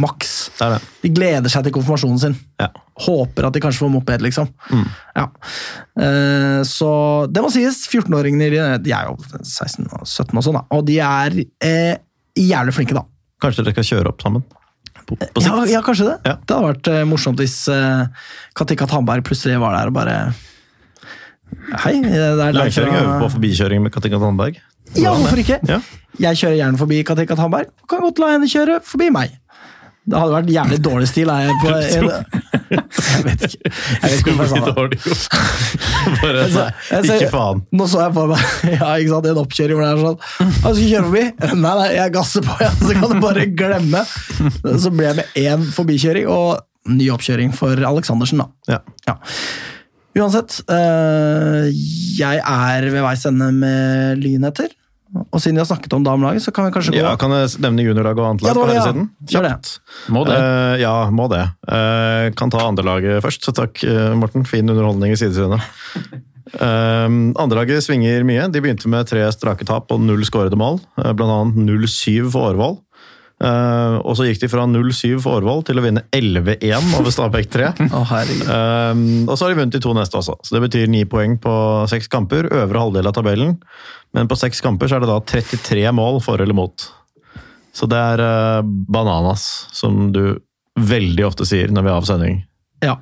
[0.00, 0.34] maks.
[0.56, 0.78] det er det.
[1.02, 2.36] De gleder seg til konfirmasjonen sin.
[2.62, 2.68] Ja.
[3.04, 4.48] Håper at de kanskje får moped, liksom.
[5.18, 5.26] Ja.
[5.98, 6.90] Eh, så
[7.30, 7.82] det må sies.
[7.90, 10.64] 14-åringene de- er jo 16 og 17 og sånn, da.
[10.78, 11.96] Og de er eh,
[12.38, 13.04] jævlig flinke, da.
[13.42, 14.46] Kanskje dere skal kjøre opp sammen?
[15.08, 15.72] På, på Ja, sikt?
[15.72, 16.16] ja, kanskje det.
[16.28, 16.34] Ja.
[16.44, 18.04] Det hadde vært uh, morsomt hvis uh,
[18.58, 20.16] Katika Tandberg plutselig var der og bare
[21.82, 24.58] Hei, det er Langkjøring øver på forbikjøring med Katika Tandberg.
[24.96, 25.56] Ja, hvorfor ikke?
[25.68, 25.78] Ja.
[26.20, 27.70] Jeg kjører gjerne forbi Katika Tandberg.
[27.88, 29.32] Kan godt la henne kjøre forbi meg.
[30.08, 31.28] Det hadde vært jævlig dårlig stil.
[31.28, 33.72] Jeg, på, jeg, jeg vet ikke.
[33.72, 35.00] Jeg vet ikke hvorfor jeg sa det.
[36.22, 37.60] Bare så, jeg ikke faen.
[37.76, 38.44] Nå så jeg for meg
[38.78, 41.24] ja, ikke sant, en oppkjøring hvor det er sånn Jeg Skal kjøre forbi?
[41.64, 42.70] Nei, nei, jeg gasser på, ja.
[42.80, 44.04] så kan du bare glemme.
[44.64, 48.78] Så ble jeg med én forbikjøring og ny oppkjøring for Aleksandersen, da.
[48.78, 48.80] Ja.
[49.10, 49.18] Ja.
[50.18, 51.68] Uansett, øh,
[52.18, 54.72] jeg er ved veis ende med lynheter.
[55.16, 57.48] Og siden vi har snakket om damelaget, så kan vi kanskje gå Ja, kan jeg
[57.64, 59.08] nevne juniorlag og Ja, annetlag det på herresiden?
[59.08, 59.24] denne ja.
[59.24, 59.32] siden?
[59.32, 59.52] Gjør det.
[59.54, 60.12] Kjapt.
[60.12, 60.38] Må det.
[60.38, 61.44] Uh, ja, må det.
[61.64, 64.44] Uh, kan ta andrelaget først, så takk, uh, Morten.
[64.48, 65.64] Fin underholdning i sidesynet.
[66.58, 67.08] Uh,
[67.40, 68.48] Andrelaget svinger mye.
[68.52, 70.80] De begynte med tre strake tap og null skårede mål.
[70.96, 72.78] blant annet 0-7 for Årvoll.
[73.38, 77.50] Eh, og så gikk de fra 0-7 for Årvoll til å vinne 11-1 over Stabæk
[77.54, 77.68] 3.
[77.94, 78.14] oh.
[78.48, 81.36] Um, og så har de vunnet de to neste også, så det betyr ni poeng
[81.42, 81.54] på
[81.90, 82.50] seks kamper.
[82.50, 83.54] Øvre halvdel av tabellen.
[84.16, 86.88] Men på seks kamper så er det da 33 mål for eller mot.
[87.76, 90.40] Så det er uh, bananas, som du
[90.78, 92.42] veldig ofte sier når vi er av sending.
[92.82, 92.98] Ja.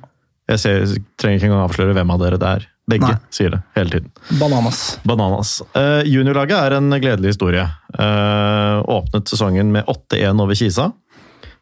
[0.47, 2.67] Jeg ser, trenger ikke engang avsløre hvem av dere det er.
[2.87, 3.17] Begge Nei.
[3.35, 4.11] sier det hele tiden.
[4.39, 4.99] Bananas.
[5.03, 5.57] Bananas.
[5.75, 7.65] Uh, juniorlaget er en gledelig historie.
[7.97, 10.91] Uh, åpnet sesongen med 8-1 over Kisa.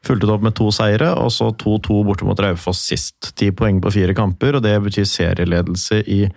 [0.06, 3.32] Fulgte det opp med to seire, og så 2-2 borte mot Raufoss sist.
[3.34, 6.28] Ti poeng på fire kamper, og det betyr serieledelse i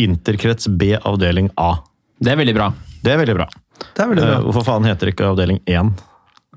[0.00, 1.74] Interkrets B avdeling A.
[2.16, 2.70] Det er veldig bra.
[3.04, 3.48] Det er veldig bra.
[3.80, 4.38] Det er veldig bra.
[4.38, 5.92] Uh, hvorfor faen heter det ikke avdeling 1?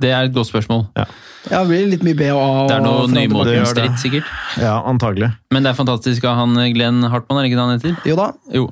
[0.02, 0.88] Det er et godt spørsmål.
[0.98, 1.06] Ja,
[1.50, 2.64] det blir litt mye B og A.
[2.70, 3.14] Det er noe det.
[3.18, 4.32] Nymotens-dritt, sikkert.
[4.62, 5.30] Ja, antagelig.
[5.54, 8.10] Men det er fantastisk av han Glenn Hartmann, er det ikke det han heter?
[8.10, 8.28] Jo da.
[8.56, 8.66] Jo.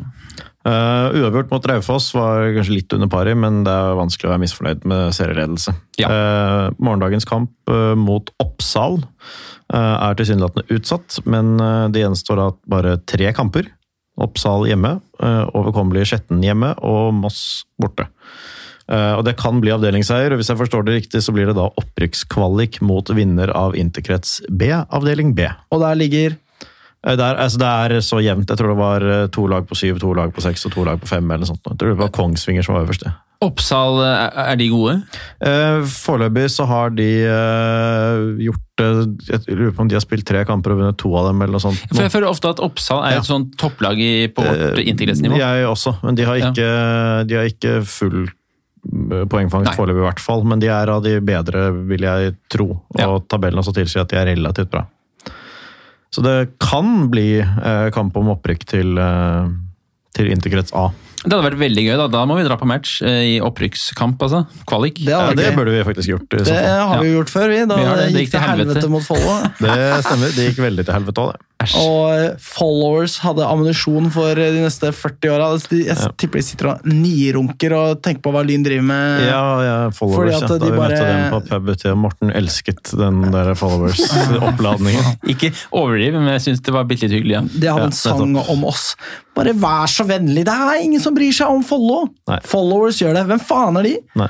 [0.62, 4.44] Uh, uavgjort mot Raufoss var kanskje litt under pari, men det er vanskelig å være
[4.44, 5.74] misfornøyd med serieledelse.
[6.02, 6.10] Ja.
[6.10, 9.02] Uh, morgendagens kamp uh, mot Oppsal
[9.72, 11.54] er tilsynelatende utsatt, men
[11.96, 13.70] det gjenstår da bare tre kamper.
[14.20, 18.10] Oppsal hjemme, uh, overkommelig Skjetten hjemme og Moss borte.
[18.92, 21.56] Eh, og Det kan bli avdelingsseier, og hvis jeg forstår det riktig, så blir det
[21.56, 25.48] da opprykkskvalik mot vinner av Interkrets B, avdeling B.
[25.72, 26.36] Og der ligger
[27.02, 28.50] der, Det er, altså det er så jevnt.
[28.52, 30.84] Jeg tror det var eh, to lag på syv, to lag på seks og to
[30.86, 31.24] lag på fem.
[31.32, 31.64] eller noe sånt.
[31.66, 33.08] Jeg tror det var Kongsvinger som var øverst.
[33.42, 35.00] Oppsal, er de gode?
[35.42, 40.44] Eh, Foreløpig så har de eh, gjort Jeg lurer på om de har spilt tre
[40.46, 41.42] kamper og vunnet to av dem.
[41.42, 41.82] eller noe sånt.
[41.90, 43.18] For jeg føler ofte at Oppsal er Ja.
[43.24, 43.98] et sånt topplag
[44.36, 44.86] på vårt Eh.
[45.38, 46.52] Jeg også, men de har Ja.
[46.52, 48.41] ikke, de har ikke full eh,
[48.82, 49.76] poengfangst Nei.
[49.78, 50.44] foreløpig, i hvert fall.
[50.48, 52.70] Men de er av de bedre, vil jeg tro.
[52.96, 53.20] Og Ja.
[53.20, 54.86] tabellen også tilsier at de er relativt bra.
[56.12, 59.48] Så det kan bli eh, kamp om opprykk til, eh,
[60.14, 60.90] til Interkrets A.
[61.24, 61.98] Det hadde vært veldig gøy.
[62.02, 64.42] Da Da må vi dra på match eh, i opprykkskamp, altså.
[64.68, 64.96] Kvalik.
[65.06, 66.34] Det Ja, det burde vi faktisk gjort.
[66.34, 67.66] i Det har vi jo gjort før, vi.
[67.70, 67.96] Da Vi det.
[67.96, 68.90] Det gikk gikk til helvete helvete.
[68.90, 69.36] mot Follo.
[69.62, 70.36] Det stemmer.
[70.36, 71.40] Det gikk veldig til helvete òg, det.
[71.78, 75.48] Og followers hadde ammunisjon for de neste 40 åra.
[75.72, 76.10] Jeg Ja.
[76.18, 79.26] tipper de sitter og nirunker og tenker på hva Lyn driver med.
[79.28, 80.42] Ja, ja, followers.
[80.42, 80.48] Ja.
[80.48, 85.18] Da vi vi møtte dem på pub til Morten elsket den der followers-oppladningen.
[85.32, 87.38] Ikke overdriv, men jeg syns det var bitte litt hyggelig.
[87.38, 87.42] Ja.
[87.42, 88.96] De hadde Ja, en sang om oss.
[89.36, 90.44] Bare vær så vennlig!
[90.46, 92.06] Det er ingen som bryr seg om Follo!
[92.28, 92.40] Nei.
[92.44, 93.26] Followers gjør det.
[93.30, 93.98] Hvem faen er de?
[94.20, 94.30] Nei.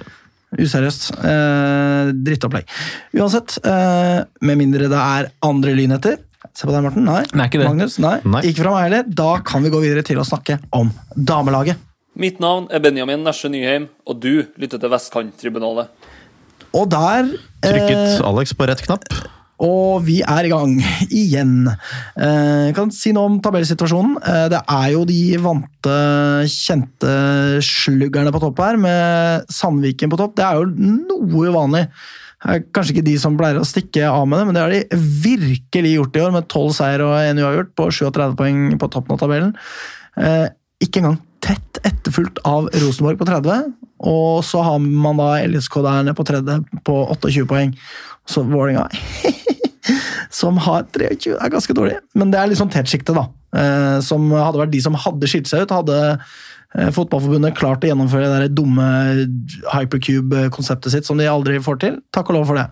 [0.59, 1.05] Useriøst.
[1.23, 2.65] Eh, drittopplegg.
[3.15, 6.17] Uansett, eh, med mindre det er andre lynheter
[6.57, 7.05] Se på deg, Morten.
[7.05, 7.21] Nei.
[7.37, 7.67] Nei, ikke det.
[7.69, 7.99] Magnus?
[8.01, 8.17] Nei.
[8.25, 8.41] Nei.
[8.49, 9.03] Ikke fra meg heller.
[9.21, 11.79] Da kan vi gå videre til å snakke om damelaget.
[12.19, 15.91] Mitt navn er Benjamin Nesje Nyheim, og du lytter til Vestkanttribunalet.
[16.75, 19.05] Og der eh, Trykket Alex på rett knapp.
[19.61, 20.73] Og vi er i gang
[21.13, 21.67] igjen.
[21.69, 24.17] Eh, kan si noe om tabellsituasjonen.
[24.17, 25.97] Eh, Det er jo de vante,
[26.49, 27.13] kjente
[27.63, 30.35] sluggerne på topp her, med Sandviken på topp.
[30.39, 31.85] Det er jo noe uvanlig.
[32.41, 35.01] Er Kanskje ikke de som pleier å stikke av med det, men det har de
[35.23, 39.15] virkelig gjort i år, med 12 seier og 1 uavgjort på 37 poeng på toppen
[39.15, 39.53] av tabellen.
[40.17, 40.47] Eh,
[40.81, 43.73] Ikke engang tett etterfulgt av Rosenborg på 30,
[44.09, 47.75] og så har man da LSK der nede på tredje på 28 poeng.
[48.29, 48.87] Så Vålerenga
[50.41, 51.99] som har 23, er ganske dårlig.
[52.17, 53.27] Men det er liksom tettsjiktet, da.
[53.51, 55.73] Eh, som hadde vært de som hadde skilt seg ut.
[55.75, 56.29] Hadde eh,
[56.71, 58.85] Fotballforbundet klart å gjennomføre det der dumme
[59.73, 61.99] hypercube-konseptet sitt som de aldri får til.
[62.15, 62.69] Takk og lov for det.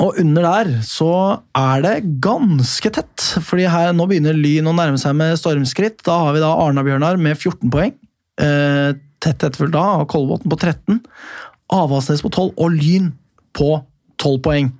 [0.00, 1.12] Og under der så
[1.58, 6.00] er det ganske tett, fordi her nå begynner Lyn å nærme seg med stormskritt.
[6.06, 7.92] Da har vi da Arna-Bjørnar med 14 poeng.
[8.40, 11.02] Eh, tett etterfulgt da av Kolbotn på 13.
[11.72, 13.12] Avaldsnes på 12 og Lyn
[13.52, 13.74] på
[14.20, 14.70] 12 poeng.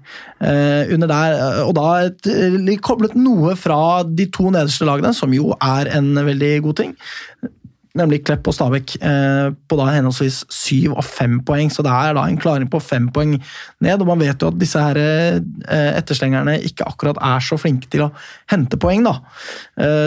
[0.42, 5.34] Eh, under der, eh, og da eh, koblet noe fra de to nederste lagene, som
[5.34, 6.94] jo er en veldig god ting.
[7.92, 8.94] Nemlig Klepp og Stabæk
[9.68, 11.68] på da henholdsvis syv og fem poeng.
[11.68, 13.34] Så det er da en klaring på fem poeng
[13.84, 14.00] ned.
[14.00, 14.96] Og man vet jo at disse her
[15.68, 18.08] etterslengerne ikke akkurat er så flinke til å
[18.48, 19.18] hente poeng, da.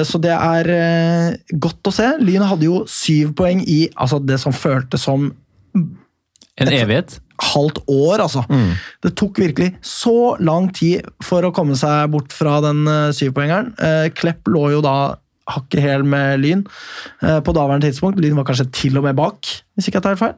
[0.02, 2.10] Så det er godt å se.
[2.26, 5.30] Lyn hadde jo syv poeng i altså det som føltes som
[6.62, 7.20] En evighet.
[7.36, 8.46] halvt år, altså.
[9.04, 13.74] Det tok virkelig så lang tid for å komme seg bort fra den uh, syvpoengeren.
[13.76, 15.18] Uh, Klepp lå jo da
[15.52, 16.64] hakket hæl med Lyn
[17.22, 18.22] uh, på daværende tidspunkt.
[18.24, 20.38] Lyn var kanskje til og med bak, hvis ikke jeg tar feil.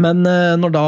[0.00, 0.82] Men når da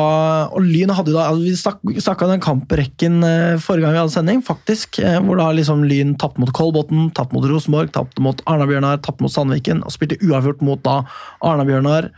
[0.56, 3.18] Og Lyn hadde jo da altså Vi stakk, snakka den kamprekken
[3.60, 4.96] forrige gang vi hadde sending, faktisk.
[5.26, 9.34] Hvor da liksom Lyn tapte mot Kolbotn, tapte mot Rosenborg, tapte mot Arna-Bjørnar, tapte mot
[9.34, 11.02] Sandviken og spilte uavgjort mot da
[11.44, 12.08] Arna-Bjørnar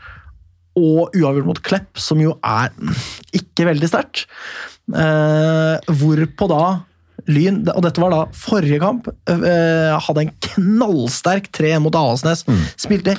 [0.79, 2.72] og uavgjort mot Klepp, som jo er
[3.37, 4.26] ikke veldig sterkt.
[4.89, 6.62] Eh, hvorpå da
[7.29, 12.45] Lyn, og dette var da forrige kamp, eh, hadde en knallsterk 3 mot Avaldsnes.
[12.79, 13.18] Spilte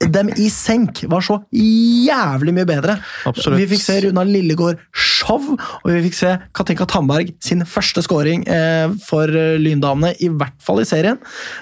[0.00, 2.98] dem i senk, var så jævlig mye bedre.
[3.28, 3.60] Absolutt.
[3.60, 8.46] Vi fikk se Runa Lillegård show, og vi fikk se Katinka Tandberg sin første scoring
[8.48, 11.20] eh, for Lyndamene, i hvert fall i serien.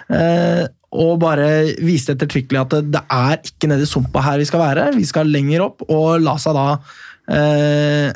[0.09, 1.47] Eh, og bare
[1.80, 4.90] viste ettertrykkelig at det, det er ikke nede i sumpa her vi skal være.
[4.99, 6.66] Vi skal lenger opp, og la seg da
[7.32, 8.11] eh,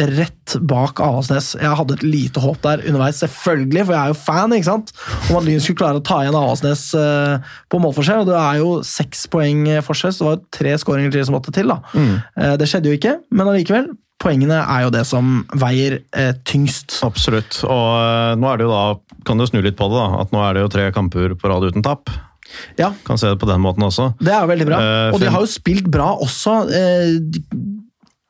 [0.00, 1.54] rett bak Avaldsnes.
[1.60, 4.92] Jeg hadde et lite håp der underveis, selvfølgelig, for jeg er jo fan, ikke sant?
[5.30, 8.22] om at Lyn skulle klare å ta igjen Avaldsnes eh, på målforskjell.
[8.24, 11.38] Og det er jo seks poeng forskjell, så det var jo tre skåringer til som
[11.38, 11.72] måtte til.
[11.72, 11.80] da.
[11.96, 13.90] Eh, det skjedde jo ikke, men allikevel.
[14.20, 16.98] Poengene er jo det som veier eh, tyngst.
[17.06, 17.62] Absolutt.
[17.64, 18.82] Og eh, nå er det jo da,
[19.24, 20.20] kan du snu litt på det, da.
[20.26, 22.12] At nå er det jo tre kamper på rad uten tap.
[22.76, 24.08] Ja, Kan se det på den måten også.
[24.18, 24.78] det er jo veldig bra.
[24.82, 27.12] Eh, Og de har jo spilt bra også eh,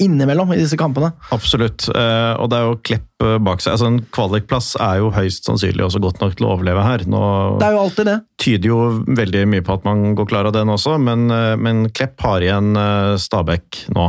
[0.00, 1.12] innimellom i disse kampene.
[1.34, 1.86] Absolutt.
[1.92, 3.74] Eh, og det er jo Klepp eh, bak seg.
[3.74, 7.04] Altså En kvalikplass er jo høyst sannsynlig også godt nok til å overleve her.
[7.10, 7.20] Nå
[7.60, 8.16] Det er jo alltid det.
[8.40, 8.78] tyder jo
[9.20, 12.40] veldig mye på at man går klar av den også, men, eh, men Klepp har
[12.46, 12.72] igjen
[13.20, 14.08] Stabæk nå.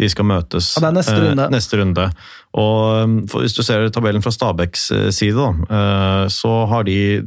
[0.00, 1.50] De skal møtes Ja, neste runde.
[1.52, 2.08] neste runde.
[2.56, 7.22] Og Hvis du ser tabellen fra Stabæks side, da, så har de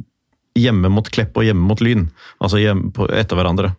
[0.57, 2.07] hjemme mot Klepp og hjemme mot Lyn.
[2.41, 3.75] Altså hjemme på, etter hverandre.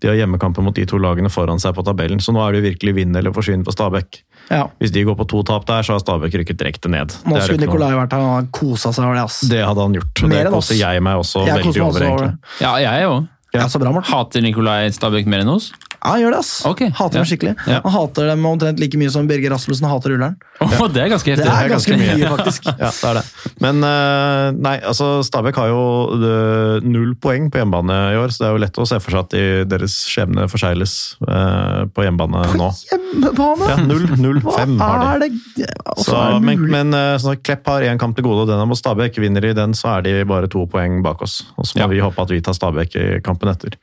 [0.00, 2.62] De har hjemmekamper mot de to lagene foran seg på tabellen, så nå er det
[2.62, 4.20] jo virkelig vinn eller forsvinn for Stabæk.
[4.50, 4.66] Ja.
[4.78, 7.14] Hvis de går på to tap der, så har Stabæk rykket direkte ned.
[7.26, 9.24] Nå er skulle Nikolai vært her, og kosa seg over det.
[9.26, 9.40] ass.
[9.50, 10.26] Det hadde han gjort.
[10.28, 11.88] Mer Det koser jeg meg også Jeg veldig over.
[11.88, 12.60] over egentlig.
[12.60, 13.28] Ja, jeg òg.
[13.56, 13.80] Ja, så.
[14.10, 15.72] Hater Nikolai Stabæk mer enn oss.
[16.06, 16.50] Ja, han gjør det, ass.
[16.70, 17.22] Okay, Hater ja.
[17.24, 17.52] dem skikkelig.
[17.66, 17.80] Ja.
[17.82, 20.36] Han hater dem omtrent like mye som Birger Rasmussen hater rulleren.
[20.62, 22.28] Åh, det er ganske Det er ganske ganske mye.
[22.36, 22.68] faktisk.
[22.78, 23.24] Ja, det er det.
[23.64, 25.80] Men eh, nei, altså Stabæk har jo
[26.14, 29.16] eh, null poeng på hjemmebane i år, så det er jo lett å se for
[29.16, 29.42] seg at de,
[29.74, 30.94] deres skjebne forsegles
[31.26, 32.70] eh, på hjemmebane nå.
[32.70, 33.72] På Hjemmebane!
[33.72, 35.30] Ja, 0-0-5 Hva har de.
[35.58, 35.68] det
[36.06, 38.68] Så, er men men sånn at Klepp har én kamp til gode, og den er
[38.68, 39.18] mot Stabæk.
[39.24, 41.40] Vinner de den, så er de bare to poeng bak oss.
[41.56, 41.90] Og så må Ja.
[41.90, 43.74] vi håpe at vi tar Stabæk i kampen etter.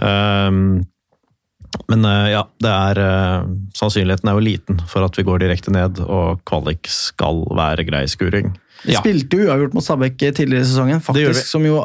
[0.00, 0.86] Ehm,
[1.88, 3.44] men eh, ja, det er eh,
[3.78, 8.04] Sannsynligheten er jo liten for at vi går direkte ned, og kvalik skal være grei
[8.10, 8.52] skuring.
[8.84, 9.02] Vi Ja.
[9.04, 11.82] spilte jo uavgjort mot Stabæk tidligere i sesongen, faktisk, som jo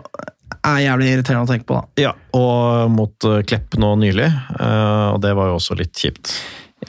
[0.65, 1.75] er jævlig irriterende å tenke på.
[1.81, 2.01] da.
[2.01, 4.29] Ja, og mot eh, Klepp nå nylig,
[4.59, 6.31] og det var jo også litt kjipt.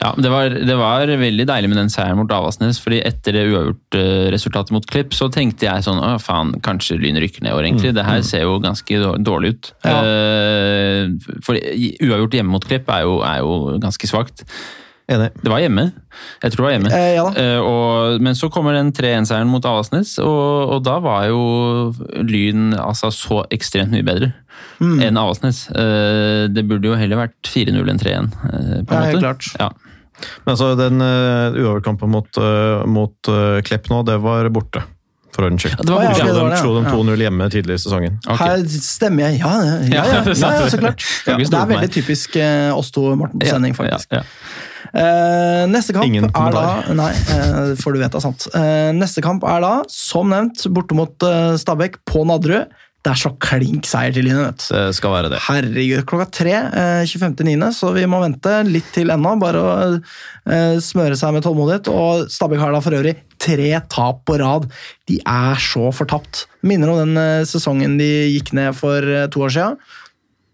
[0.01, 3.45] Ja, det var, det var veldig deilig med den seieren mot Avaldsnes, fordi etter det
[3.49, 7.65] uavgjort-resultatet mot Klipp, så tenkte jeg sånn Å, faen, kanskje Lyn rykker ned i år,
[7.69, 7.93] egentlig.
[7.97, 9.71] Det her ser jo ganske dårlig ut.
[9.87, 9.99] Ja.
[10.05, 11.07] Eh,
[11.45, 14.45] for uavgjort hjemme mot Klipp er jo, er jo ganske svakt.
[15.07, 15.29] Enig.
[15.39, 15.85] Det var hjemme.
[16.43, 16.89] Jeg tror det var hjemme.
[16.91, 17.27] Eh, ja.
[17.39, 21.39] Eh, og, men så kommer den 3-1-seieren mot Avaldsnes, og, og da var jo
[22.27, 24.33] Lyn altså så ekstremt mye bedre
[24.81, 24.99] Mm.
[25.05, 25.63] enn Avaldsnes.
[25.73, 28.27] Eh, det burde jo heller vært 4-0 enn 3-1.
[28.45, 29.45] eh, på en Ja, helt klart.
[29.57, 29.67] Ja.
[30.45, 34.83] Men altså, den uh, uoverkampen mot, uh, mot uh, Klepp nå, det var borte.
[35.35, 35.77] For ordens skyld.
[35.83, 36.23] Det var borte.
[36.23, 36.93] ja, de Slo dem, det, slo dem ja.
[37.17, 38.15] 2-0 hjemme tidlig i sesongen.
[38.25, 38.39] Okay.
[38.41, 39.41] Her stemmer jeg.
[39.43, 41.05] Ja, ja, ja, ja, Ja, ja, så klart.
[41.27, 44.09] Ja, det er veldig typisk eh, oss to, Morten, på sending, faktisk.
[44.15, 44.67] Ja, ja.
[44.97, 46.63] Eh, neste kamp Ingen er da.
[46.95, 48.47] Nei, uh, for du er sant.
[48.55, 52.71] Uh, neste kamp er da, som nevnt, borte mot eh, Stabæk på Nadderud.
[53.07, 54.41] Det er så klink seier til Line.
[54.49, 54.65] vet.
[54.67, 55.39] Det skal være det.
[55.45, 59.31] Herregud, klokka tre eh, 25.9., så vi må vente litt til ennå.
[59.39, 61.87] Bare å eh, smøre seg med tålmodighet.
[61.87, 64.67] Og Stabæk har da for øvrig tre tap på rad.
[65.07, 66.43] De er så fortapt.
[66.67, 69.79] Minner om den eh, sesongen de gikk ned for eh, to år siden.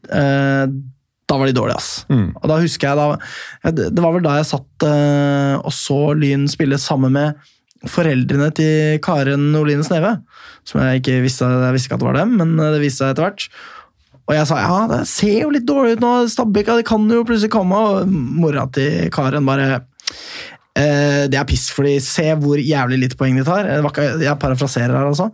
[0.03, 1.91] Da var de dårlige, ass.
[2.11, 2.35] Mm.
[2.37, 6.75] Og da husker jeg da Det var vel da jeg satt og så Lyn spille
[6.77, 7.39] sammen med
[7.89, 10.17] foreldrene til Karen Oline Sneve.
[10.67, 13.03] Som jeg ikke visste, jeg visste ikke at det var dem, men eh, det viste
[13.03, 13.47] seg etter hvert.
[14.23, 17.25] Og jeg sa ja, det ser jo litt dårlig ut nå, Stabæk, det kan jo
[17.27, 17.75] plutselig komme.
[17.75, 19.81] Og mora til Karen bare
[20.79, 23.67] eh, Det er piss, fordi se hvor jævlig lite poeng de tar.
[23.67, 25.27] Jeg parafraserer her, altså.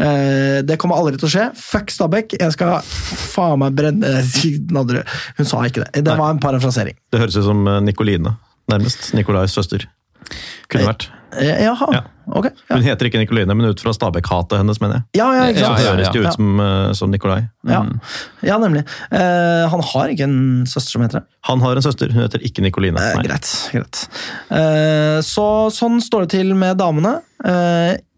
[0.00, 1.46] Eh, det kommer aldri til å skje.
[1.60, 4.16] Fuck Stabæk, jeg skal faen meg brenne
[4.78, 5.16] Nadderud.
[5.36, 6.06] Hun sa ikke det.
[6.08, 6.96] Det var en parafrasering.
[7.12, 8.38] Det høres ut som eh, Nikoline,
[8.72, 9.12] nærmest.
[9.18, 9.90] Nikolais søster.
[10.70, 11.10] Kunne vært.
[11.38, 12.02] Eh, Jaha, Ja.
[12.26, 12.46] ok.
[12.68, 15.20] Ja, Hun heter ikke Nikoline, men ut fra Stabæk-hatet hennes, mener jeg.
[15.20, 15.78] ja, ja ikke sant?
[15.80, 17.48] ja, høres det ut som, eh, som Nikolai.
[17.68, 17.84] Ja,
[18.42, 18.84] ja nemlig.
[19.12, 21.26] Uh, han har ikke en søster som heter det.
[21.48, 22.98] Han har en søster, hun heter ikke Nikoline.
[22.98, 23.48] Uh, greit.
[23.72, 24.04] greit.
[24.50, 27.18] Uh, så sånn står det til med damene.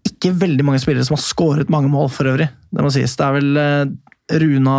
[0.08, 2.48] Ikke veldig mange spillere som har skåret mange mål, for øvrig.
[2.72, 3.14] Det må sies.
[3.16, 3.96] Det er vel
[4.42, 4.78] Runa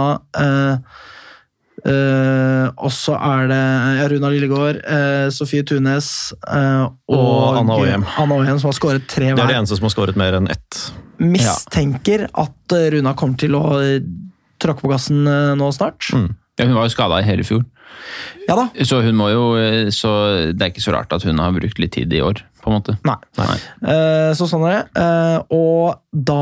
[1.86, 3.62] eh, eh, Og så er det
[4.00, 6.08] ja, Runa Lillegård, uh, Sofie Tunes
[6.48, 8.06] uh, og, Og Anna Åhjem.
[8.24, 10.50] Anna Åhjem, som har skåret tre Det er de eneste som har skåret mer enn
[10.54, 10.80] ett.
[11.24, 14.02] Mistenker at eh, Runa kommer til å eh,
[14.64, 16.10] tråkke på gassen eh, nå snart.
[16.12, 16.32] Mm.
[16.60, 17.64] Ja, hun var jo skada i hele fjor,
[18.50, 18.66] Ja da.
[18.86, 20.10] så hun må jo eh, Så
[20.54, 22.78] det er ikke så rart at hun har brukt litt tid i år, på en
[22.78, 22.98] måte.
[23.08, 23.16] Nei.
[23.40, 23.58] Nei.
[23.94, 24.84] Eh, så sånn er det.
[25.02, 26.42] Eh, og da,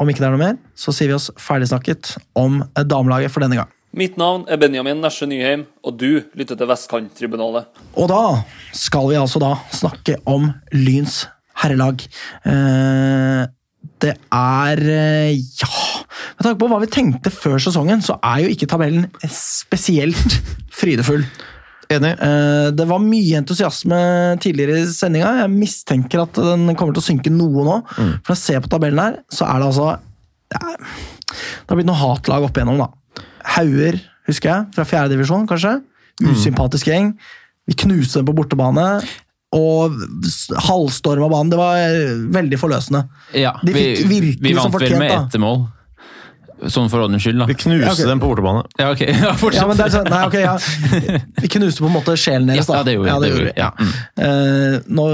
[0.00, 3.44] om ikke det er noe mer, så sier vi oss ferdigsnakket om eh, damelaget for
[3.44, 3.73] denne gang.
[3.94, 7.68] Mitt navn er Benjamin Nesje Nyheim, og du lytter til Vestkanttribunalet.
[7.94, 8.22] Og da
[8.74, 11.20] skal vi altså da snakke om Lyns
[11.62, 12.02] herrelag.
[12.50, 13.44] Eh,
[14.02, 15.68] det er eh, Ja
[16.34, 20.40] Med tanke på hva vi tenkte før sesongen, så er jo ikke tabellen spesielt
[20.80, 21.22] frydefull.
[21.94, 22.14] Enig.
[22.18, 24.00] Eh, Det var mye entusiasme
[24.42, 25.36] tidligere i sendinga.
[25.44, 27.78] Jeg mistenker at den kommer til å synke noe nå.
[27.94, 29.88] For når jeg ser på tabellen her, så er det altså
[30.50, 30.76] Det, er,
[31.30, 32.90] det har blitt noe hatlag opp igjennom, da.
[33.44, 35.76] Hauger, husker jeg, fra fjerdedivisjon, kanskje.
[36.24, 37.12] Usympatisk gjeng.
[37.68, 38.86] Vi knuste dem på bortebane.
[39.54, 39.94] Og
[40.66, 41.52] halvstorma banen.
[41.52, 43.04] Det var eh, veldig forløsende.
[43.38, 45.20] Ja, De fikk vi, virkelig vi som vant vel fortjent, med da.
[45.28, 45.60] ett mål.
[46.72, 47.46] Sånn for ordens skyld, da.
[47.50, 48.06] Vi knuste Ja, okay.
[48.08, 48.62] dem på bortebane.
[48.80, 49.02] Ja, ok.
[49.24, 49.60] Ja, fortsett.
[49.62, 50.54] Ja, men det er sånn, nei, okay, ja.
[51.42, 52.78] Vi knuste på en måte sjelen deres, da.
[52.80, 53.10] Ja, det gjorde vi.
[53.12, 53.52] Ja, det gjorde vi.
[53.60, 53.70] Ja.
[53.78, 53.92] Mm.
[54.24, 55.04] Eh, nå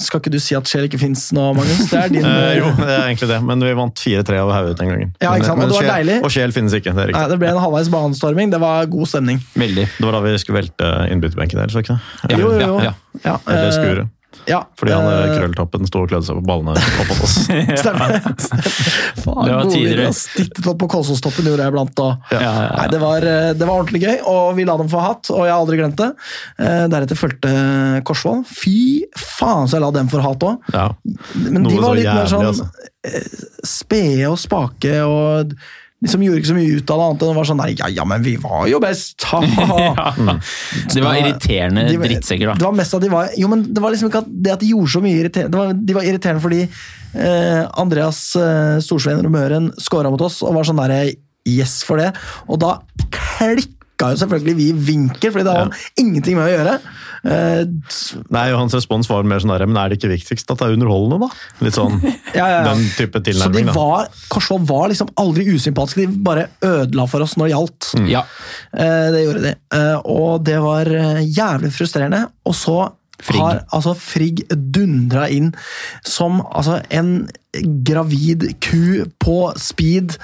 [0.00, 1.84] skal ikke du si at sjel ikke fins nå, Magnus.
[1.90, 4.78] Det er din uh, jo, det er egentlig det, men vi vant 4-3 over hodet
[4.80, 5.12] den gangen.
[5.20, 6.18] Ja, ikke sant, og Men- og det var sjel- deilig.
[6.24, 7.24] Og sjel finnes ikke, det er Nei.
[7.34, 8.50] Det ble en halvveis banestorming.
[8.54, 9.40] Det var god stemning.
[9.58, 9.86] Veldig.
[9.98, 12.38] Det var da vi skulle velte innbytterbenken der, så ikke det?
[12.40, 12.76] Jo, jo, jo.
[12.88, 12.94] Ja,
[13.24, 14.08] Ja, Eller eh, skure.
[14.48, 17.36] Ja, Fordi han eh, krølltoppen sto og klødde seg på ballene oppå oss.
[17.82, 18.16] Stemmer.
[18.20, 19.70] Faen, Det var tidligere.
[19.70, 20.08] tider, ideer, det.
[20.10, 20.22] ass.
[20.34, 22.02] Tittet opp på Kolsåstoppen gjorde jeg iblant.
[22.04, 22.32] Og...
[22.34, 22.72] Ja, ja, ja.
[22.78, 25.46] Nei, det var, eh, det var ordentlig gøy, og vi la dem få hatt, og
[25.46, 26.10] jeg har aldri glemt det.
[26.58, 27.54] Uh, Deretter fulgte
[28.08, 28.42] Korsvoll.
[28.48, 28.76] Fy
[29.18, 30.74] faen så jeg la dem få hatt òg.
[30.74, 30.90] Ja.
[31.38, 32.68] Men de Noe de var litt mer sånn altså.
[33.66, 35.56] spede og spake og
[36.02, 37.90] liksom gjorde ikke så mye ut av det, annet enn å være sånn Nei, ja,
[37.92, 39.26] ja, men vi var jo best!
[39.30, 40.14] Ha, ha, ha.
[40.24, 40.34] Ja.
[40.90, 42.56] Det var irriterende De drittsekker, da.
[42.60, 44.64] Det var mest at de var Jo, men det var liksom ikke at det at
[44.64, 49.30] de gjorde så mye irriterende det var, De var irriterende fordi eh, Andreas eh, Storsveen
[49.32, 51.00] Møren scora mot oss og var sånn derre
[51.48, 52.10] yes for det.
[52.48, 52.78] Og da
[54.04, 55.82] klikka jo selvfølgelig vi vinker, vinkel, fordi det har ja.
[56.00, 56.74] ingenting med å gjøre.
[57.24, 60.60] Uh, Nei, og Hans respons var mer sånn der, men er det ikke viktigst at
[60.60, 61.64] det er underholdende, da?
[61.64, 62.00] Litt sånn
[62.38, 62.64] ja, ja, ja.
[62.68, 67.36] den type Så de var, Korsvoll var liksom aldri usympatiske, de bare ødela for oss
[67.38, 67.92] når det gjaldt.
[68.10, 68.26] Ja.
[68.74, 69.54] Uh, det gjorde de.
[69.74, 70.92] Uh, og det var
[71.24, 72.26] jævlig frustrerende.
[72.44, 72.78] Og så
[73.22, 73.40] Frigg.
[73.40, 75.52] har altså Frigg dundra inn
[76.06, 77.28] som altså en
[77.86, 80.16] gravid ku på speed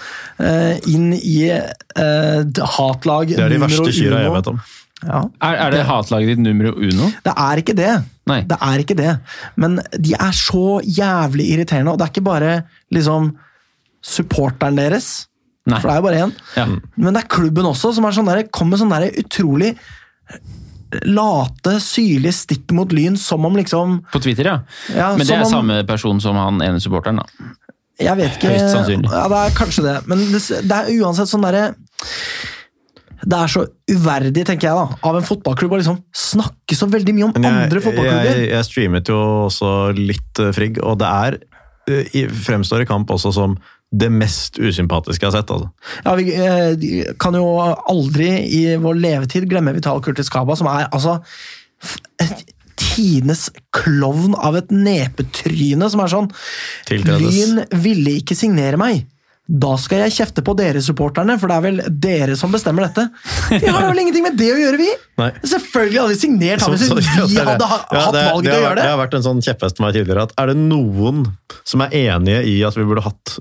[0.43, 4.59] eh, inn i eh, hatlag Det er de verste kyra jeg vet om.
[5.01, 5.21] Ja.
[5.41, 7.09] Er, er det hatlaget ditt nummer uno?
[7.25, 7.93] Det er ikke det.
[8.29, 8.43] Nei.
[8.49, 9.15] Det er ikke det.
[9.61, 12.55] Men de er så jævlig irriterende, og det er ikke bare
[12.93, 13.33] liksom
[14.05, 15.29] supporteren deres.
[15.69, 15.79] Nei.
[15.81, 16.35] For det er jo bare én.
[16.57, 16.67] Ja.
[16.97, 19.73] Men det er klubben også, som er sånn der, kommer med sånn der utrolig
[21.07, 24.59] late, syrlige stikk mot Lyn, som om liksom På Twitter, ja.
[24.95, 27.27] Ja, Men det er om- samme person som han ene supporteren, da.
[28.01, 29.11] Jeg vet ikke Høyst sannsynlig.
[29.13, 31.75] Ja, det er kanskje det, men det, det er uansett sånn derre
[33.21, 37.13] Det er så uverdig, tenker jeg, da, av en fotballklubb å liksom snakke så veldig
[37.19, 38.31] mye om jeg, andre fotballklubber.
[38.39, 39.19] Jeg, jeg streamet jo
[39.51, 41.37] også litt eh, Frigg, og det er
[41.93, 43.59] eh, i- fremstår i kamp også som
[43.93, 45.51] det mest usympatiske jeg har sett.
[45.51, 45.71] altså.
[46.05, 47.47] Ja, vi eh, kan jo
[47.91, 51.17] aldri i vår levetid glemme Vital Kurtis Kaba, som er altså
[52.23, 52.45] et
[52.81, 56.29] tidenes klovn av et nepetryne, som er sånn
[56.89, 57.35] Tiltredes.
[57.35, 59.03] Lyn ville ikke signere meg.
[59.51, 63.09] Da skal jeg kjefte på dere supporterne, for det er vel dere som bestemmer dette.
[63.51, 64.87] Vi har vel ingenting med det å gjøre, vi!
[65.19, 65.31] Nei.
[65.43, 68.63] Selvfølgelig hadde vi signert ham hvis vi hadde ha- Ja, hatt det- valget til å
[68.63, 68.91] gjøre Det det.
[68.95, 71.25] har vært en sånn kjepphest for meg tidligere at er det noen
[71.67, 73.41] som er enige i at vi burde hatt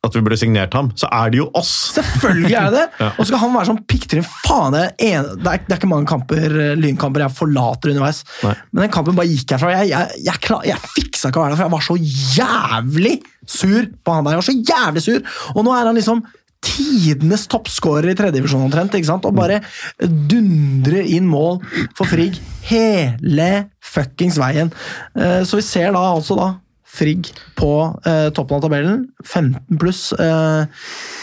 [0.00, 1.70] at vi burde signert ham, så er det jo oss!
[1.98, 2.84] Selvfølgelig er det!
[3.00, 3.10] Ja.
[3.16, 4.24] Og så skal han være sånn pikktrinn.
[4.46, 7.92] Faen, det er, en, det, er, det er ikke mange kamper, eh, lynkamper jeg forlater
[7.92, 8.22] underveis.
[8.44, 8.54] Nei.
[8.72, 9.74] Men den kampen bare gikk herfra.
[9.76, 11.96] Jeg, jeg, jeg, klar, jeg fiksa ikke å være der, for jeg var så
[12.40, 13.14] jævlig
[13.50, 14.36] sur på han der.
[14.36, 15.32] Jeg var så jævlig sur!
[15.54, 16.24] Og nå er han liksom
[16.60, 19.24] tidenes toppskårer i tredjedivisjon omtrent, ikke sant?
[19.28, 19.62] og bare
[20.04, 21.60] dundrer inn mål
[21.96, 22.36] for Frigg
[22.68, 23.50] hele
[23.84, 24.72] fuckings veien.
[25.16, 26.50] Eh, Så vi ser da altså da
[26.90, 27.70] Frigg på
[28.06, 29.06] eh, toppen av tabellen.
[29.24, 30.64] 15 pluss eh,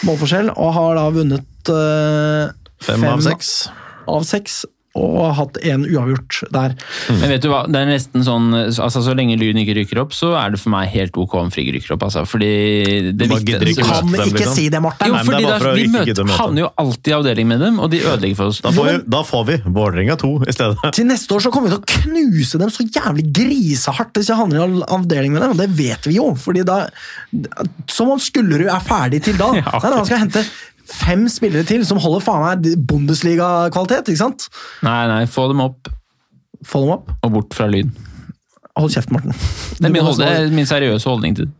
[0.07, 2.55] målforskjell, og har da vunnet eh,
[2.87, 3.51] Fem av seks.
[4.07, 4.61] av seks,
[4.97, 6.75] og hatt en uavgjort der.
[7.09, 10.15] Men vet du hva, det er nesten sånn altså Så lenge Lyn ikke rykker opp,
[10.15, 12.05] så er det for meg helt ok om Frigg rykker opp.
[12.07, 12.49] Altså, fordi
[13.17, 14.55] det viktigste møte Kan dem, ikke liksom.
[14.57, 15.07] si det, Morten!
[15.09, 17.79] jo, Nei, det fordi da, for vi møter, havner jo alltid i avdeling med dem,
[17.83, 18.61] og de ødelegger for oss.
[18.65, 20.93] Da får, vi, da får vi Vålerenga 2 i stedet.
[20.97, 24.39] Til neste år så kommer vi til å knuse dem så jævlig grisehardt hvis vi
[24.41, 26.31] havner i avdeling med dem, og det vet vi jo.
[26.39, 26.83] fordi da,
[27.91, 29.51] Som om Skullerud er ferdig til da.
[29.57, 29.89] Ja, okay.
[29.89, 30.41] Nei, Man skal hente
[30.87, 34.07] fem spillere til som holder faen meg Bundesliga-kvalitet.
[34.13, 34.47] ikke sant?
[34.85, 35.89] Nei, nei, få dem opp
[36.65, 37.11] Få dem opp.
[37.23, 37.91] og bort fra lyd.
[38.77, 39.33] Hold kjeft, Morten.
[39.77, 41.53] Det er min, holde, det er min seriøse holdning til det.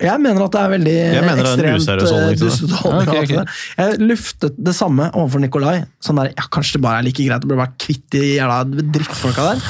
[0.00, 2.40] Jeg mener at det er veldig Jeg mener det er en ekstremt useriøs holdning eh,
[2.40, 3.54] dustete holdning Ok, til ok.
[3.80, 5.74] Jeg luftet det samme overfor Nikolai.
[6.02, 8.60] Sånn der, ja, Kanskje det bare er like greit å bli bare kvitt de jævla
[8.94, 9.64] drittfolka der.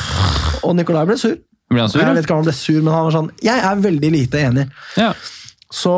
[0.69, 1.35] Og Nikolai ble sur.
[1.73, 2.03] Ble han sur?
[2.05, 4.45] Jeg vet ikke om han ble sur, men han var sånn Jeg er veldig lite
[4.51, 4.67] enig.
[5.01, 5.11] Ja.
[5.71, 5.93] Så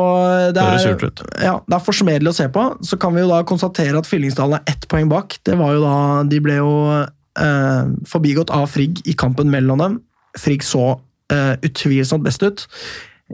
[0.53, 1.21] det er, ut.
[1.41, 2.65] ja, det er forsmedelig å se på.
[2.85, 5.39] Så kan vi jo da konstatere at Fyllingsdalen er ett poeng bak.
[5.41, 5.95] Det var jo da,
[6.29, 9.97] De ble jo eh, forbigått av Frigg i kampen mellom dem.
[10.37, 10.99] Frigg så
[11.33, 12.67] eh, utvilsomt best ut.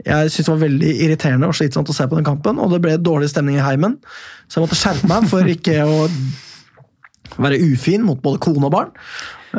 [0.00, 2.80] Jeg synes det var veldig irriterende og slitsomt å se på den kampen, og det
[2.84, 3.98] ble dårlig stemning i heimen.
[4.48, 6.06] Så jeg måtte skjerpe meg for ikke å
[7.36, 8.96] være ufin mot både kone og barn.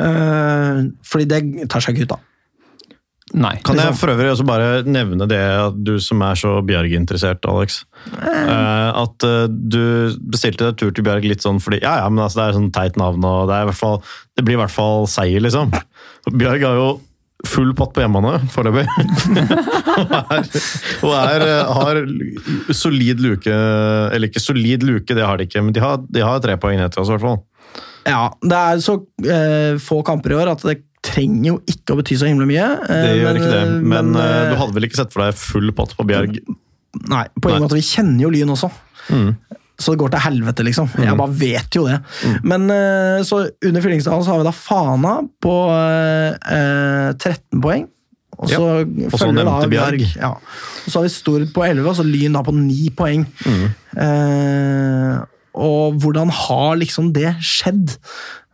[0.02, 2.28] Eh, fordi det tar seg ikke ut av.
[3.32, 3.54] Nei.
[3.64, 3.98] Kan jeg Liksom.
[4.00, 7.84] for øvrig også bare nevne det at du som er så Bjerg-interessert, Alex.
[8.12, 12.24] Eh, at eh, du bestilte deg tur til Bjerg litt sånn fordi Ja, ja, men
[12.24, 14.02] altså, det er sånn teit navn, og det, er i hvert fall,
[14.36, 15.72] det blir i hvert fall seier, liksom.
[16.32, 16.90] Bjerg har jo
[17.48, 18.84] full pott på hjemmebane foreløpig.
[19.96, 20.44] og er,
[21.02, 22.02] og er, eh, har
[22.76, 26.44] solid luke Eller ikke solid luke, det har de ikke, men de har, de har
[26.44, 27.42] tre poeng etter oss, i hvert fall.
[28.06, 31.98] Ja, det er så eh, få kamper i år at det trenger jo ikke å
[32.00, 32.66] bety så himla mye.
[32.86, 35.34] eh, Det gjør ikke det, men, men, eh, du hadde vel ikke sett for deg
[35.38, 36.38] full pott på Bjerg?
[37.08, 37.62] Nei, på en Nei.
[37.64, 38.68] måte vi kjenner jo Lyn også.
[39.10, 39.32] Mm.
[39.82, 40.90] Så det går til helvete, liksom.
[41.00, 41.96] Jeg bare vet jo det.
[42.46, 47.88] Men eh, så under Fyllingsdalen så har vi da Fana på eh, 13 poeng.
[48.42, 48.60] Og så
[49.12, 50.04] så følger da Bjerg.
[50.18, 50.30] Ja.
[50.36, 53.26] Og så har vi Stord på 11, og så Lyn da på 9 poeng.
[53.46, 53.66] Mm.
[54.04, 55.18] Eh,
[55.62, 57.96] og hvordan har liksom det skjedd?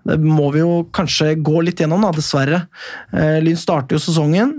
[0.09, 2.65] Det må vi jo kanskje gå litt gjennom, da, dessverre.
[3.13, 4.55] Eh, Lyn starter jo sesongen.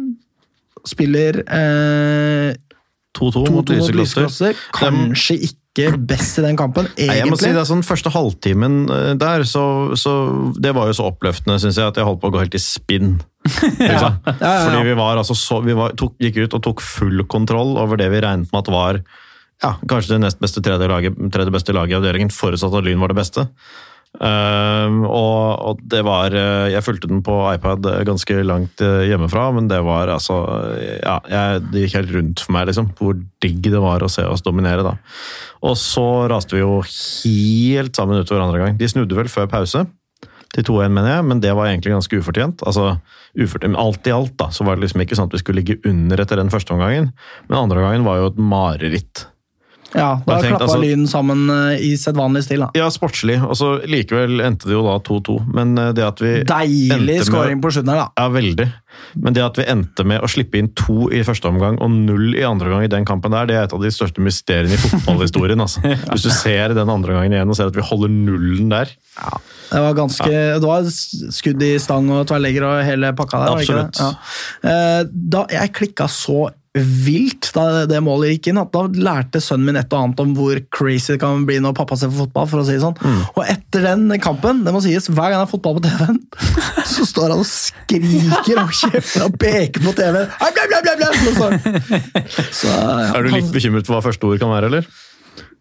[0.87, 2.53] Spiller eh,
[3.17, 4.59] 2-2 2-2 mot Lysekloster.
[4.75, 8.81] Kanskje ikke best i den kampen, Nei, jeg må si det er sånn Første halvtimen
[8.91, 9.61] eh, der, så,
[9.99, 10.13] så
[10.59, 12.61] Det var jo så oppløftende, syns jeg, at jeg holdt på å gå helt i
[12.63, 13.17] spinn.
[13.79, 14.53] Ja, ja, ja.
[14.65, 18.01] Fordi vi var altså så Vi var, tok, gikk ut og tok full kontroll over
[18.01, 19.01] det vi regnet med at var
[19.59, 23.01] ja, kanskje det nest beste tredje, laget, tredje beste laget i avdelingen, forutsatt at Lyn
[23.01, 23.43] var det beste.
[24.17, 29.45] Ehm, og, og det var eh, Jeg fulgte den på iPad ganske langt eh, hjemmefra,
[29.53, 30.39] men det var altså
[30.81, 32.89] Ja, jeg, det gikk helt rundt for meg, liksom.
[32.97, 34.97] Hvor digg det var å se oss dominere, da.
[35.61, 38.81] Og så raste vi jo helt sammen utover andre gang.
[38.81, 39.85] De snudde vel før pause.
[40.49, 42.63] Til 2-1, mener jeg, men det var egentlig ganske ufortjent.
[42.65, 42.95] Altså,
[43.37, 43.77] ufortjent.
[43.77, 46.23] Alt i alt da, så var det liksom ikke sånn at vi skulle ligge under
[46.23, 47.11] etter den første omgangen.
[47.45, 49.27] Men andre gangen var jo et mareritt.
[49.95, 52.59] Ja, da klappa altså- Lyn sammen eh, i sedvanlig stil.
[52.61, 52.69] da.
[52.77, 53.39] Ja, sportslig.
[53.41, 55.39] Og så likevel endte det jo da 2-2.
[55.55, 58.09] Men eh, det at vi Deilig scoring på slutten her, da.
[58.21, 58.67] Ja, veldig.
[59.15, 62.35] Men det at vi endte med å slippe inn to i første omgang og null
[62.37, 64.81] i andre omgang i den kampen der, det er et av de største mysteriene i
[64.81, 65.61] fotballhistorien.
[65.65, 65.81] altså.
[66.11, 68.91] Hvis du ser den andre gangen igjen og ser at vi holder nullen der.
[69.69, 73.57] Det var ganske, det var skudd i stang og tverrlegger og hele pakka der.
[73.57, 74.01] Absolutt.
[74.01, 74.13] Ja.
[74.69, 78.59] Eh, Da, jeg klikka så vilt da det målet gikk inn.
[78.61, 81.73] at Da lærte sønnen min et og annet om hvor crazy det kan bli når
[81.77, 82.47] pappa ser på fotball.
[82.51, 82.97] for å si det sånn.
[83.33, 86.19] Og etter den kampen, det må sies, hver gang det er fotball på TV-en,
[86.93, 90.29] så står han og skriker og kjefter og peker på TV-en.
[91.39, 91.49] Så,
[92.61, 94.89] så, ja, Er du litt bekymret for hva første ord kan være, eller?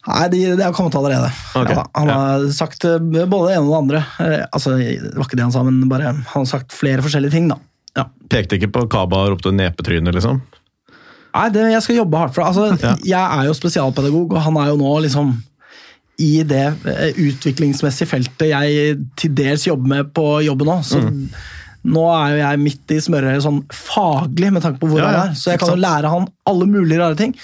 [0.08, 1.28] Nei, de, det har kommet allerede.
[1.58, 1.74] Okay.
[1.76, 4.04] Ja, han har sagt eh, både det ene og det andre.
[4.24, 7.34] Eh, altså, Det var ikke det han sa, men bare, han har sagt flere forskjellige
[7.34, 7.48] ting.
[7.50, 7.58] da.
[7.98, 8.06] Ja.
[8.30, 10.40] Pekte ikke på Kaba og ropte nepetryne, liksom?
[11.38, 12.48] Nei, det, jeg skal jobbe hardt for det.
[12.50, 12.94] Altså, Ja.
[13.14, 15.36] Jeg er jo spesialpedagog, og han er jo nå liksom
[16.18, 20.80] i det eh, utviklingsmessige feltet jeg til dels jobber med på jobben òg.
[20.82, 21.28] Så Mm.
[21.94, 25.28] nå er jo jeg midt i smørøyet sånn faglig med tanke på hvor ja, han
[25.30, 25.34] er.
[25.38, 27.36] Så jeg kan jo lære han alle mulige rare ting.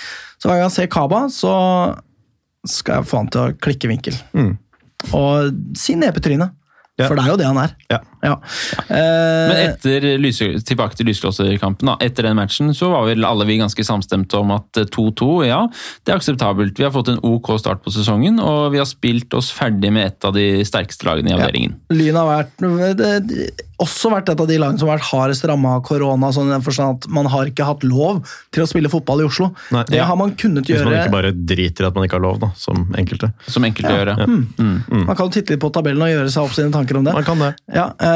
[0.42, 1.54] Så hver gang jeg ser Kaba, så
[2.66, 4.18] skal jeg få han til å klikke vinkel.
[4.34, 4.56] Mm.
[5.14, 6.50] Og si nepetryne.
[6.98, 7.06] Ja.
[7.08, 7.72] For det er jo det han er.
[7.90, 7.98] Ja.
[8.24, 8.34] Ja.
[8.34, 9.00] Ja.
[9.48, 10.06] Men etter,
[10.64, 11.90] tilbake til lysglosserkampen.
[12.04, 15.60] Etter den matchen så var vel alle vi ganske samstemte om at eh, 2-2, ja,
[16.04, 16.78] det er akseptabelt.
[16.80, 20.08] Vi har fått en ok start på sesongen, og vi har spilt oss ferdig med
[20.12, 21.76] et av de sterkeste lagene i avdelingen.
[21.94, 22.64] Lyn har vært,
[22.98, 23.12] det,
[23.82, 26.30] også vært et av de lagene som har vært hardest ramma av korona.
[26.34, 28.22] Sånn i den forstand at Man har ikke hatt lov
[28.54, 29.50] til å spille fotball i Oslo.
[29.74, 29.84] Nei.
[29.90, 30.06] det Ja.
[30.08, 32.40] har man kunnet gjøre Hvis man ikke bare driter i at man ikke har lov,
[32.40, 33.32] da, som enkelte.
[33.50, 34.26] Som enkelte gjør, ja.
[35.04, 37.14] Man kan jo titte litt på tabellen og gjøre seg opp sine tanker om det.
[37.16, 37.52] Man kan det.
[37.74, 38.13] Ja, eh,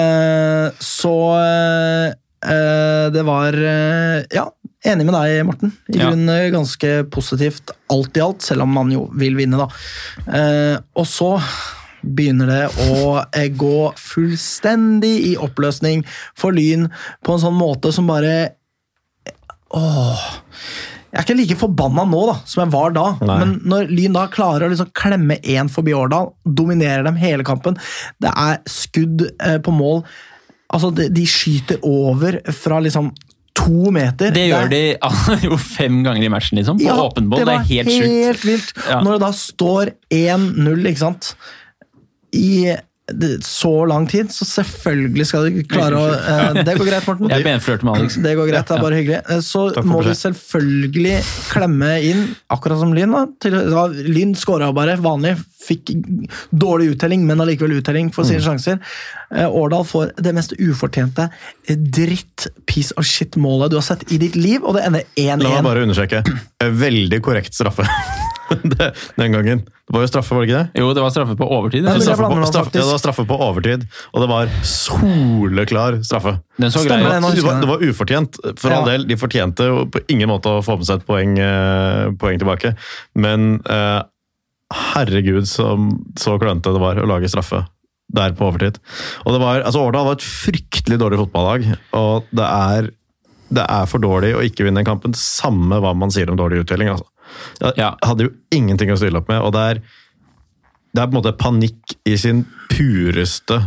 [0.82, 2.06] så eh,
[2.52, 4.48] eh, det var eh, Ja,
[4.86, 5.74] enig med deg, Morten.
[5.90, 9.68] I grunnen eh, ganske positivt alt i alt, selv om man jo vil vinne, da.
[10.28, 11.32] Eh, og så
[12.02, 16.04] begynner det å eh, gå fullstendig i oppløsning
[16.38, 16.86] for Lyn
[17.26, 18.54] på en sånn måte som bare
[19.76, 20.22] Åh
[21.08, 23.36] Jeg er ikke like forbanna nå da, som jeg var da, Nei.
[23.40, 27.78] men når Lyn da klarer å liksom klemme én forbi Årdal, dominerer dem hele kampen,
[28.20, 30.02] det er skudd eh, på mål
[30.68, 33.06] Altså, de, de skyter over fra liksom
[33.56, 34.34] to meter.
[34.36, 34.80] Det gjør de
[35.48, 36.76] jo fem ganger i matchen, liksom.
[36.76, 37.40] På Ja, åpen bål.
[37.48, 38.10] Det er helt sjukt.
[38.26, 38.74] helt vilt.
[38.84, 38.98] Ja.
[39.00, 41.30] Når det da står 1-0, ikke sant,
[42.36, 42.68] i
[43.42, 47.30] så lang tid, så selvfølgelig skal du klare å eh, Det går greit, Morten.
[47.32, 48.16] Jeg benflørter med Alex.
[48.20, 49.20] Det går greit, det er bare hyggelig.
[49.32, 51.14] Eh, Så må du selvfølgelig
[51.48, 53.10] klemme inn, akkurat som Lyn.
[53.16, 53.22] da.
[53.40, 55.36] Til, da Lyn skåra bare vanlig,
[55.68, 55.90] fikk
[56.52, 58.28] dårlig uttelling, men allikevel uttelling for Mm.
[58.28, 58.78] sine sjanser.
[59.32, 61.30] Eh, Årdal får det mest ufortjente
[61.68, 65.44] dritt piece of shit-målet du har sett i ditt liv, og det ender La meg
[65.48, 65.62] 1-1.
[65.64, 66.22] bare understreke.
[66.60, 67.84] Veldig korrekt straffe
[68.74, 68.88] det,
[69.18, 69.62] den gangen.
[69.88, 70.80] Det var jo straffe, var det ikke det?
[70.82, 71.86] Jo, det var straffe på overtid.
[71.86, 76.34] Nei, Straffe på, straffe, ja, det var straffe på overtid, og det var soleklar straffe.
[76.60, 78.80] Den så Stemmer det Det var, det var ufortjent, for Ja.
[78.82, 79.06] all del.
[79.08, 82.74] De fortjente jo på ingen måte å få med seg et poeng, eh, poeng tilbake.
[83.16, 84.02] Men eh,
[84.94, 85.72] herregud, så,
[86.20, 87.64] så klønete det var å lage straffe
[88.12, 88.78] der på overtid.
[89.26, 92.90] Og det var, altså Årdal var et fryktelig dårlig fotballag, og det er,
[93.52, 96.62] det er for dårlig å ikke vinne den kampen, samme hva man sier om dårlig
[96.64, 96.92] uttelling.
[96.92, 97.07] Altså.
[97.76, 97.94] Ja.
[98.04, 99.82] hadde jo ingenting å stille opp med, og det er,
[100.94, 103.60] det er på en måte panikk i sin pureste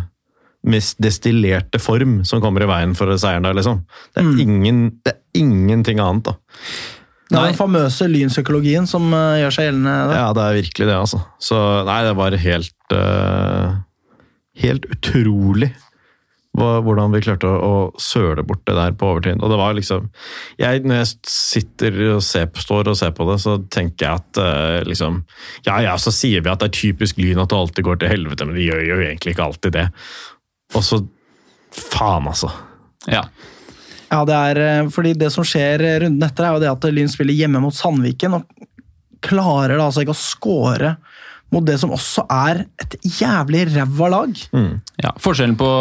[0.68, 3.82] mest destillerte form som kommer i veien for seieren der, liksom.
[4.14, 6.36] Det er, ingen, det er ingenting annet, da.
[7.32, 9.94] Det er den famøse lynpsykologien som eh, gjør seg gjeldende.
[10.10, 10.18] Da.
[10.20, 11.22] Ja, det er virkelig det, altså.
[11.40, 13.80] Så nei, det var helt uh,
[14.62, 15.70] Helt utrolig
[16.58, 19.38] hvordan vi klarte å, å søle bort det der på overtid.
[19.40, 20.10] Og det var liksom
[20.60, 24.20] jeg, Når jeg sitter og ser, på- står og ser på det, så tenker jeg
[24.20, 25.22] at eh, liksom
[25.70, 28.12] Ja ja, så sier vi at det er typisk Lyn at det alltid går til
[28.12, 29.88] helvete, men de gjør jo egentlig ikke alltid det.
[30.76, 31.00] Og så
[31.72, 32.50] Faen, altså.
[33.08, 33.24] Ja.
[34.12, 36.88] Ja, det er eh, fordi det som skjer eh, runden etter, er jo det at
[36.92, 38.68] Lyn spiller hjemme mot Sandviken, og
[39.24, 40.92] klarer da altså ikke å score
[41.52, 44.46] mot det som også er et jævlig ræva lag.
[45.04, 45.72] Ja, Forskjellen på,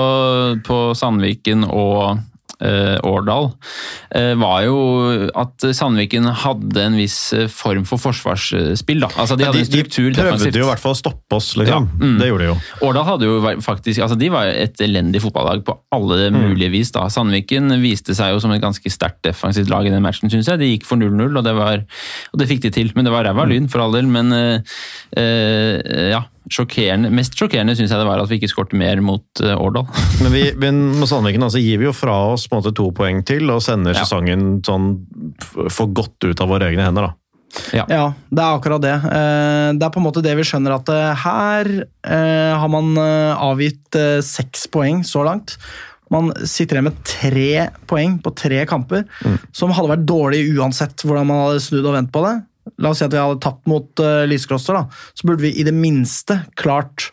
[0.67, 2.19] på Sandviken og
[2.61, 3.51] Årdal
[4.15, 4.77] eh, var jo
[5.39, 9.01] at Sandviken hadde en viss eh, form for forsvarsspill.
[9.01, 9.09] da.
[9.17, 10.59] Altså De hadde en struktur de prøvde defensivt.
[10.61, 11.87] jo i hvert fall å stoppe oss, liksom.
[11.89, 12.19] Ja, mm.
[12.21, 12.57] Det gjorde de jo.
[12.89, 16.41] Årdal hadde jo faktisk, altså de var et elendig fotballag på alle Mm.
[16.51, 16.91] mulige vis.
[16.93, 17.07] da.
[17.09, 20.59] Sandviken viste seg jo som et ganske sterkt defensivt lag i den matchen, syns jeg.
[20.61, 22.93] De gikk for 0-0, og, det og det fikk de til.
[22.95, 23.51] Men det var ræva Mm.
[23.51, 24.07] lyn, for all del.
[24.07, 24.61] Men eh,
[25.17, 27.11] eh, ja, sjokkerende.
[27.15, 29.87] Mest sjokkerende syns jeg det var at vi ikke skårte mer mot eh, Årdal.
[30.25, 32.89] Men, vi, men med Sandviken altså, gir vi jo fra oss på en måte to
[32.97, 34.05] poeng til og sender Ja.
[34.05, 34.93] sesongen sånn
[35.71, 37.11] for godt ut av våre egne hender.
[37.11, 37.17] da.
[37.75, 37.85] Ja.
[37.91, 38.93] Ja, det er akkurat det.
[38.95, 41.71] Eh, Det er på en måte det vi skjønner at eh, her
[42.07, 45.57] eh, har man avgitt seks poeng så langt.
[46.11, 49.05] Man sitter igjen med tre poeng på tre kamper,
[49.55, 52.33] som hadde vært dårlig uansett hvordan man hadde snudd og vendt på det.
[52.79, 54.87] La oss si at vi hadde tapt mot uh, Lyskloster, da.
[55.17, 57.11] Så burde vi i det minste klart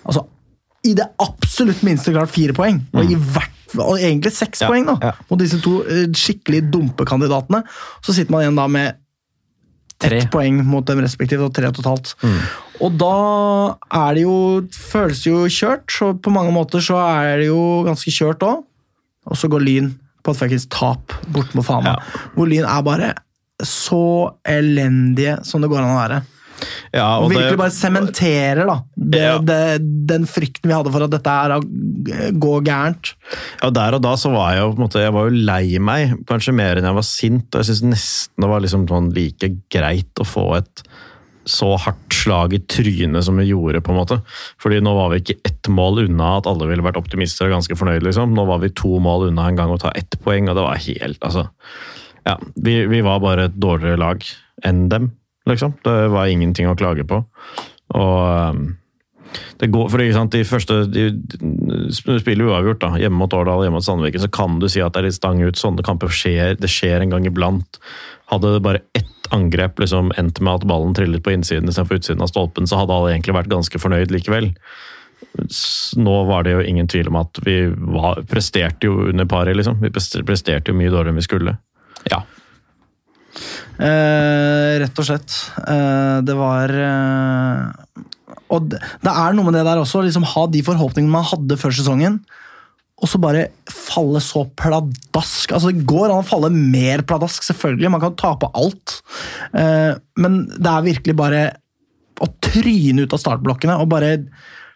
[0.00, 0.22] Altså,
[0.88, 4.86] i det absolutt minste klart fire poeng, og i hvert og egentlig seks Ja, poeng
[4.88, 5.10] da, ja.
[5.28, 7.60] mot disse to eh, skikkelig dumpekandidatene.
[8.02, 8.96] Så sitter man igjen da med
[10.00, 10.16] Tre.
[10.22, 12.14] ett poeng mot dem respektivt, og tre totalt.
[12.24, 12.38] Mm.
[12.80, 13.12] Og da
[14.00, 14.36] er det jo
[14.72, 18.64] Føles det jo kjørt, så på mange måter så er det jo ganske kjørt òg.
[19.28, 19.92] Og så går Lyn
[20.24, 21.94] på et fuckings tap bort mot Fana.
[21.98, 22.22] Ja.
[22.34, 23.12] Hvor Lyn er bare
[23.68, 26.20] så elendige som det går an å være.
[26.92, 29.36] Ja, Og, og virkelig det, bare sementerer da, det, Ja.
[29.40, 29.60] det,
[30.10, 31.54] den frykten vi hadde for at dette her
[32.36, 33.14] går gærent.
[33.62, 35.78] ja, der og da så var jeg jo på en måte, jeg var jo lei
[35.80, 37.48] meg, kanskje mer enn jeg var sint.
[37.54, 40.84] og Jeg syns nesten det var liksom sånn like greit å få et
[41.48, 44.18] så hardt slag i trynet som vi gjorde, på en måte.
[44.60, 47.74] Fordi nå var vi ikke ett mål unna at alle ville vært optimister og ganske
[47.80, 48.04] fornøyde.
[48.04, 48.34] liksom.
[48.36, 50.76] Nå var vi to mål unna en gang å ta ett poeng, og det var
[50.84, 51.48] helt Altså.
[52.30, 54.26] Ja, vi, vi var bare et dårligere lag
[54.66, 55.10] enn dem,
[55.50, 55.74] liksom.
[55.86, 57.24] Det var ingenting å klage på.
[57.98, 58.18] Og
[58.54, 58.68] um,
[59.60, 61.04] det går, for sant, de første de
[61.92, 65.02] spiller uavgjort, da, hjemme mot Årdal hjemme mot Sandviken, så kan du si at det
[65.02, 65.58] er litt stang ut.
[65.58, 67.80] Sånne kamper skjer, det skjer en gang iblant.
[68.32, 72.24] Hadde det bare ett angrep liksom endt med at ballen trillet på innsiden istedenfor utsiden
[72.24, 74.50] av stolpen, så hadde alle egentlig vært ganske fornøyd likevel.
[76.00, 79.78] Nå var det jo ingen tvil om at vi var, presterte jo under paret, liksom.
[79.84, 81.58] Vi presterte jo mye dårligere enn vi skulle.
[82.08, 82.22] Ja.
[83.80, 85.36] Eh, rett og slett.
[85.62, 88.04] Eh, det var eh,
[88.52, 91.58] Og det, det er noe med det der også, liksom ha de forhåpningene man hadde
[91.60, 92.20] før sesongen,
[93.00, 95.54] og så bare falle så pladask.
[95.54, 97.92] Altså, det går an å falle mer pladask, selvfølgelig.
[97.94, 98.98] Man kan tape alt.
[99.56, 101.44] Eh, men det er virkelig bare
[102.20, 104.10] å tryne ut av startblokkene og bare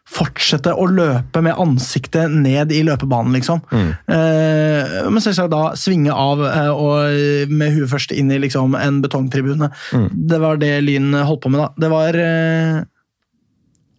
[0.04, 3.62] fortsette å løpe med ansiktet ned i løpebanen, liksom.
[3.72, 8.98] Eh, men selvsagt da svinge av eh, og med huet først inn i liksom, en
[9.04, 9.70] betongtribune.
[10.12, 11.70] Det var det Lyn holdt på med, da.
[11.86, 12.82] Det var eh,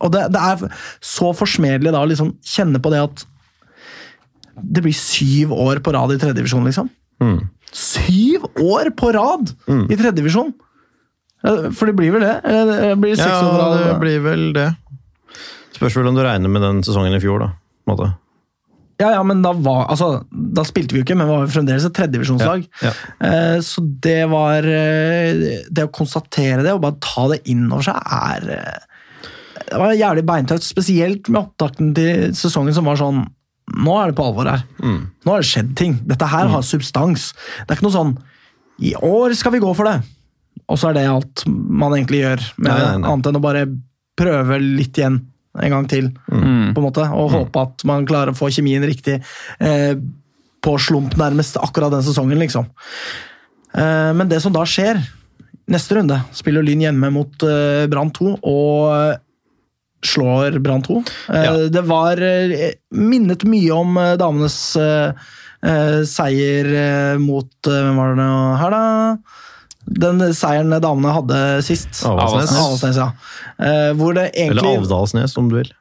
[0.05, 0.67] Og det, det er
[1.01, 3.25] så forsmedelig da å liksom kjenne på det at
[4.55, 6.87] det blir syv år på rad i tredjedivisjon, liksom.
[7.23, 7.41] Mm.
[7.75, 9.49] Syv år på rad
[9.89, 10.53] i tredjedivisjon!
[11.45, 12.37] Eh, For det blir vel det?
[12.45, 13.83] Det blir det seks år på Ja, rad?
[13.89, 14.69] det blir vel det.
[15.85, 17.51] Spørs vel om du regner med den sesongen i fjor, da.
[17.85, 18.07] måte.
[18.97, 21.95] Ja, ja, men da, var, altså, da spilte vi jo ikke, men var fremdeles et
[21.97, 22.65] tredjedivisjonslag.
[22.81, 22.93] Ja,
[23.25, 27.83] Eh, så det var eh, Det å konstatere det og bare ta det inn over
[27.87, 33.25] seg, er eh, Det var jævlig beintøft, spesielt med opptakten til sesongen som var sånn
[33.75, 34.61] Nå er det på alvor her.
[34.77, 34.99] Mm.
[35.25, 35.95] Nå har det skjedd ting.
[36.05, 37.31] Dette her har substans.
[37.65, 38.11] Det er ikke noe sånn
[38.85, 39.95] I år skal vi gå for det!
[40.71, 43.09] Og så er det alt man egentlig gjør, med Nei, nei, nei.
[43.11, 43.65] annet enn å bare
[44.15, 45.17] prøve litt igjen
[45.61, 46.11] en gang til.
[46.31, 46.73] Mm.
[46.75, 49.21] på en måte, Og håpe at man klarer å få kjemien riktig
[49.59, 49.93] eh,
[50.65, 52.65] på slump nærmest akkurat den sesongen, liksom.
[53.75, 54.99] Eh, men det som da skjer
[55.67, 59.15] Neste runde spiller Lyn hjemme mot eh, Brann 2 og
[60.05, 60.99] slår Brann 2.
[61.33, 61.53] Eh, Ja.
[61.73, 65.25] Det var eh, minnet mye om eh, damenes eh,
[65.65, 69.17] eh, seier eh, mot eh, Hvem var det nå her, da?
[69.85, 72.01] Den seieren damene hadde sist.
[72.07, 72.53] Avaldsnes.
[72.57, 73.09] Avaldsnes, ja.
[73.61, 75.73] Eh, hvor det Eller Avdalsnes, om du vil.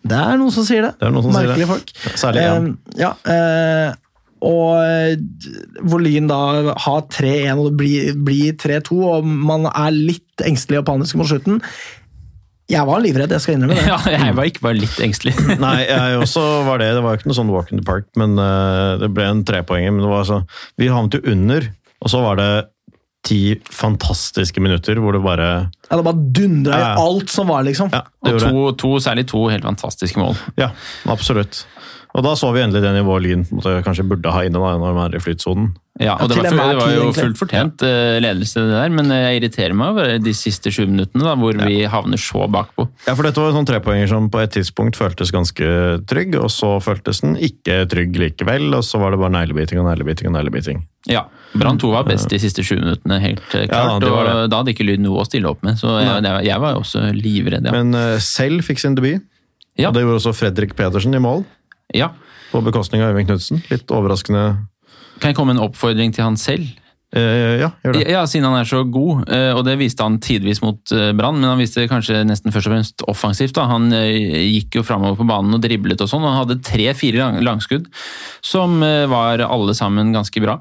[0.00, 0.94] Det er noen som sier det.
[1.00, 1.58] Det er noen som sier det.
[1.58, 1.92] Merkelige folk.
[2.16, 2.70] Særlig én.
[2.72, 3.98] Eh, ja, eh,
[4.40, 5.20] og eh,
[5.84, 6.40] hvor Lyn da
[6.80, 11.28] har 3-1 og det blir, blir 2 og man er litt engstelig og panisk mot
[11.28, 11.60] slutten.
[12.70, 13.86] Jeg var livredd, jeg skal innrømme det.
[13.92, 15.34] ja, jeg var ikke bare litt engstelig.
[15.64, 16.92] Nei, jeg også var det.
[16.96, 19.92] Det var ikke noe sånn walk in the park, men eh, det ble en trepoenger.
[19.92, 20.42] Men det var så,
[20.80, 21.66] vi havnet jo under,
[22.00, 22.50] og så var det
[23.26, 25.48] ti fantastiske minutter hvor det bare
[25.90, 27.90] Ja, det bare dundra i alt som var, liksom.
[27.92, 30.38] Ja, Og to, to, særlig to helt fantastiske mål.
[30.58, 30.70] Ja,
[31.10, 31.64] absolutt.
[32.10, 33.44] Og da så vi endelig det nivået Lyn
[33.86, 35.68] kanskje burde ha inne da, når de er i flytsonen.
[36.00, 39.20] Ja, og det var, det var jo fullt fortjent eh, ledelse, det der, men eh,
[39.28, 42.86] jeg irriterer meg over de siste sju minuttene, da, hvor vi havner så bakpå.
[43.04, 45.68] Ja, for dette var sånn trepoenger som på et tidspunkt føltes ganske
[46.08, 49.90] trygg, og så føltes den ikke trygg likevel, og så var det bare neglebiting og
[49.90, 50.80] neglebiting og neglebiting.
[51.10, 53.68] Ja, Brann 2 var best de siste sju minuttene, helt klart.
[53.68, 54.00] Ja, klart.
[54.06, 56.64] det og da hadde ikke Lyd noe å stille opp med, så jeg, var- jeg
[56.64, 57.66] var jo også livredd.
[57.70, 57.76] Ja.
[57.76, 59.20] Men eh, selv fikk sin debut,
[59.78, 59.88] Ja.
[59.88, 61.44] og det gjorde også Fredrik Pedersen i mål,
[61.96, 62.12] ja.
[62.50, 63.64] på bekostning av Øyvind Knudsen.
[63.70, 64.44] Litt overraskende.
[65.20, 66.68] Kan jeg komme med en oppfordring til han selv?
[67.10, 68.02] Eh, ja, gjør det.
[68.06, 71.40] Ja, siden han er så god, eh, og det viste han tidvis mot eh, Brann,
[71.40, 73.56] men han viste det kanskje nesten først og fremst offensivt.
[73.56, 73.66] da.
[73.66, 77.90] Han gikk jo framover på banen og driblet og sånn, og han hadde tre-fire langskudd
[78.46, 78.78] som
[79.10, 80.60] var alle sammen ganske bra.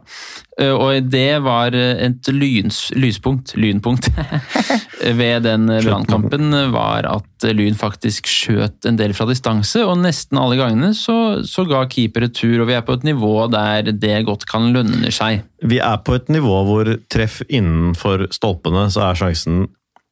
[0.59, 4.09] Og det var et lyns, lyspunkt, lynpunkt,
[4.99, 10.57] ved den brannkampen var at Lyn faktisk skjøt en del fra distanse, og nesten alle
[10.59, 14.45] gangene så, så ga keeper retur, og vi er på et nivå der det godt
[14.49, 15.45] kan lønne seg.
[15.63, 19.67] Vi er på et nivå hvor treff innenfor stolpene, så er sjansen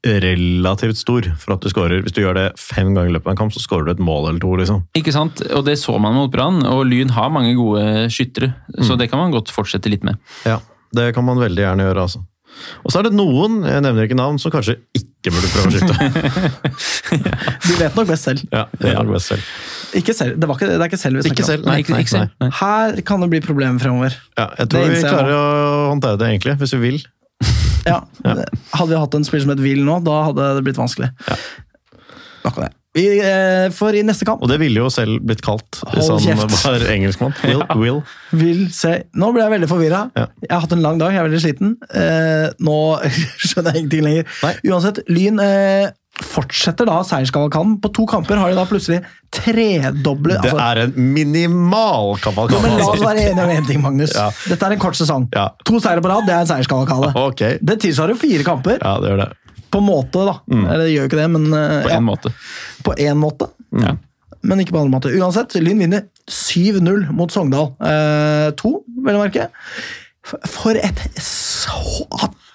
[0.08, 2.04] relativt stor for at du skårer.
[2.06, 4.04] Hvis du gjør det fem ganger i løpet av en kamp, så skårer du et
[4.04, 4.54] mål eller to.
[4.60, 4.84] liksom.
[4.96, 5.42] Ikke sant?
[5.52, 8.54] Og det så man mot Brann, og Lyn har mange gode skyttere.
[8.86, 10.20] Så det kan man godt fortsette litt med.
[10.48, 10.60] Ja,
[10.96, 12.22] Det kan man veldig gjerne gjøre, altså.
[12.84, 15.74] Og så er det noen, jeg nevner ikke navn, som kanskje ikke burde prøve å
[15.76, 16.54] skyte.
[17.68, 18.44] Du vet nok best selv.
[18.52, 19.52] Ja, det er nok best selv.
[19.98, 20.40] Ikke selv.
[20.40, 21.72] Det, var ikke, det er ikke selv vi Ikke snakker selv, om.
[21.72, 22.34] Nei, ikke, ikke selv.
[22.44, 22.50] Nei.
[22.60, 24.18] Her kan det bli problemer fremover.
[24.40, 25.46] Ja, jeg tror vi klarer å
[25.94, 27.00] håndtere det, egentlig, hvis vi vil.
[27.88, 28.02] Ja.
[28.26, 31.12] Hadde vi hatt en spiller som het Will nå, da hadde det blitt vanskelig.
[32.44, 32.74] Nok om det.
[32.98, 36.24] Vi, eh, for i neste kamp Og det ville jo selv blitt kalt hvis Hold
[36.26, 36.58] han kjeft.
[36.66, 37.36] var engelskmann.
[37.46, 37.62] Will.
[37.84, 38.02] Will.
[38.42, 40.02] vil se Nå ble jeg veldig forvirra.
[40.18, 40.26] Ja.
[40.44, 41.78] Jeg har hatt en lang dag, jeg er veldig sliten.
[41.94, 42.78] Eh, nå
[43.46, 44.36] skjønner jeg ingenting lenger.
[44.48, 44.54] Nei.
[44.72, 45.88] Uansett, Lyn eh,
[46.18, 47.76] fortsetter da seierskavalkaden.
[47.84, 49.04] På to kamper har de da plutselig
[49.38, 52.62] tredoble Det altså, er en minimal ja, kavalkade.
[52.64, 53.10] men La oss altså.
[53.10, 54.16] være enige om én ting, Magnus.
[54.18, 54.30] Ja.
[54.50, 55.28] Dette er en kort sesong.
[55.36, 55.50] Ja.
[55.68, 57.12] To seire på rad, det er en seierskavalkade.
[57.28, 57.44] Ok.
[57.62, 58.80] Det tilsvarer jo fire kamper.
[58.82, 59.30] Ja, det gjør det.
[59.68, 60.34] På en måte, da.
[60.48, 62.32] Eller det gjør jo ikke det, men eh, På ja, en måte.
[62.88, 63.50] På én måte.
[63.76, 63.96] Ja.
[64.48, 65.12] Men ikke på andre måte.
[65.18, 67.72] Uansett, Lyn vinner 7-0 mot Sogndal.
[67.84, 69.50] Eh, to, vel å merke.
[70.28, 71.78] For- For et så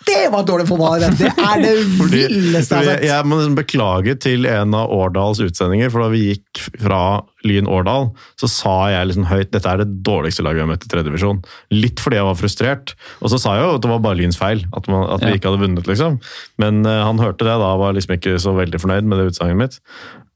[0.06, 1.00] Det var dårlig fotball!
[1.18, 3.04] Det er det Fordi- villeste jeg har sett.
[3.08, 7.00] jeg må liksom beklage til en av Årdals utsendinger, for da vi gikk fra
[7.46, 10.86] Lyn Årdal, så sa jeg liksom høyt dette er det dårligste laget vi har møtt
[10.86, 11.40] i tredje divisjon.
[11.74, 12.94] Litt fordi jeg var frustrert.
[13.20, 15.32] Og så sa jeg jo at det var bare Lyns feil, at, man, at vi
[15.32, 15.38] Ja.
[15.40, 16.20] ikke hadde vunnet, liksom.
[16.62, 19.58] Men uh, han hørte det da, var liksom ikke så veldig fornøyd med det utsagnet
[19.64, 19.80] mitt.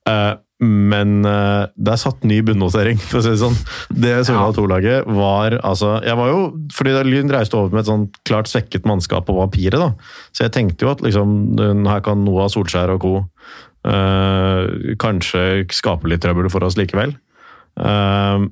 [0.06, 0.34] Eh,
[0.64, 3.56] men uh, det er satt ny bunnotering, for å si det sånn.
[3.92, 6.38] Det Sogndal 2-laget var altså Jeg var jo
[6.72, 9.92] Fordi Lyn reiste over med et sånt klart svekket mannskap på papiret, da.
[10.32, 13.14] Så jeg tenkte jo at liksom her kan Noah Solskjær og co.
[13.86, 17.12] Uh, kanskje skape litt trøbbel for oss likevel.
[17.76, 18.48] Uh,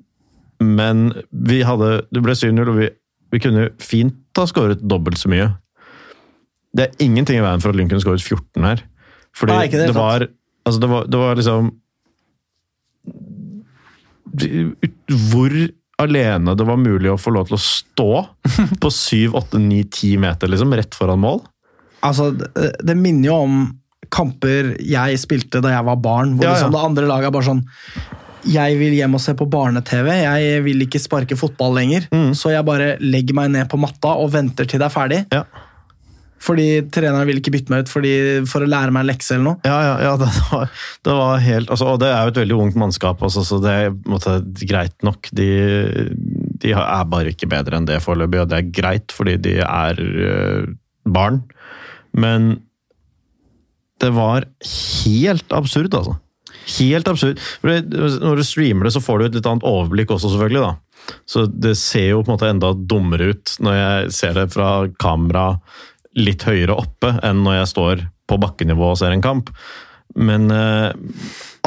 [0.60, 2.92] men vi hadde Det ble 7-0, og vi,
[3.32, 5.54] vi kunne fint ha skåret dobbelt så mye.
[6.74, 8.84] Det er ingenting i veien for at Lyn kunne skåret 14 her.
[9.34, 10.36] Fordi Nei, det, det, var sant.
[10.64, 11.70] Altså, det var, det var liksom
[15.30, 15.56] Hvor
[16.02, 18.10] alene det var mulig å få lov til å stå
[18.82, 21.44] på 7, 8, 9, 10 meter, liksom, rett foran mål.
[22.04, 23.62] Altså, det, det minner jo om
[24.14, 26.56] kamper jeg spilte da jeg var barn, hvor Ja, ja.
[26.58, 27.64] liksom det andre laget er bare sånn
[28.44, 32.04] jeg vil hjem og se på barne-TV, jeg vil ikke sparke fotball lenger.
[32.12, 32.34] Mm.
[32.36, 35.20] Så jeg bare legger meg ned på matta og venter til det er ferdig.
[35.32, 35.44] Ja.
[36.42, 39.60] Fordi treneren vil ikke bytte meg ut for å lære meg en lekse eller noe.
[39.64, 40.66] Ja, ja, ja det, var,
[41.06, 43.72] det var helt altså, Og det er jo et veldig ungt mannskap, altså, så det
[43.86, 44.36] er måtte,
[44.66, 45.30] greit nok.
[45.32, 45.48] De,
[46.60, 50.02] de er bare ikke bedre enn det foreløpig, og det er greit fordi de er
[50.04, 50.68] øh,
[51.04, 51.42] barn.
[52.12, 52.58] Men
[54.02, 54.44] det var
[55.06, 56.18] helt absurd, altså.
[56.78, 57.40] Helt absurd.
[57.64, 60.64] Når du streamer det, så får du et litt annet overblikk også, selvfølgelig.
[60.64, 61.12] da.
[61.28, 64.70] Så det ser jo på en måte enda dummere ut når jeg ser det fra
[65.00, 65.50] kamera
[66.18, 69.50] litt høyere oppe enn når jeg står på bakkenivå og ser en kamp.
[70.14, 70.92] Men eh,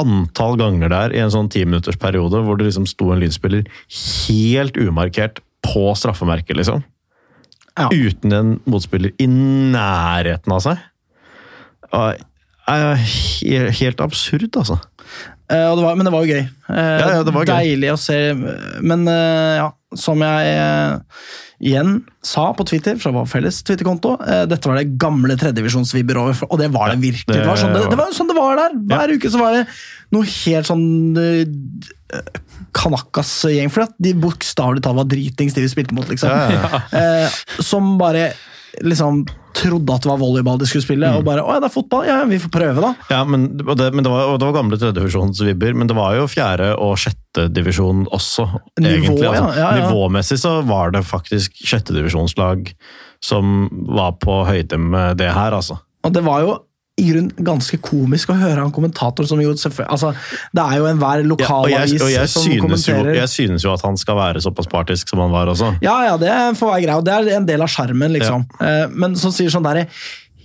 [0.00, 3.66] antall ganger der i en sånn timinuttersperiode hvor det liksom sto en lydspiller
[4.28, 6.84] helt umarkert på straffemerket, liksom.
[7.78, 7.88] Ja.
[7.92, 10.80] Uten en motspiller i nærheten av seg.
[11.92, 12.24] Og,
[12.68, 14.78] er he- helt absurd, altså.
[15.48, 16.44] Eh, det var, men det var jo gøy.
[16.44, 17.52] Eh, Ja, ja, det var gøy.
[17.54, 18.18] Deilig å se.
[18.84, 21.02] Men eh, ja, som jeg
[21.58, 24.12] igjen sa på Twitter, fra vår felles Twitter-konto,
[24.46, 27.34] dette var det gamle tredjevisjonsvibber over, og det var det virkelig.
[27.34, 28.76] Det, var sånn det, det var sånn det var der.
[28.92, 29.64] Hver uke så var det
[30.14, 30.84] noe helt sånn
[31.18, 32.28] eh,
[32.78, 36.30] Kanakas-gjeng, for de bokstavelig talt var dritings, de vi spilte mot, liksom.
[36.30, 37.26] Ja,
[37.64, 38.28] som bare
[38.82, 39.24] liksom
[39.58, 41.16] trodde at det var volleyball de skulle spille, Mm.
[41.18, 42.04] og bare 'Å ja, det er fotball.
[42.06, 42.94] Ja, vi får prøve, da'.
[43.10, 46.14] Ja, men, og det, men det, var, og det var gamle tredjedivisjonsvibber, men det var
[46.14, 48.46] jo fjerde- og sjette divisjon også,
[48.80, 49.22] Nivå, egentlig.
[49.22, 49.32] ja.
[49.32, 49.88] Altså, Ja, ja.
[49.88, 52.72] Nivåmessig så var det faktisk sjettedivisjonslag
[53.20, 55.78] som var på høyde med det her, altså.
[56.04, 56.58] Og det var jo
[56.98, 60.12] i grunn ganske komisk å høre han kommentator som jo altså,
[60.54, 63.66] Det er jo enhver Ja, og lokalavis jeg, og jeg, som synes jo, jeg synes
[63.66, 65.74] jo at han skal være såpass partisk som han var også.
[65.84, 67.04] Ja, ja, det får være greit.
[67.06, 68.46] Det er en del av sjarmen, liksom.
[68.60, 68.88] Ja.
[68.92, 69.88] Men som sier sånn derre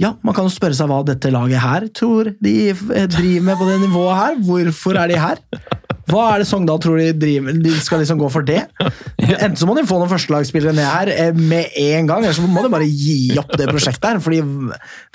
[0.02, 3.60] ja, Man kan jo spørre seg hva dette laget her tror de eh, driver med
[3.60, 4.38] på det nivået her.
[4.48, 5.42] Hvorfor er de her?
[6.10, 8.60] Hva er det Sogndal tror de driver De skal liksom gå for det?
[9.24, 12.44] Enten så må de få noen førstelagsspillere ned her eh, med en gang, eller så
[12.44, 14.20] må de bare gi opp det prosjektet her.
[14.24, 14.42] Fordi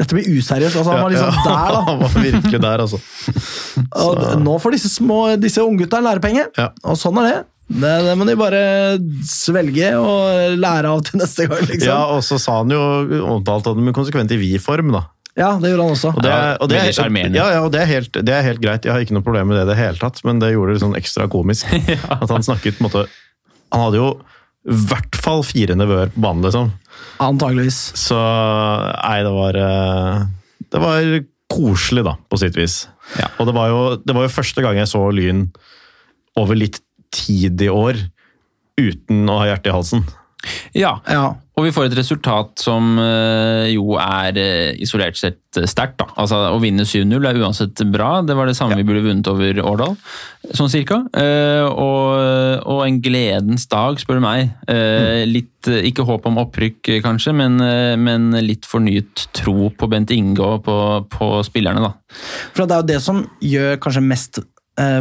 [0.01, 0.78] dette blir useriøst.
[0.81, 1.85] Altså, han var liksom der, da.
[1.90, 3.02] Han var virkelig der, altså.
[4.06, 6.70] Og nå får disse, små, disse unggutta en lærepenge, Ja.
[6.85, 7.39] og sånn er det.
[7.82, 7.93] det.
[8.09, 8.62] Det må de bare
[9.28, 11.89] svelge og lære av til neste gang, liksom.
[11.90, 12.81] Ja, og så sa han jo
[13.36, 15.05] omtalt han med konsekvent i vi-form, da.
[15.62, 16.10] Det gjorde han også.
[16.16, 16.89] Og det, Ja, og det, er,
[17.36, 18.86] ja, ja, og det, er helt, det er helt greit.
[18.89, 20.82] Jeg har ikke noe problem med det i det hele tatt, men det gjorde det
[20.82, 21.70] sånn ekstra komisk.
[22.19, 23.05] At han snakket på en måte
[23.74, 24.10] Han hadde jo
[24.69, 26.73] i hvert fall fire nevøer på banen, liksom.
[27.23, 27.78] Antageligvis.
[27.97, 30.27] Så nei, det var eh,
[30.74, 31.06] det var
[31.48, 32.82] koselig, da, på sitt vis.
[33.16, 33.31] Ja.
[33.39, 35.47] Og det var, jo, det var jo første gang jeg så Lyn
[36.39, 36.82] over litt
[37.15, 38.02] tid i år
[38.78, 40.05] uten å ha hjertet i halsen.
[40.77, 41.36] Ja, Ja.
[41.59, 46.05] Og vi får et resultat som eh, jo er eh, isolert sett eh, sterkt.
[46.14, 49.59] Altså, Å vinne 7-0 er uansett bra, det var det samme vi burde vunnet over
[49.66, 49.97] Årdal.
[50.55, 51.01] Sånn cirka.
[51.09, 52.05] Og,
[52.62, 54.52] og en gledens dag, spør du meg.
[54.70, 57.59] Eh, litt, Ikke håp om opprykk, kanskje, men,
[58.05, 60.76] men litt fornyet tro på Bent Inge og på,
[61.10, 62.20] på spillerne, da.
[62.55, 64.40] For det er jo det som gjør kanskje mest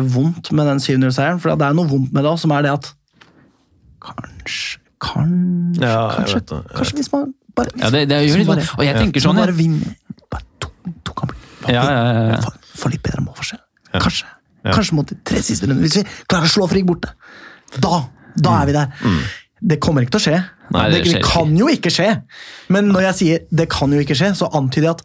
[0.09, 1.37] vondt med den 7-0-seieren.
[1.43, 2.91] For det er noe vondt med det òg, som er det at
[4.07, 8.71] Kanskje Kanskje, Ja, kanskje, det, kanskje hvis man bare Ja, det, det gjør litt vondt.
[8.77, 9.95] Og jeg tenker sånn, bare vinner
[10.31, 10.71] bare to,
[11.05, 11.35] to kamper.
[11.69, 12.39] Ja, ja, ja, ja.
[12.41, 13.61] Få- Få litt bedre målforskjell.
[13.97, 14.25] Kanskje.
[14.65, 14.71] Ja.
[14.75, 15.85] Kanskje mot de tre siste rundene.
[15.87, 17.09] Hvis vi klarer å slå Frigg borte,
[17.81, 18.03] da,
[18.37, 18.87] da er vi der.
[19.61, 20.41] Det kommer ikke til å skje.
[20.75, 22.09] Nei, det det, kan jo ikke skje.
[22.69, 25.03] Men når jeg sier 'det kan jo ikke skje', så antyder jeg at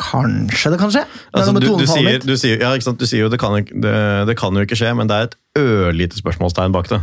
[0.00, 1.04] kanskje det kan skje.
[1.32, 2.98] Altså, du, du, sier, du, sier, ja, ikke sant?
[2.98, 3.94] du sier jo det kan, det,
[4.26, 7.00] det kan jo ikke skje, men det er et ørlite spørsmålstegn bak det.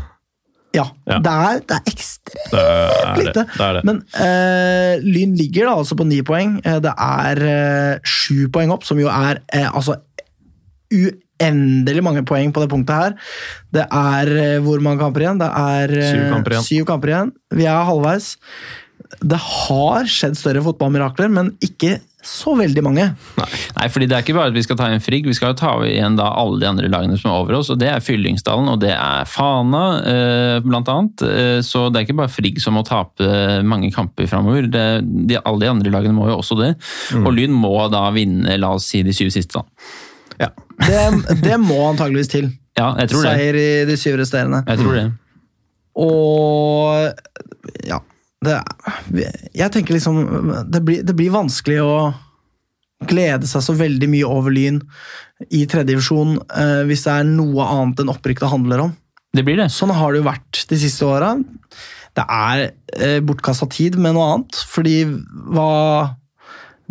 [0.76, 1.18] Ja, Ja.
[1.19, 3.43] Det, er, det er ekstremt Det er lite.
[3.57, 3.80] det, er.
[3.88, 6.60] Men uh, Lyn ligger da altså på ni poeng.
[6.64, 9.98] Eh, Det er uh, sju poeng opp, som jo er uh, altså
[10.91, 13.18] uendelig mange poeng på det punktet her.
[13.73, 15.39] Det er hvor mange kamper igjen?
[15.41, 16.68] Det er Syv kamper igjen.
[16.68, 17.34] syv kamper igjen.
[17.56, 18.35] Vi er halvveis.
[19.19, 23.05] Det har skjedd større fotballmirakler, men ikke så veldig mange.
[23.38, 25.57] Nei, fordi det er ikke bare at vi skal ta igjen Frigg, vi skal jo
[25.57, 28.69] ta igjen da alle de andre lagene som er over oss, og det er Fyllingsdalen
[28.69, 31.25] og det er Fana, eh, annet.
[31.25, 33.25] Eh, så det er ikke bare Frigg som må tape
[33.65, 34.69] mange kamper framover.
[34.69, 36.75] De, alle de andre lagene må jo også det.
[37.15, 37.25] Mm.
[37.25, 39.65] Og Lyn må da vinne, la oss si, de syv siste, da.
[40.41, 40.51] Ja.
[40.81, 42.51] Det, det må antageligvis til.
[42.79, 43.31] Ja, jeg tror det.
[43.35, 44.61] Seier i de syv resterende.
[44.63, 45.01] Jeg tror det.
[45.99, 47.97] Og ja
[48.45, 48.57] det,
[49.53, 50.22] Jeg tenker liksom
[50.72, 51.95] det blir, det blir vanskelig å
[53.09, 54.81] glede seg så veldig mye over Lyn
[55.49, 58.93] i tredjedivisjon eh, hvis det er noe annet enn opprykk det handler om.
[59.34, 59.72] Det blir det.
[59.73, 61.34] Sånn har det jo vært de siste åra.
[62.18, 62.63] Det er
[62.97, 66.18] eh, bortkasta tid med noe annet, fordi hva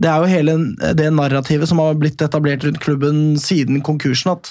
[0.01, 0.53] Det er jo hele
[0.97, 4.49] det narrativet som har blitt etablert rundt klubben siden konkursen, at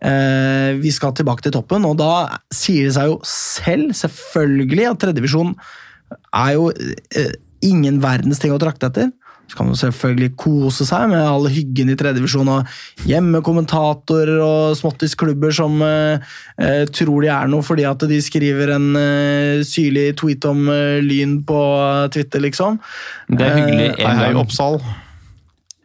[0.00, 5.02] eh, vi skal tilbake til toppen, og da sier det seg jo selv, selvfølgelig, at
[5.02, 5.52] tredjedivisjon
[6.16, 7.32] er jo eh,
[7.64, 9.10] ingen verdens ting å trakte etter.
[9.48, 15.54] Så kan man selvfølgelig kose seg med all hyggen i tredjevisjon og hjemmekommentatorer og småttisklubber
[15.56, 16.20] som eh,
[16.60, 21.00] eh, tror de er noe fordi at de skriver en eh, syrlig tweet om eh,
[21.00, 21.60] Lyn på
[22.12, 22.76] Twitter, liksom.
[23.32, 24.42] Det er hyggelig en hei, gang.
[24.44, 24.82] Oppsal.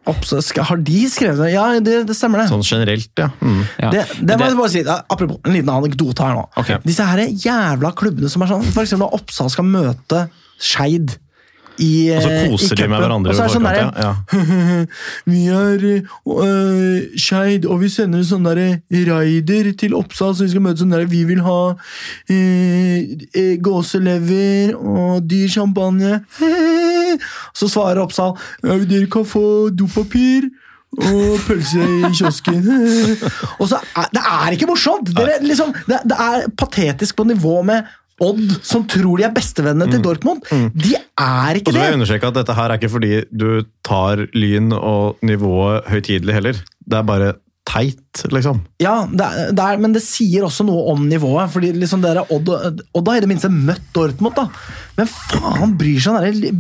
[0.06, 1.52] Har de skrevet det?
[1.54, 2.50] Ja, det, det stemmer, det.
[2.52, 3.30] Sånn generelt, ja.
[3.40, 3.62] Mm.
[3.80, 3.90] Ja.
[3.92, 4.84] Det, det må Det- jeg bare si,
[5.16, 6.46] Apropos en liten anekdote her nå.
[6.60, 6.78] Okay.
[6.84, 10.26] Disse her jævla klubbene som er sånn eksempel når Oppsal skal møte
[10.60, 11.18] Skeid
[11.82, 14.04] i Og så eh, koser de med hverandre og så er det sånn der derre,
[14.04, 14.14] Ja.
[15.34, 15.86] Vi er
[16.30, 18.68] uh, Skeid, og vi sender en sånn derre
[19.08, 21.60] raider til Oppsal, så vi skal møte sånn derre Vi vil ha
[22.32, 26.20] eh, eh, gåselever og dyr champagne.
[27.58, 28.34] Så svarer Oppsal
[28.64, 30.50] dere kan få dopapir.
[30.94, 32.60] Og pølse i kiosken.
[33.60, 35.10] og så er, Det er ikke morsomt!
[35.18, 37.90] Dere, liksom, det, det er patetisk på nivå med
[38.24, 40.44] Odd, som tror de er bestevennene til Dortmund.
[40.74, 41.88] De er Og ikke så vil det!
[41.90, 43.48] jeg understreke at dette her er ikke fordi du
[43.86, 46.62] tar lyn og nivået høytidelig heller.
[46.84, 47.32] Det er bare
[47.68, 48.60] teit, liksom.
[48.84, 51.52] Ja, det er, det er, men det sier også noe om nivået.
[51.54, 52.50] fordi liksom dere, Odd,
[52.94, 54.50] Odd har i det minste møtt Dortmund, da.
[55.00, 56.60] Men faen bryr seg om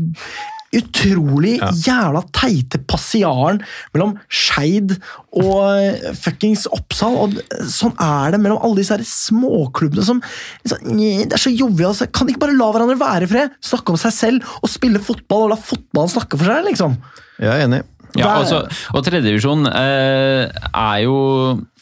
[0.79, 1.69] utrolig Ja.
[1.71, 3.61] jævla teite passiaren
[3.93, 4.95] mellom Skeid
[5.33, 7.15] og eh, fuckings Oppsal.
[7.25, 7.37] og
[7.69, 10.21] Sånn er det mellom alle disse her småklubbene som
[10.65, 11.93] liksom, Det er så jovialt.
[11.93, 12.09] Altså.
[12.11, 13.55] Kan de ikke bare la hverandre være i fred?
[13.63, 16.97] Snakke om seg selv og spille fotball og la fotballen snakke for seg, liksom.
[17.39, 17.81] Jeg er enig.
[18.19, 18.63] Ja, er- altså,
[18.93, 21.15] og tredjedivisjon eh, er jo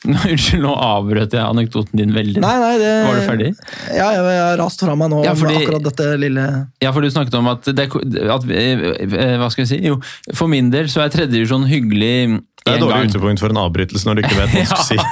[0.08, 2.42] Unnskyld, nå avbrøt jeg anekdoten din veldig.
[2.42, 3.50] Nei, nei, det, Var du ferdig?
[3.94, 6.46] Ja, jeg, har rast fra meg nå Ja, fordi- akkurat dette lille
[6.82, 9.80] Ja, for du snakket om at, det, at eh, Hva skal jeg si?
[9.92, 10.00] Jo,
[10.34, 13.08] for min del så er tredjedivisjon hyggelig Det er dårlig gang.
[13.10, 14.98] utgangspunkt for en avbrytelse når du ikke vet hva du skal si.
[15.00, 15.06] Ja,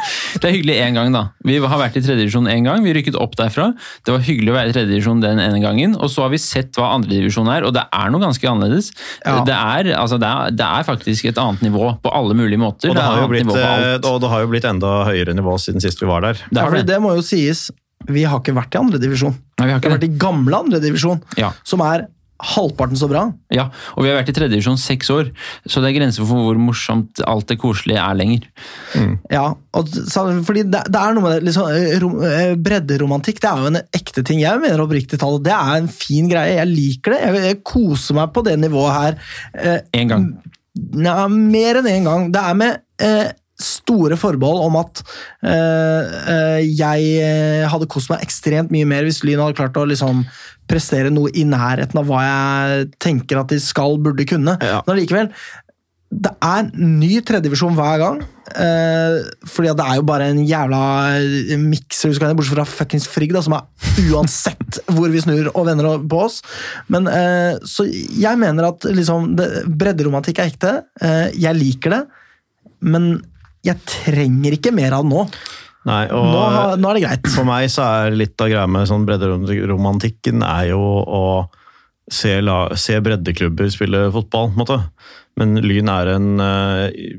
[0.44, 1.22] det er hyggelig én gang, da.
[1.50, 2.84] Vi har vært i tredjedivisjon én gang.
[2.86, 3.72] Vi rykket opp derfra.
[4.06, 5.96] Det var hyggelig å være i tredjedivisjon den ene gangen.
[5.98, 8.92] Og så har vi sett hva andredivisjon er, og det er noe ganske annerledes.
[9.26, 9.40] Ja.
[9.50, 12.94] Det, er, altså, det, er, det er faktisk et annet nivå på alle mulige måter.
[12.94, 15.82] Og det, har jo blitt, eh, og det har jo blitt enda høyere nivå siden
[15.82, 16.46] sist vi var der.
[16.54, 16.86] Det Ja, det.
[16.94, 17.72] det må jo sies.
[18.08, 19.34] Vi har ikke vært i andredivisjon.
[19.60, 21.50] Vi har Vi har vært i gamle andredivisjon, Ja.
[21.68, 22.06] som er
[22.40, 23.26] halvparten så bra.
[23.54, 25.32] Ja, og vi har vært i tredjedivisjon seks år,
[25.68, 28.46] så det er grenser for hvor morsomt alt det koselige er lenger.
[29.32, 29.46] Ja,
[29.76, 29.90] og,
[30.48, 33.72] fordi det, det er noe med det, liksom, eh, rom, eh, Bredderomantikk det er jo
[33.74, 34.44] en ekte ting.
[34.44, 36.58] Jeg mener oppriktig talt det er en fin greie.
[36.60, 37.20] Jeg liker det.
[37.26, 39.20] Jeg, jeg koser meg på det nivået her.
[39.60, 40.30] Eh, En gang.
[40.96, 42.30] Nei, mer enn én gang.
[42.32, 45.02] Det er med eh, store forbehold om at
[45.44, 50.26] øh, jeg eh, hadde kost meg ekstremt mye mer hvis Lyn hadde klart å liksom
[50.70, 54.54] prestere noe i nærheten av hva jeg tenker at de skal, burde kunne.
[54.62, 54.84] Ja.
[54.86, 55.32] Men allikevel,
[56.10, 58.20] det er ny tredjevisjon hver gang.
[58.50, 59.18] Eh,
[59.50, 60.80] fordi det er jo bare en jævla
[61.62, 66.22] mikser, bortsett fra fuckings Frigg, da, som er uansett hvor vi snur og vender på
[66.26, 66.40] oss.
[66.90, 70.74] Men eh, Så jeg mener at liksom, det- bredderomantikk er ekte.
[71.02, 72.02] Eh, jeg liker det,
[72.86, 73.12] men
[73.66, 75.24] jeg trenger ikke mer av den nå.
[75.90, 76.42] Nei, og Nå,
[76.82, 77.30] nå er det greit.
[77.34, 81.24] For meg så er litt av greia med sånn bredderomantikken er jo å
[82.12, 84.80] se, la, se breddeklubber spille fotball, på en måte.
[85.40, 87.18] Men Lyn er en eh, i-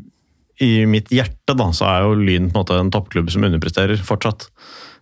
[0.61, 3.97] I mitt hjerte da, så er jo Lyn på en måte en toppklubb som underpresterer
[4.05, 4.51] fortsatt.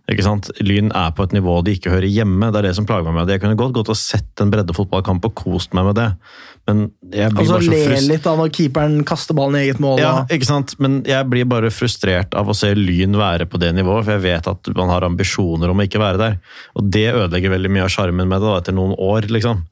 [0.09, 0.47] Ikke sant?
[0.63, 2.49] Lyn er på et nivå de ikke hører hjemme.
[2.49, 3.37] Det er det som plager meg med det.
[3.37, 6.07] Jeg kunne godt gått og sett en breddefotballkamp og kost meg med det,
[6.69, 6.81] men
[7.13, 9.81] jeg blir Og så bare så le litt da når keeperen kaster ballen i eget
[9.83, 10.01] mål.
[10.01, 10.25] ja, da.
[10.33, 10.73] ikke sant?
[10.81, 14.25] Men jeg blir bare frustrert av å se Lyn være på det nivået, for jeg
[14.25, 16.37] vet at man har ambisjoner om å ikke være der.
[16.79, 19.65] Og det ødelegger veldig mye av sjarmen med det da, etter noen år, liksom.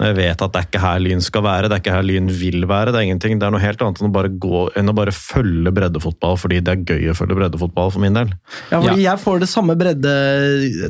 [0.00, 2.06] Når jeg vet at det er ikke her Lyn skal være, det er ikke her
[2.08, 2.94] Lyn vil være.
[2.94, 3.36] Det er ingenting.
[3.36, 6.62] Det er noe helt annet enn å bare, gå, enn å bare følge breddefotball fordi
[6.64, 8.32] det er gøy å følge breddefotball, for min del.
[8.70, 10.14] Ja, fordi jeg får det samme bredde,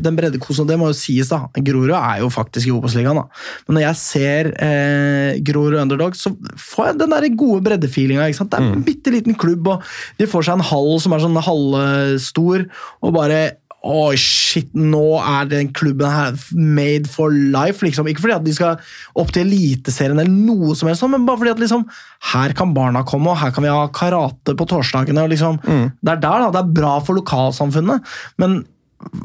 [0.05, 1.43] den breddekosen, og det må jo sies da.
[1.59, 3.27] Grorud er jo faktisk i Obos-ligaen da.
[3.67, 8.31] Men når jeg ser eh, Grorud Underdog, så får jeg den der gode breddefeelinga?
[8.31, 9.91] Det er en bitte liten klubb, og
[10.23, 12.69] de får seg en hall som er sånn halvstor,
[13.03, 13.43] og bare
[13.81, 18.09] Oi, shit, nå er den klubben her made for life, liksom.
[18.11, 18.77] Ikke fordi at de skal
[19.17, 21.87] opp til Eliteserien eller noe som helst, men bare fordi at liksom,
[22.35, 25.25] her kan barna komme, og her kan vi ha karate på torsdagene.
[25.25, 28.05] og liksom, Det er der da, det er bra for lokalsamfunnet,
[28.43, 28.61] men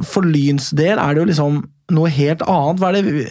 [0.07, 1.64] for Lyns del er det jo liksom
[1.94, 2.82] noe helt annet.
[2.82, 3.24] Hva er det vi,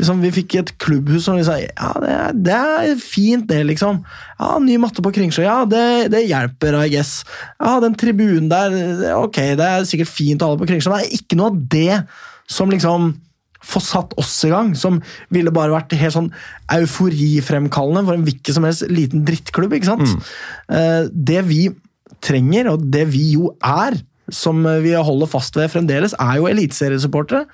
[0.00, 4.02] liksom, vi fikk et klubbhus som liksom Ja, det er, det er fint, det, liksom.
[4.38, 7.20] Ja, Ny matte på Kringsjø, ja, det, det hjelper, I guess.
[7.58, 8.74] Ja, den tribunen der,
[9.20, 11.60] ok, det er sikkert fint å ha det på Kringsjø, det er ikke noe av
[11.76, 12.00] det
[12.50, 13.12] som liksom
[13.62, 14.98] får satt oss i gang, som
[15.30, 16.32] ville bare vært helt sånn
[16.74, 19.76] euforifremkallende for en hvilken som helst liten drittklubb.
[19.76, 20.16] ikke sant?
[20.66, 21.12] Mm.
[21.30, 21.60] Det vi
[22.22, 23.94] trenger, og det vi jo er,
[24.32, 27.44] som vi holder fast ved fremdeles, er jo eliteseriesupportere.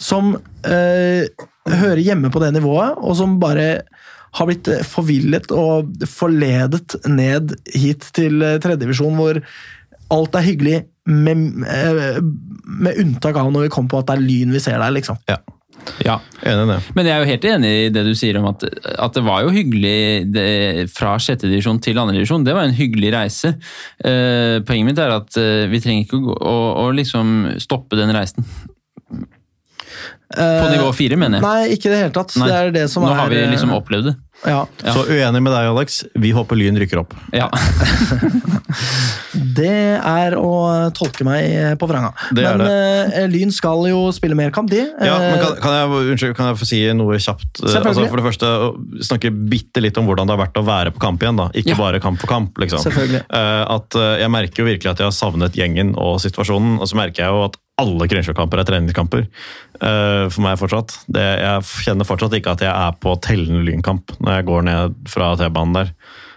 [0.00, 0.34] Som
[0.68, 1.24] eh,
[1.70, 3.84] hører hjemme på det nivået, og som bare
[4.34, 9.40] har blitt eh, forvillet og forledet ned hit til eh, tredjedivisjon, hvor
[10.14, 12.20] alt er hyggelig, med, eh,
[12.64, 15.18] med unntak av når vi kommer på at det er Lyn vi ser der, liksom.
[15.28, 15.38] Ja,
[16.04, 16.18] Ja.
[16.42, 16.78] enig i det.
[16.96, 19.44] Men jeg er jo helt enig i det du sier om at, at det var
[19.44, 19.98] jo hyggelig
[20.34, 20.46] det,
[20.94, 22.44] fra sjette divisjon til andre divisjon.
[22.46, 23.54] Det var en hyggelig reise.
[24.04, 27.98] Eh, poenget mitt er at eh, vi trenger ikke å, gå, å, å liksom stoppe
[28.00, 28.46] den reisen.
[30.36, 31.42] På nivå fire, mener jeg.
[31.46, 32.36] Nei, ikke i det hele tatt.
[32.40, 32.48] Nei.
[32.50, 34.14] Det er det som Nå er har vi liksom eh, opplevd det.
[34.46, 34.60] ja.
[34.84, 34.92] Ja.
[34.92, 36.04] Så uenig med deg, Alex.
[36.20, 37.14] Vi håper Lyn rykker opp.
[37.32, 37.48] Ja.
[39.54, 40.50] Det er å
[40.94, 42.10] tolke meg på vranga.
[42.34, 44.82] Det er Men eh, Lyn skal jo spille mer kamp, de.
[44.82, 47.60] Ja, men kan, Eh, kan, jeg, unnskyld, kan jeg få si noe kjapt?
[47.62, 48.50] Eh, Altså, for det første,
[49.06, 51.36] snakke bitte litt om hvordan det har vært å være på kamp igjen.
[51.38, 51.48] da.
[51.54, 51.78] Ikke Ja.
[51.78, 52.54] bare kamp for kamp.
[52.58, 52.80] liksom.
[52.82, 53.22] Selvfølgelig.
[53.30, 56.80] Eh, at eh, Jeg merker jo virkelig at jeg har savnet gjengen og situasjonen.
[56.80, 60.94] Og så merker jeg jo at alle Kringsjø-kamper er treningskamper eh, for meg fortsatt.
[61.10, 65.00] Det, jeg kjenner fortsatt ikke at jeg er på tellende lynkamp når jeg går ned
[65.10, 65.90] fra T-banen der.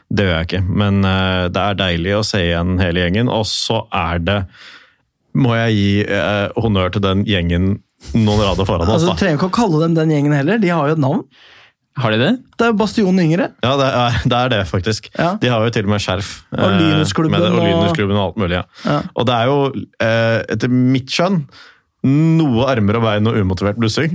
[0.07, 0.63] Det gjør jeg ikke.
[0.81, 3.29] Men eh, det er deilig å se igjen hele gjengen.
[3.33, 4.39] Og så er det
[5.37, 7.75] Må jeg gi eh, honnør til den gjengen
[8.13, 9.13] noen rader foran oss, altså, da.
[9.13, 11.23] du trenger ikke å kalle dem den gjengen heller, de har jo et navn.
[11.97, 12.31] Har de det?
[12.59, 13.47] Det er Bastionen Yngre.
[13.65, 15.09] Ja, det er, det er det, faktisk.
[15.17, 15.31] Ja.
[15.41, 16.29] De har jo til og med skjerf.
[16.53, 18.59] Og eh, Lynusklubben og og- og alt mulig.
[18.59, 18.63] Ja.
[18.85, 18.99] Ja.
[19.15, 19.57] Og det er jo,
[19.99, 21.41] eh, etter mitt skjønn,
[22.05, 24.13] noe armer og bein og umotivert blussing.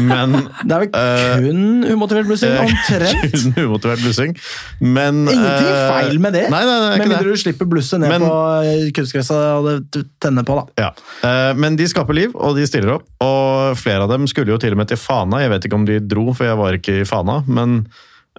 [0.00, 0.32] Men
[0.66, 3.34] Det er vel kun kun umotivert blussing, omtrent.
[3.34, 4.32] Kun umotivert blussing.
[4.80, 8.14] Men Ingenting eh, feil med det, Nei, nei, nei, med mindre du slipper blusset ned
[8.14, 10.56] Men- på eh, kunstgresset og det tenner på.
[10.62, 10.86] da.
[10.88, 10.90] Ja.
[11.22, 13.06] Uh, Men de skaper liv, og de stiller opp.
[13.22, 15.42] Og flere av dem skulle jo til og med til Fana.
[15.44, 17.42] Jeg vet ikke om de dro, for jeg var ikke i Fana.
[17.46, 17.82] Men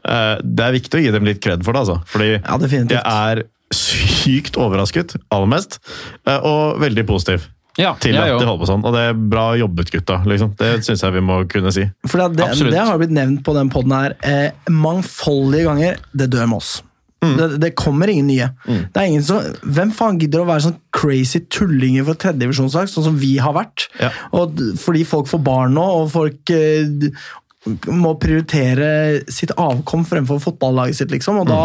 [0.04, 2.02] eh, det er viktig å gi dem litt kred for det, altså.
[2.12, 2.60] Fordi Ja,
[2.98, 5.78] jeg er sykt overrasket, aller mest.
[6.28, 7.46] eh, Og veldig positiv
[7.80, 8.84] Ja, til at de holder på sånn.
[8.84, 10.20] Og det er bra jobbet, gutta.
[10.28, 10.54] Liksom.
[10.60, 11.86] Det syns jeg vi må kunne si.
[12.08, 16.02] For det, det, det har blitt nevnt på den poden her eh, mangfoldige ganger.
[16.12, 16.80] Det dør med oss.
[17.22, 17.36] Mm.
[17.38, 18.48] Det, det kommer ingen nye.
[18.66, 23.06] Det er ingen som, hvem faen gidder å være sånn crazy tullinger for tredjedivisjonslag, sånn
[23.12, 23.86] som vi har vært?
[24.02, 24.10] Ja.
[24.38, 26.90] Og fordi folk får barn nå, og folk eh,
[27.94, 31.44] må prioritere sitt avkom fremfor fotballaget sitt, liksom.
[31.44, 31.62] Og da,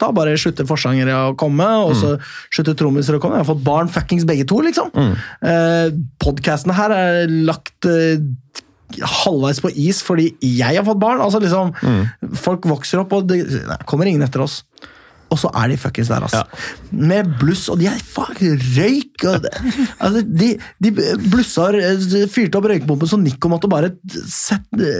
[0.00, 2.14] da bare slutter forsangere å komme, og så
[2.52, 3.38] slutter trommiser å komme.
[3.38, 4.90] Jeg har fått barn fuckings begge to, liksom.
[4.96, 5.14] Mm.
[6.22, 8.22] Podkasten her er lagt eh,
[9.22, 11.20] halvveis på is fordi jeg har fått barn.
[11.22, 12.34] Altså liksom, Mm.
[12.36, 14.62] Folk vokser opp, og det nei, kommer ingen etter oss.
[15.30, 16.42] Og så er de fuckings der, altså.
[16.90, 19.24] Med bluss, og de er fuck røyk.
[19.30, 19.46] Og
[20.02, 20.48] altså, de,
[20.82, 20.90] de
[21.30, 23.92] blussar eh, fyrte opp røykbomben, så Nico måtte bare
[24.26, 24.90] sette,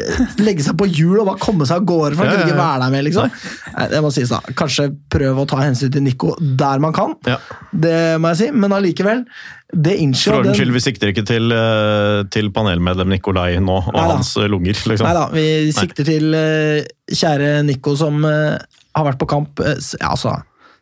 [0.42, 2.14] legge seg på hjul og bare komme seg av gårde.
[2.16, 2.62] for han Ja, kunne ikke ja.
[2.62, 3.38] være der med, liksom.
[3.76, 4.40] Nei, Det må sies da.
[4.58, 7.16] Kanskje prøve å ta hensyn til Nico der man kan.
[7.26, 7.40] Ja.
[7.72, 9.24] Det må jeg si, men allikevel.
[9.70, 13.92] Det For innskjer ordens skyld, vi sikter ikke til, eh, til panelmedlem Nikolai nå og
[13.94, 14.16] Neida.
[14.16, 14.74] hans eh, lunger.
[14.74, 15.06] liksom.
[15.06, 15.44] Nei da, vi
[15.76, 18.58] sikter til eh, kjære Nico som eh,
[18.96, 20.34] har vært på kamp eh, ja, altså,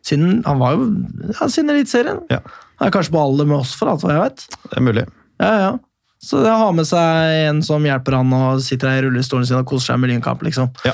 [0.05, 0.87] siden Han var jo
[1.33, 2.23] ja, siden Eliteserien.
[2.31, 2.39] Ja,
[2.79, 4.45] Han er kanskje på alder med oss, for alt hva jeg vet.
[4.69, 5.05] det er mulig.
[5.39, 5.71] Ja, ja.
[6.19, 9.47] Så det å ha med seg en som hjelper han og sitter her i rullestolen
[9.47, 10.67] sin og koser seg med Lynkamp, liksom.
[10.83, 10.91] Ja.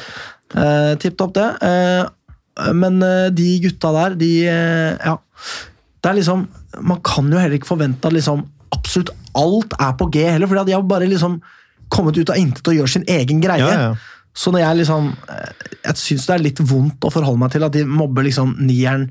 [0.53, 1.47] Eh, Tipp topp, det.
[1.65, 5.17] Eh, men eh, de gutta der, de eh, Ja.
[6.05, 6.43] Det er liksom
[6.85, 8.43] Man kan jo heller ikke forvente at liksom
[8.75, 11.39] absolutt alt er på G heller, for de har bare liksom
[11.89, 13.61] kommet ut av intet og gjør sin egen greie.
[13.65, 14.14] Ja, ja.
[14.35, 17.63] Så når jeg liksom eh, Jeg syns det er litt vondt å forholde meg til
[17.67, 19.09] at de mobber liksom nieren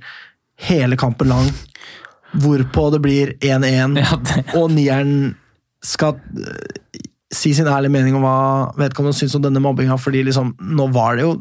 [0.69, 1.49] hele kampen lang,
[2.43, 4.19] hvorpå det blir 1-1, Ja,
[4.61, 5.35] og nieren
[5.85, 7.01] skal eh,
[7.35, 8.37] si sin ærlige mening om hva
[8.79, 11.33] vedkommende syns om denne mobbinga, fordi liksom, nå var det jo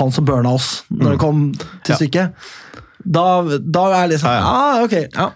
[0.00, 1.44] han som burna oss når det kom
[1.84, 1.98] til Ja.
[2.00, 2.48] stykket.
[3.04, 3.24] Da,
[3.60, 4.40] da er det liksom ja.
[4.44, 5.28] ah, ok, ja.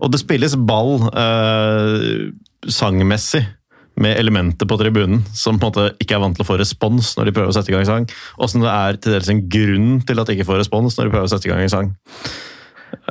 [0.00, 2.30] Og det spilles ball eh,
[2.70, 3.42] sangmessig
[3.96, 7.12] med elementer på tribunen som på en måte ikke er vant til å få respons
[7.16, 8.06] når de prøver å sette i gang sang.
[8.42, 11.14] Åssen det er til dels en grunn til at de ikke får respons når de
[11.14, 11.92] prøver å sette i gang en sang.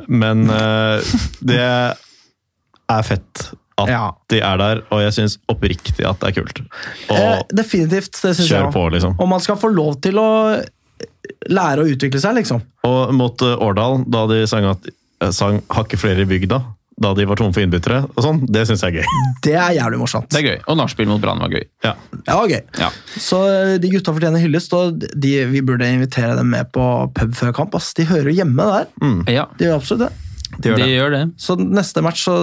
[0.08, 1.00] Men uh,
[1.44, 3.46] det er fett
[3.80, 4.04] at Ja.
[4.30, 6.60] de er der, og jeg syns oppriktig at det er kult.
[7.10, 8.12] eh, Definitivt.
[8.22, 8.92] Det syns jeg òg.
[8.94, 9.16] liksom.
[9.18, 10.28] Og man skal få lov til å
[11.50, 12.62] lære å utvikle seg, liksom.
[12.86, 14.86] Og mot eh, Årdal, da de sang, at,
[15.24, 16.60] eh, sang ikke flere i bygda',
[16.96, 19.22] da de var tomme for innbyttere, og sånn, det syns jeg er gøy.
[19.44, 20.30] Det er jævlig morsomt.
[20.32, 20.58] Det er gøy.
[20.72, 21.64] Og nachspiel mot Brann var gøy.
[21.84, 21.92] Ja.
[22.24, 22.60] Ja, gøy.
[22.80, 22.88] Ja.
[23.20, 27.34] Så eh, de gutta fortjener hyllest, og de, vi burde invitere dem med på pub
[27.36, 27.74] før kamp.
[27.76, 27.92] Ass.
[27.98, 28.88] De hører hjemme der.
[29.34, 30.12] ja, De gjør absolutt det.
[30.60, 30.90] De gjør de det.
[30.94, 31.22] gjør det.
[31.40, 32.34] Så neste match så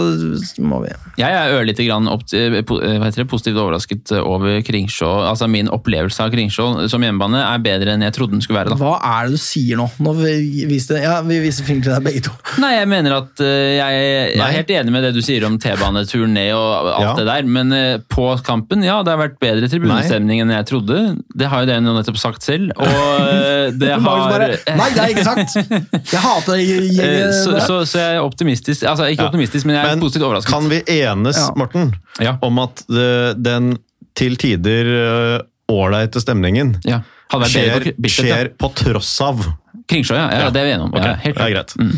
[0.61, 5.09] må vi Jeg er ørlite grann opp, eh, eh, det, positivt overrasket over Kringsjå.
[5.29, 8.73] Altså Min opplevelse av Kringsjå som hjemmebane er bedre enn jeg trodde den skulle være.
[8.73, 8.79] da.
[8.81, 9.87] Hva er det du sier nå?
[10.01, 12.33] Nå vi viser, ja, vi viser film til deg begge to.
[12.61, 14.01] Nei, jeg mener at eh, jeg,
[14.35, 17.13] jeg er helt enig med det du sier om T-baneturen ned og alt Ja.
[17.17, 20.99] det der, men eh, på kampen, ja, det har vært bedre tribunestemning enn jeg trodde.
[21.37, 24.01] Det har jo det nå nettopp sagt selv, og eh, det har
[24.31, 25.57] bare, Nei, det har jeg ikke sagt!
[26.11, 27.33] Jeg hater det.
[27.37, 29.29] så, så, så er optimistisk, altså ikke Ja.
[29.29, 30.51] optimistisk, men jeg er Men positivt overrasket.
[30.53, 31.49] kan vi enes, Ja.
[31.55, 32.37] Morten, Ja.
[32.41, 33.77] om at det, den
[34.15, 35.39] til tider øh,
[35.71, 37.01] ålreite stemningen Ja.
[37.31, 38.09] Skjer, ja.
[38.11, 39.39] skjer på tross av?
[39.87, 40.27] Kringsjå, ja.
[40.31, 40.93] ja, Det er vi enige om.
[40.93, 41.07] Okay.
[41.07, 41.75] Ja, helt klart.
[41.79, 41.93] Mm.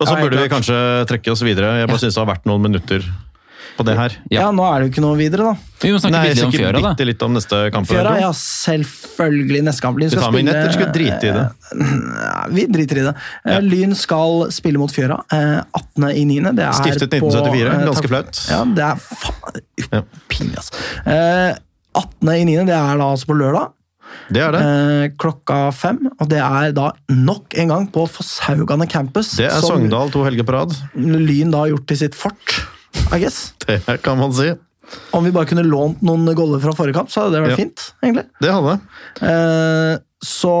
[0.00, 1.78] Og så Ja, burde vi kanskje trekke oss videre.
[1.78, 3.04] Jeg bare synes det har vært noen minutter
[3.76, 4.14] på det her.
[4.32, 5.70] Ja, nå er det jo ikke noe videre, da.
[5.82, 6.92] Vi må snakke Nei, litt om Fjøra, da.
[6.92, 7.88] bitte litt om neste kamp.
[7.90, 9.62] Fjøra, ja, selvfølgelig.
[9.66, 9.98] Neste kamp.
[10.02, 11.46] Lyn Skal en vignett, eller skal drite i det?
[12.22, 13.14] Ja, vi driter i det.
[13.48, 13.58] Ja.
[13.64, 16.08] Lyn skal spille mot Fjøra eh, 18.
[16.12, 16.40] i 9.
[16.58, 18.42] Det er Stiftet 1974, På, ganske flaut.
[18.52, 19.62] Ja, det er faen
[19.92, 20.02] Ja.
[20.32, 20.82] Pinlig, altså.
[21.06, 21.52] Eh,
[21.98, 22.34] 18.
[22.38, 22.58] i 9.
[22.70, 23.72] det er da altså på lørdag.
[24.32, 24.60] Det er det.
[24.62, 25.98] Eh, klokka fem.
[26.20, 29.34] Og det er da nok en gang på Fosshaugane campus.
[29.40, 30.76] Det er Sogndal to helger på rad.
[30.96, 32.56] Lyn da har gjort til sitt fort,
[33.12, 33.52] I guess.
[33.66, 34.52] Det kan man si.
[35.16, 37.60] Om vi bare kunne lånt noen goller fra forrige kamp, så hadde det vært Ja.
[37.62, 37.84] fint.
[38.04, 38.24] egentlig.
[38.42, 38.74] Det hadde.
[39.22, 40.52] Eh, så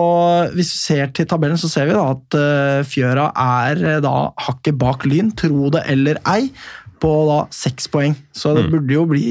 [0.54, 4.32] hvis vi ser til tabellen, så ser vi da at eh, Fjøra er eh, da
[4.46, 6.50] hakket bak Lyn, tro det eller ei,
[7.02, 8.14] på da seks poeng.
[8.32, 8.56] Så Mm.
[8.60, 9.22] det burde jo bli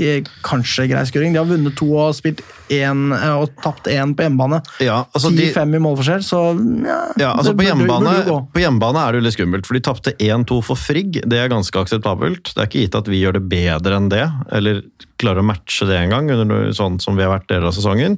[0.44, 1.32] kanskje grei skuring.
[1.34, 4.60] De har vunnet to og spilt én eh, og tapt én på hjemmebane.
[4.84, 6.42] Ja, altså de, 10-5 i målforskjell, så
[6.86, 8.18] ja, ja, altså på, hjemmebane,
[8.52, 11.22] på hjemmebane er det jo litt skummelt, for de tapte 1-2 for Frigg.
[11.24, 12.52] Det er ganske akseptabelt.
[12.54, 14.84] Det er ikke gitt at vi gjør det bedre enn det, eller
[15.22, 16.30] klarer å matche det engang,
[16.76, 18.18] sånn som vi har vært deler av sesongen.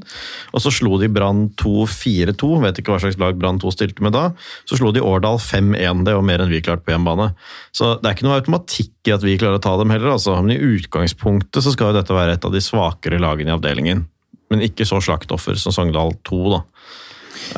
[0.56, 4.16] Og så slo de Brann 2-4-2, vet ikke hva slags lag Brann 2 stilte med
[4.16, 4.30] da.
[4.70, 7.32] Så slo de Årdal 5-1, det var mer enn vi klarte på hjemmebane.
[7.76, 10.36] Så det er ikke noe automatikk i at vi klarer å ta dem heller, altså.
[10.42, 14.06] Men i utgangspunktet så skal jo dette være et av de svakere lagene i avdelingen.
[14.54, 16.64] Men ikke så slaktoffer som Sogndal 2, da.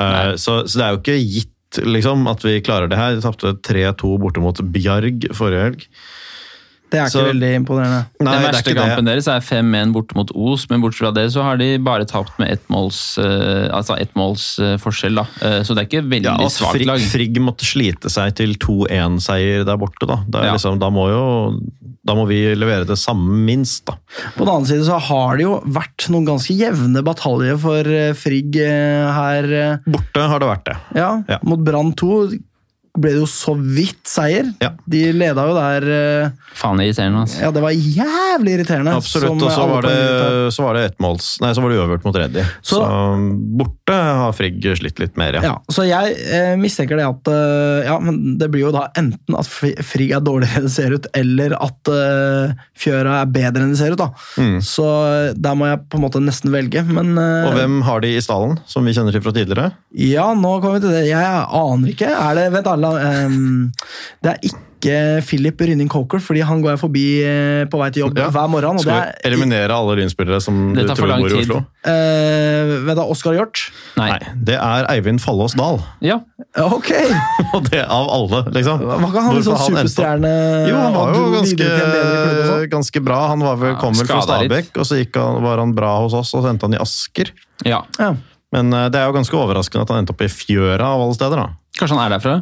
[0.01, 1.51] Eh, så, så det er jo ikke gitt
[1.83, 3.17] liksom, at vi klarer det her.
[3.17, 5.89] De tapte 3-2 borte mot Bjarg forrige helg.
[6.95, 8.01] Det er ikke veldig imponerende.
[8.19, 9.11] Nei, Den er verste kampen det.
[9.13, 12.39] deres er 5-1 borte mot Os, men bortsett fra det så har de bare tapt
[12.39, 15.15] med ett måls, uh, altså ett måls uh, forskjell.
[15.19, 15.25] da.
[15.41, 16.99] Uh, Så det er ikke veldig Ja, svakt Frigg, lag.
[17.11, 20.21] Frigg måtte slite seg til 2-1-seier der borte, da.
[20.27, 20.53] Det er Ja.
[20.55, 21.59] liksom, da, må jo,
[22.05, 23.97] da må vi levere det samme, minst, da.
[24.37, 27.83] På den annen side så har det jo vært noen ganske jevne bataljer for
[28.15, 29.79] Frigg her.
[29.85, 30.77] Borte har det vært det.
[30.95, 31.39] Ja, Ja.
[31.43, 32.39] mot Brann 2.
[33.01, 34.47] ble det jo så vidt seier.
[34.63, 34.71] Ja.
[34.89, 37.41] De leda jo der uh, Faen irriterende, altså.
[37.43, 38.93] Ja, det var jævlig irriterende.
[38.95, 39.41] Absolutt.
[39.43, 39.95] Og så var det,
[40.55, 41.29] så var det ettmåls...
[41.43, 42.45] Nei, så var det uavgjort mot Reddy.
[42.61, 42.91] Så, Så-
[43.59, 45.41] borte har Frigg slitt litt mer, ja.
[45.45, 49.35] Ja, så jeg eh, mistenker det at eh, Ja, men det blir jo da enten
[49.37, 53.73] at Frigg er dårligere enn det ser ut, eller at eh, Fjøra er bedre enn
[53.75, 53.99] det ser ut.
[54.01, 54.09] da.
[54.41, 54.57] Mm.
[54.65, 54.87] Så
[55.35, 58.23] der må jeg på en måte nesten velge, men eh, Og hvem har de i
[58.23, 59.69] stallen, som vi kjenner til fra tidligere?
[59.95, 61.05] Ja, nå kommer vi til det.
[61.11, 62.09] Jeg aner ikke.
[62.15, 63.71] Er det Vent, alle um,
[64.23, 64.61] Det er ikke
[65.25, 68.27] Philip Rynning Coker, fordi han går jeg forbi eh, på vei til jobb Ja.
[68.29, 68.77] hver morgen.
[68.77, 71.39] Og det Skal er vi eliminere alle lynspillere som Det du tror lang bor i
[71.41, 71.53] tid.
[71.55, 73.63] Uh, vet du hva Oskar Hjort?
[73.97, 74.11] Nei.
[74.13, 75.79] Nei, det er Eivind Fallås Dahl.
[76.05, 76.19] Ja.
[76.61, 76.91] Ok!
[77.57, 78.85] Og det av alle, liksom.
[78.85, 80.35] Var ikke han sånn superstjerne?
[80.69, 81.71] Jo, han var jo ganske,
[82.45, 82.69] sånn?
[82.77, 83.19] ganske bra.
[83.33, 84.69] Han var vel, kom vel fra Stabekk.
[84.69, 86.81] Stabæk, og så gikk han, var han bra hos oss, og så endte han i
[86.85, 87.33] Asker.
[87.65, 87.81] ja.
[87.97, 88.13] Ja.
[88.53, 91.15] Men eh, det er jo ganske overraskende at han endte opp i Fjøra av alle
[91.17, 91.47] steder, da.
[91.75, 92.35] Kanskje han er derfra?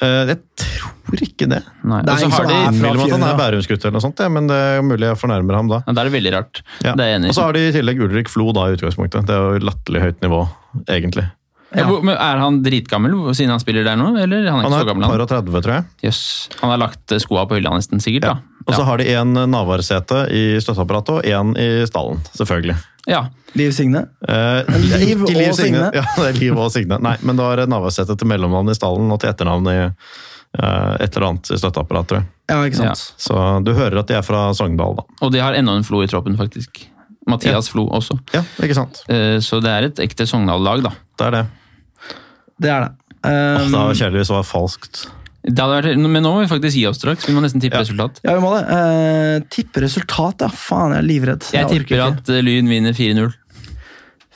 [0.00, 1.60] Eh, Jeg tror ikke det.
[1.84, 2.00] Nei.
[2.02, 4.18] Det er Og så har de er meg at han er Bærumsgutt eller noe sånt,
[4.24, 5.82] ja, men det er mulig jeg fornærmer ham da.
[5.86, 6.62] ja, det er veldig rart.
[6.82, 6.94] Ja.
[6.96, 9.26] Det er enig Og så har de i tillegg Ulrik Flo da i utgangspunktet.
[9.28, 10.40] Det er jo latterlig høyt nivå,
[10.88, 11.26] egentlig.
[11.72, 14.82] Ja, men er han dritgammel siden han spiller der nå, eller han er Han er
[14.82, 15.04] så gammel?
[15.06, 15.12] han?
[15.14, 15.84] par og 30, tror jeg.
[16.04, 16.48] Yes.
[16.60, 18.24] Han har lagt skoa på hylla nesten, sikkert.
[18.28, 18.34] Ja.
[18.34, 18.40] da.
[18.66, 18.84] Og så Ja.
[18.84, 22.76] har de en Navarsete i støtteapparatet og en i stallen, selvfølgelig.
[23.08, 23.26] ja.
[23.54, 24.06] Liv Signe?
[24.26, 24.62] Eh,
[25.02, 25.90] Liv ikke og Signe.
[25.92, 26.96] Ja, det er Liv og Signe.
[27.04, 31.16] Nei, men det var Navarsete til mellomnavn i stallen og til etternavn i eh, et
[31.16, 32.24] eller annet i støtteapparatet.
[32.48, 33.02] Ja, ikke sant?
[33.20, 33.34] Så
[33.64, 35.04] du hører at de er fra Sogndal, da.
[35.20, 36.86] Og de har enda en Flo i troppen, faktisk.
[37.28, 38.16] Mathias Flo også.
[38.32, 39.02] Ja, ikke sant?
[39.08, 40.90] Eh, Så det er et ekte Sogndal-lag, da.
[41.18, 41.46] Det er det.
[42.60, 42.92] Det er det.
[43.24, 43.30] Åh,
[43.62, 45.06] Um, det var kjedelig hvis det var falskt.
[45.42, 47.26] Det hadde vært, men nå må vi faktisk gi oss straks.
[47.26, 47.82] Vi må nesten tippe Ja.
[47.82, 48.20] resultat.
[48.22, 48.62] ja, vi må det.
[48.70, 50.48] Uh, tippe resultat, ja.
[50.48, 51.48] Faen, jeg er livredd.
[51.50, 53.32] Jeg jeg tipper at eh, Lyn vinner 4-0.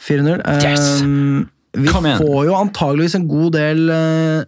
[0.09, 0.43] 4-0.
[0.65, 1.03] Yes!
[1.03, 4.45] Um, vi får jo antageligvis en god del eh,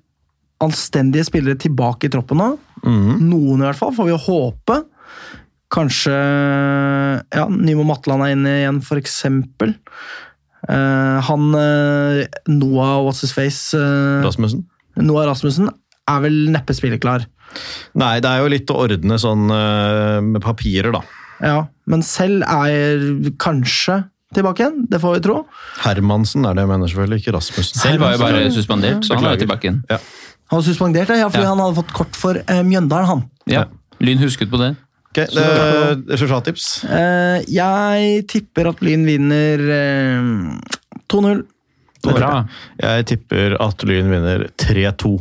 [0.64, 2.48] anstendige spillere tilbake i troppen nå.
[2.82, 3.18] Mhm.
[3.28, 4.78] Noen i hvert fall, får vi håpe.
[5.70, 9.74] Kanskje ja, Nymo Matland er inne igjen, for eksempel.
[10.68, 14.64] Eh, han eh, Noah What's His Face eh, Rasmussen?
[14.98, 15.68] Noah Rasmussen
[16.09, 17.26] er vel neppe spilleklar.
[17.98, 21.02] Nei, det er jo litt å ordne sånn eh, med papirer, da.
[21.40, 21.59] Ja,
[21.89, 23.05] men selv er
[23.40, 24.01] kanskje
[24.35, 24.82] tilbake igjen.
[24.90, 25.36] Det får vi tro.
[25.85, 27.78] Hermansen er det jeg mener, selvfølgelig, ikke Rasmussen.
[27.80, 29.78] Selv var jo bare suspendert, så han er tilbake igjen.
[29.89, 30.01] Ja.
[30.48, 31.52] Han var suspendert, ja, fordi Ja.
[31.55, 33.24] han hadde fått kort for eh, Mjøndalen, han.
[33.48, 33.64] Ja.
[34.01, 34.74] Lyn husket på det.
[35.09, 35.47] Ok, det,
[36.12, 36.66] Resultattips?
[36.85, 40.28] Eh, jeg tipper at Lyn vinner eh,
[41.09, 41.40] 2-0.
[42.05, 42.44] Bra.
[42.78, 45.16] Jeg tipper at Lyn vinner 3-2.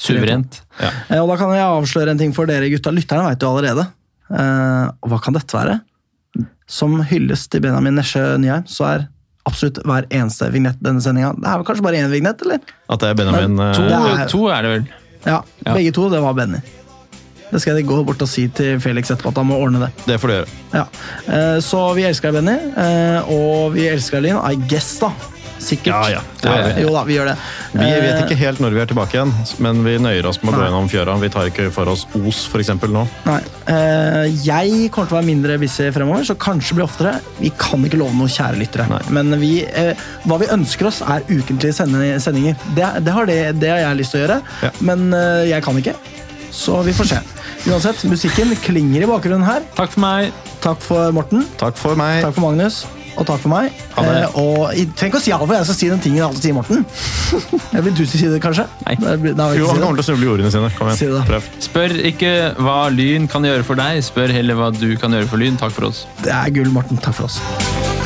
[0.00, 0.60] Suverent.
[0.80, 2.92] Eh, og da kan jeg avsløre en ting for dere gutta.
[2.96, 3.84] Lytterne vet jo allerede.
[4.32, 5.80] Eh, og hva kan dette være?
[6.70, 9.06] Som hylles til Benjamin Nesje Nyheim, så er
[9.48, 12.60] absolutt hver eneste vignett denne sendinga Det er vel kanskje bare én vignett, eller?
[12.92, 14.84] At det er Benjamin Men To, eh, Det er- to er det vel.
[15.26, 15.74] Ja, Ja.
[15.74, 16.08] begge to.
[16.08, 16.60] Det var Benny.
[17.50, 19.90] Det skal jeg gå bort og si til Felix etterpå, at han må ordne det.
[20.06, 20.48] Det får du gjøre.
[20.72, 20.84] Ja.
[21.26, 22.56] Eh, så vi elsker deg, Benny.
[22.76, 24.38] Eh, og vi elsker deg, Linn.
[24.38, 25.10] I guess, da.
[25.60, 25.92] Sikkert.
[26.10, 26.20] Ja, ja.
[26.74, 26.82] Vi.
[26.82, 27.34] Jo da, vi gjør det.
[27.74, 30.54] Vi vet Eh, ikke helt når vi er tilbake igjen, men vi nøyer oss med
[30.54, 31.16] å gå gjennom fjøra.
[31.20, 33.02] Vi tar ikke for oss Os, eksempel, nå.
[33.26, 33.40] Nei.
[33.68, 37.12] Eh, jeg kommer til å være mindre busy fremover, så kanskje blir oftere.
[37.38, 38.88] Vi kan ikke love noe, kjære lyttere.
[38.90, 39.02] Nei.
[39.10, 39.92] Men vi, eh,
[40.26, 42.56] hva vi ønsker oss, er ukentlige sendinger.
[42.74, 44.70] Det, det, har det, det har jeg lyst til å gjøre, Ja.
[44.80, 45.10] men
[45.46, 45.94] jeg kan ikke.
[46.50, 47.18] Så vi får se.
[47.70, 49.60] Uansett, musikken klinger i bakgrunnen her.
[49.76, 50.32] Takk for meg.
[50.60, 52.22] Takk for Morten, Takk for meg.
[52.24, 52.82] takk for Magnus,
[53.16, 53.76] og takk for meg.
[53.96, 54.16] Ha det.
[54.20, 56.26] Eh, og jeg trenger ikke å si alt, for jeg skal si den tingen jeg
[56.26, 56.84] alltid sier, Morten.
[57.72, 58.66] Eller vil du si det, kanskje?
[58.86, 58.96] Nei.
[59.02, 60.70] Nei, jeg Jo, han si kommer til å snuble i ordene sine.
[60.78, 61.48] Kom Si det prøv.
[61.66, 65.42] Spør ikke hva Lyn kan gjøre for deg, spør heller hva du kan gjøre for
[65.42, 65.58] Lyn.
[65.60, 66.04] Takk for oss.
[66.24, 67.00] Det er gull, Morten.
[67.02, 67.40] Takk for oss.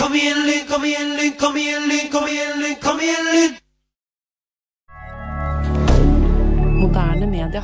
[0.00, 3.60] Kom igjen, Lyn, kom igjen, Lyn, kom igjen, Lyn, kom igjen, Lyn, kom igjen, Lyn!
[6.80, 7.62] Moderne media.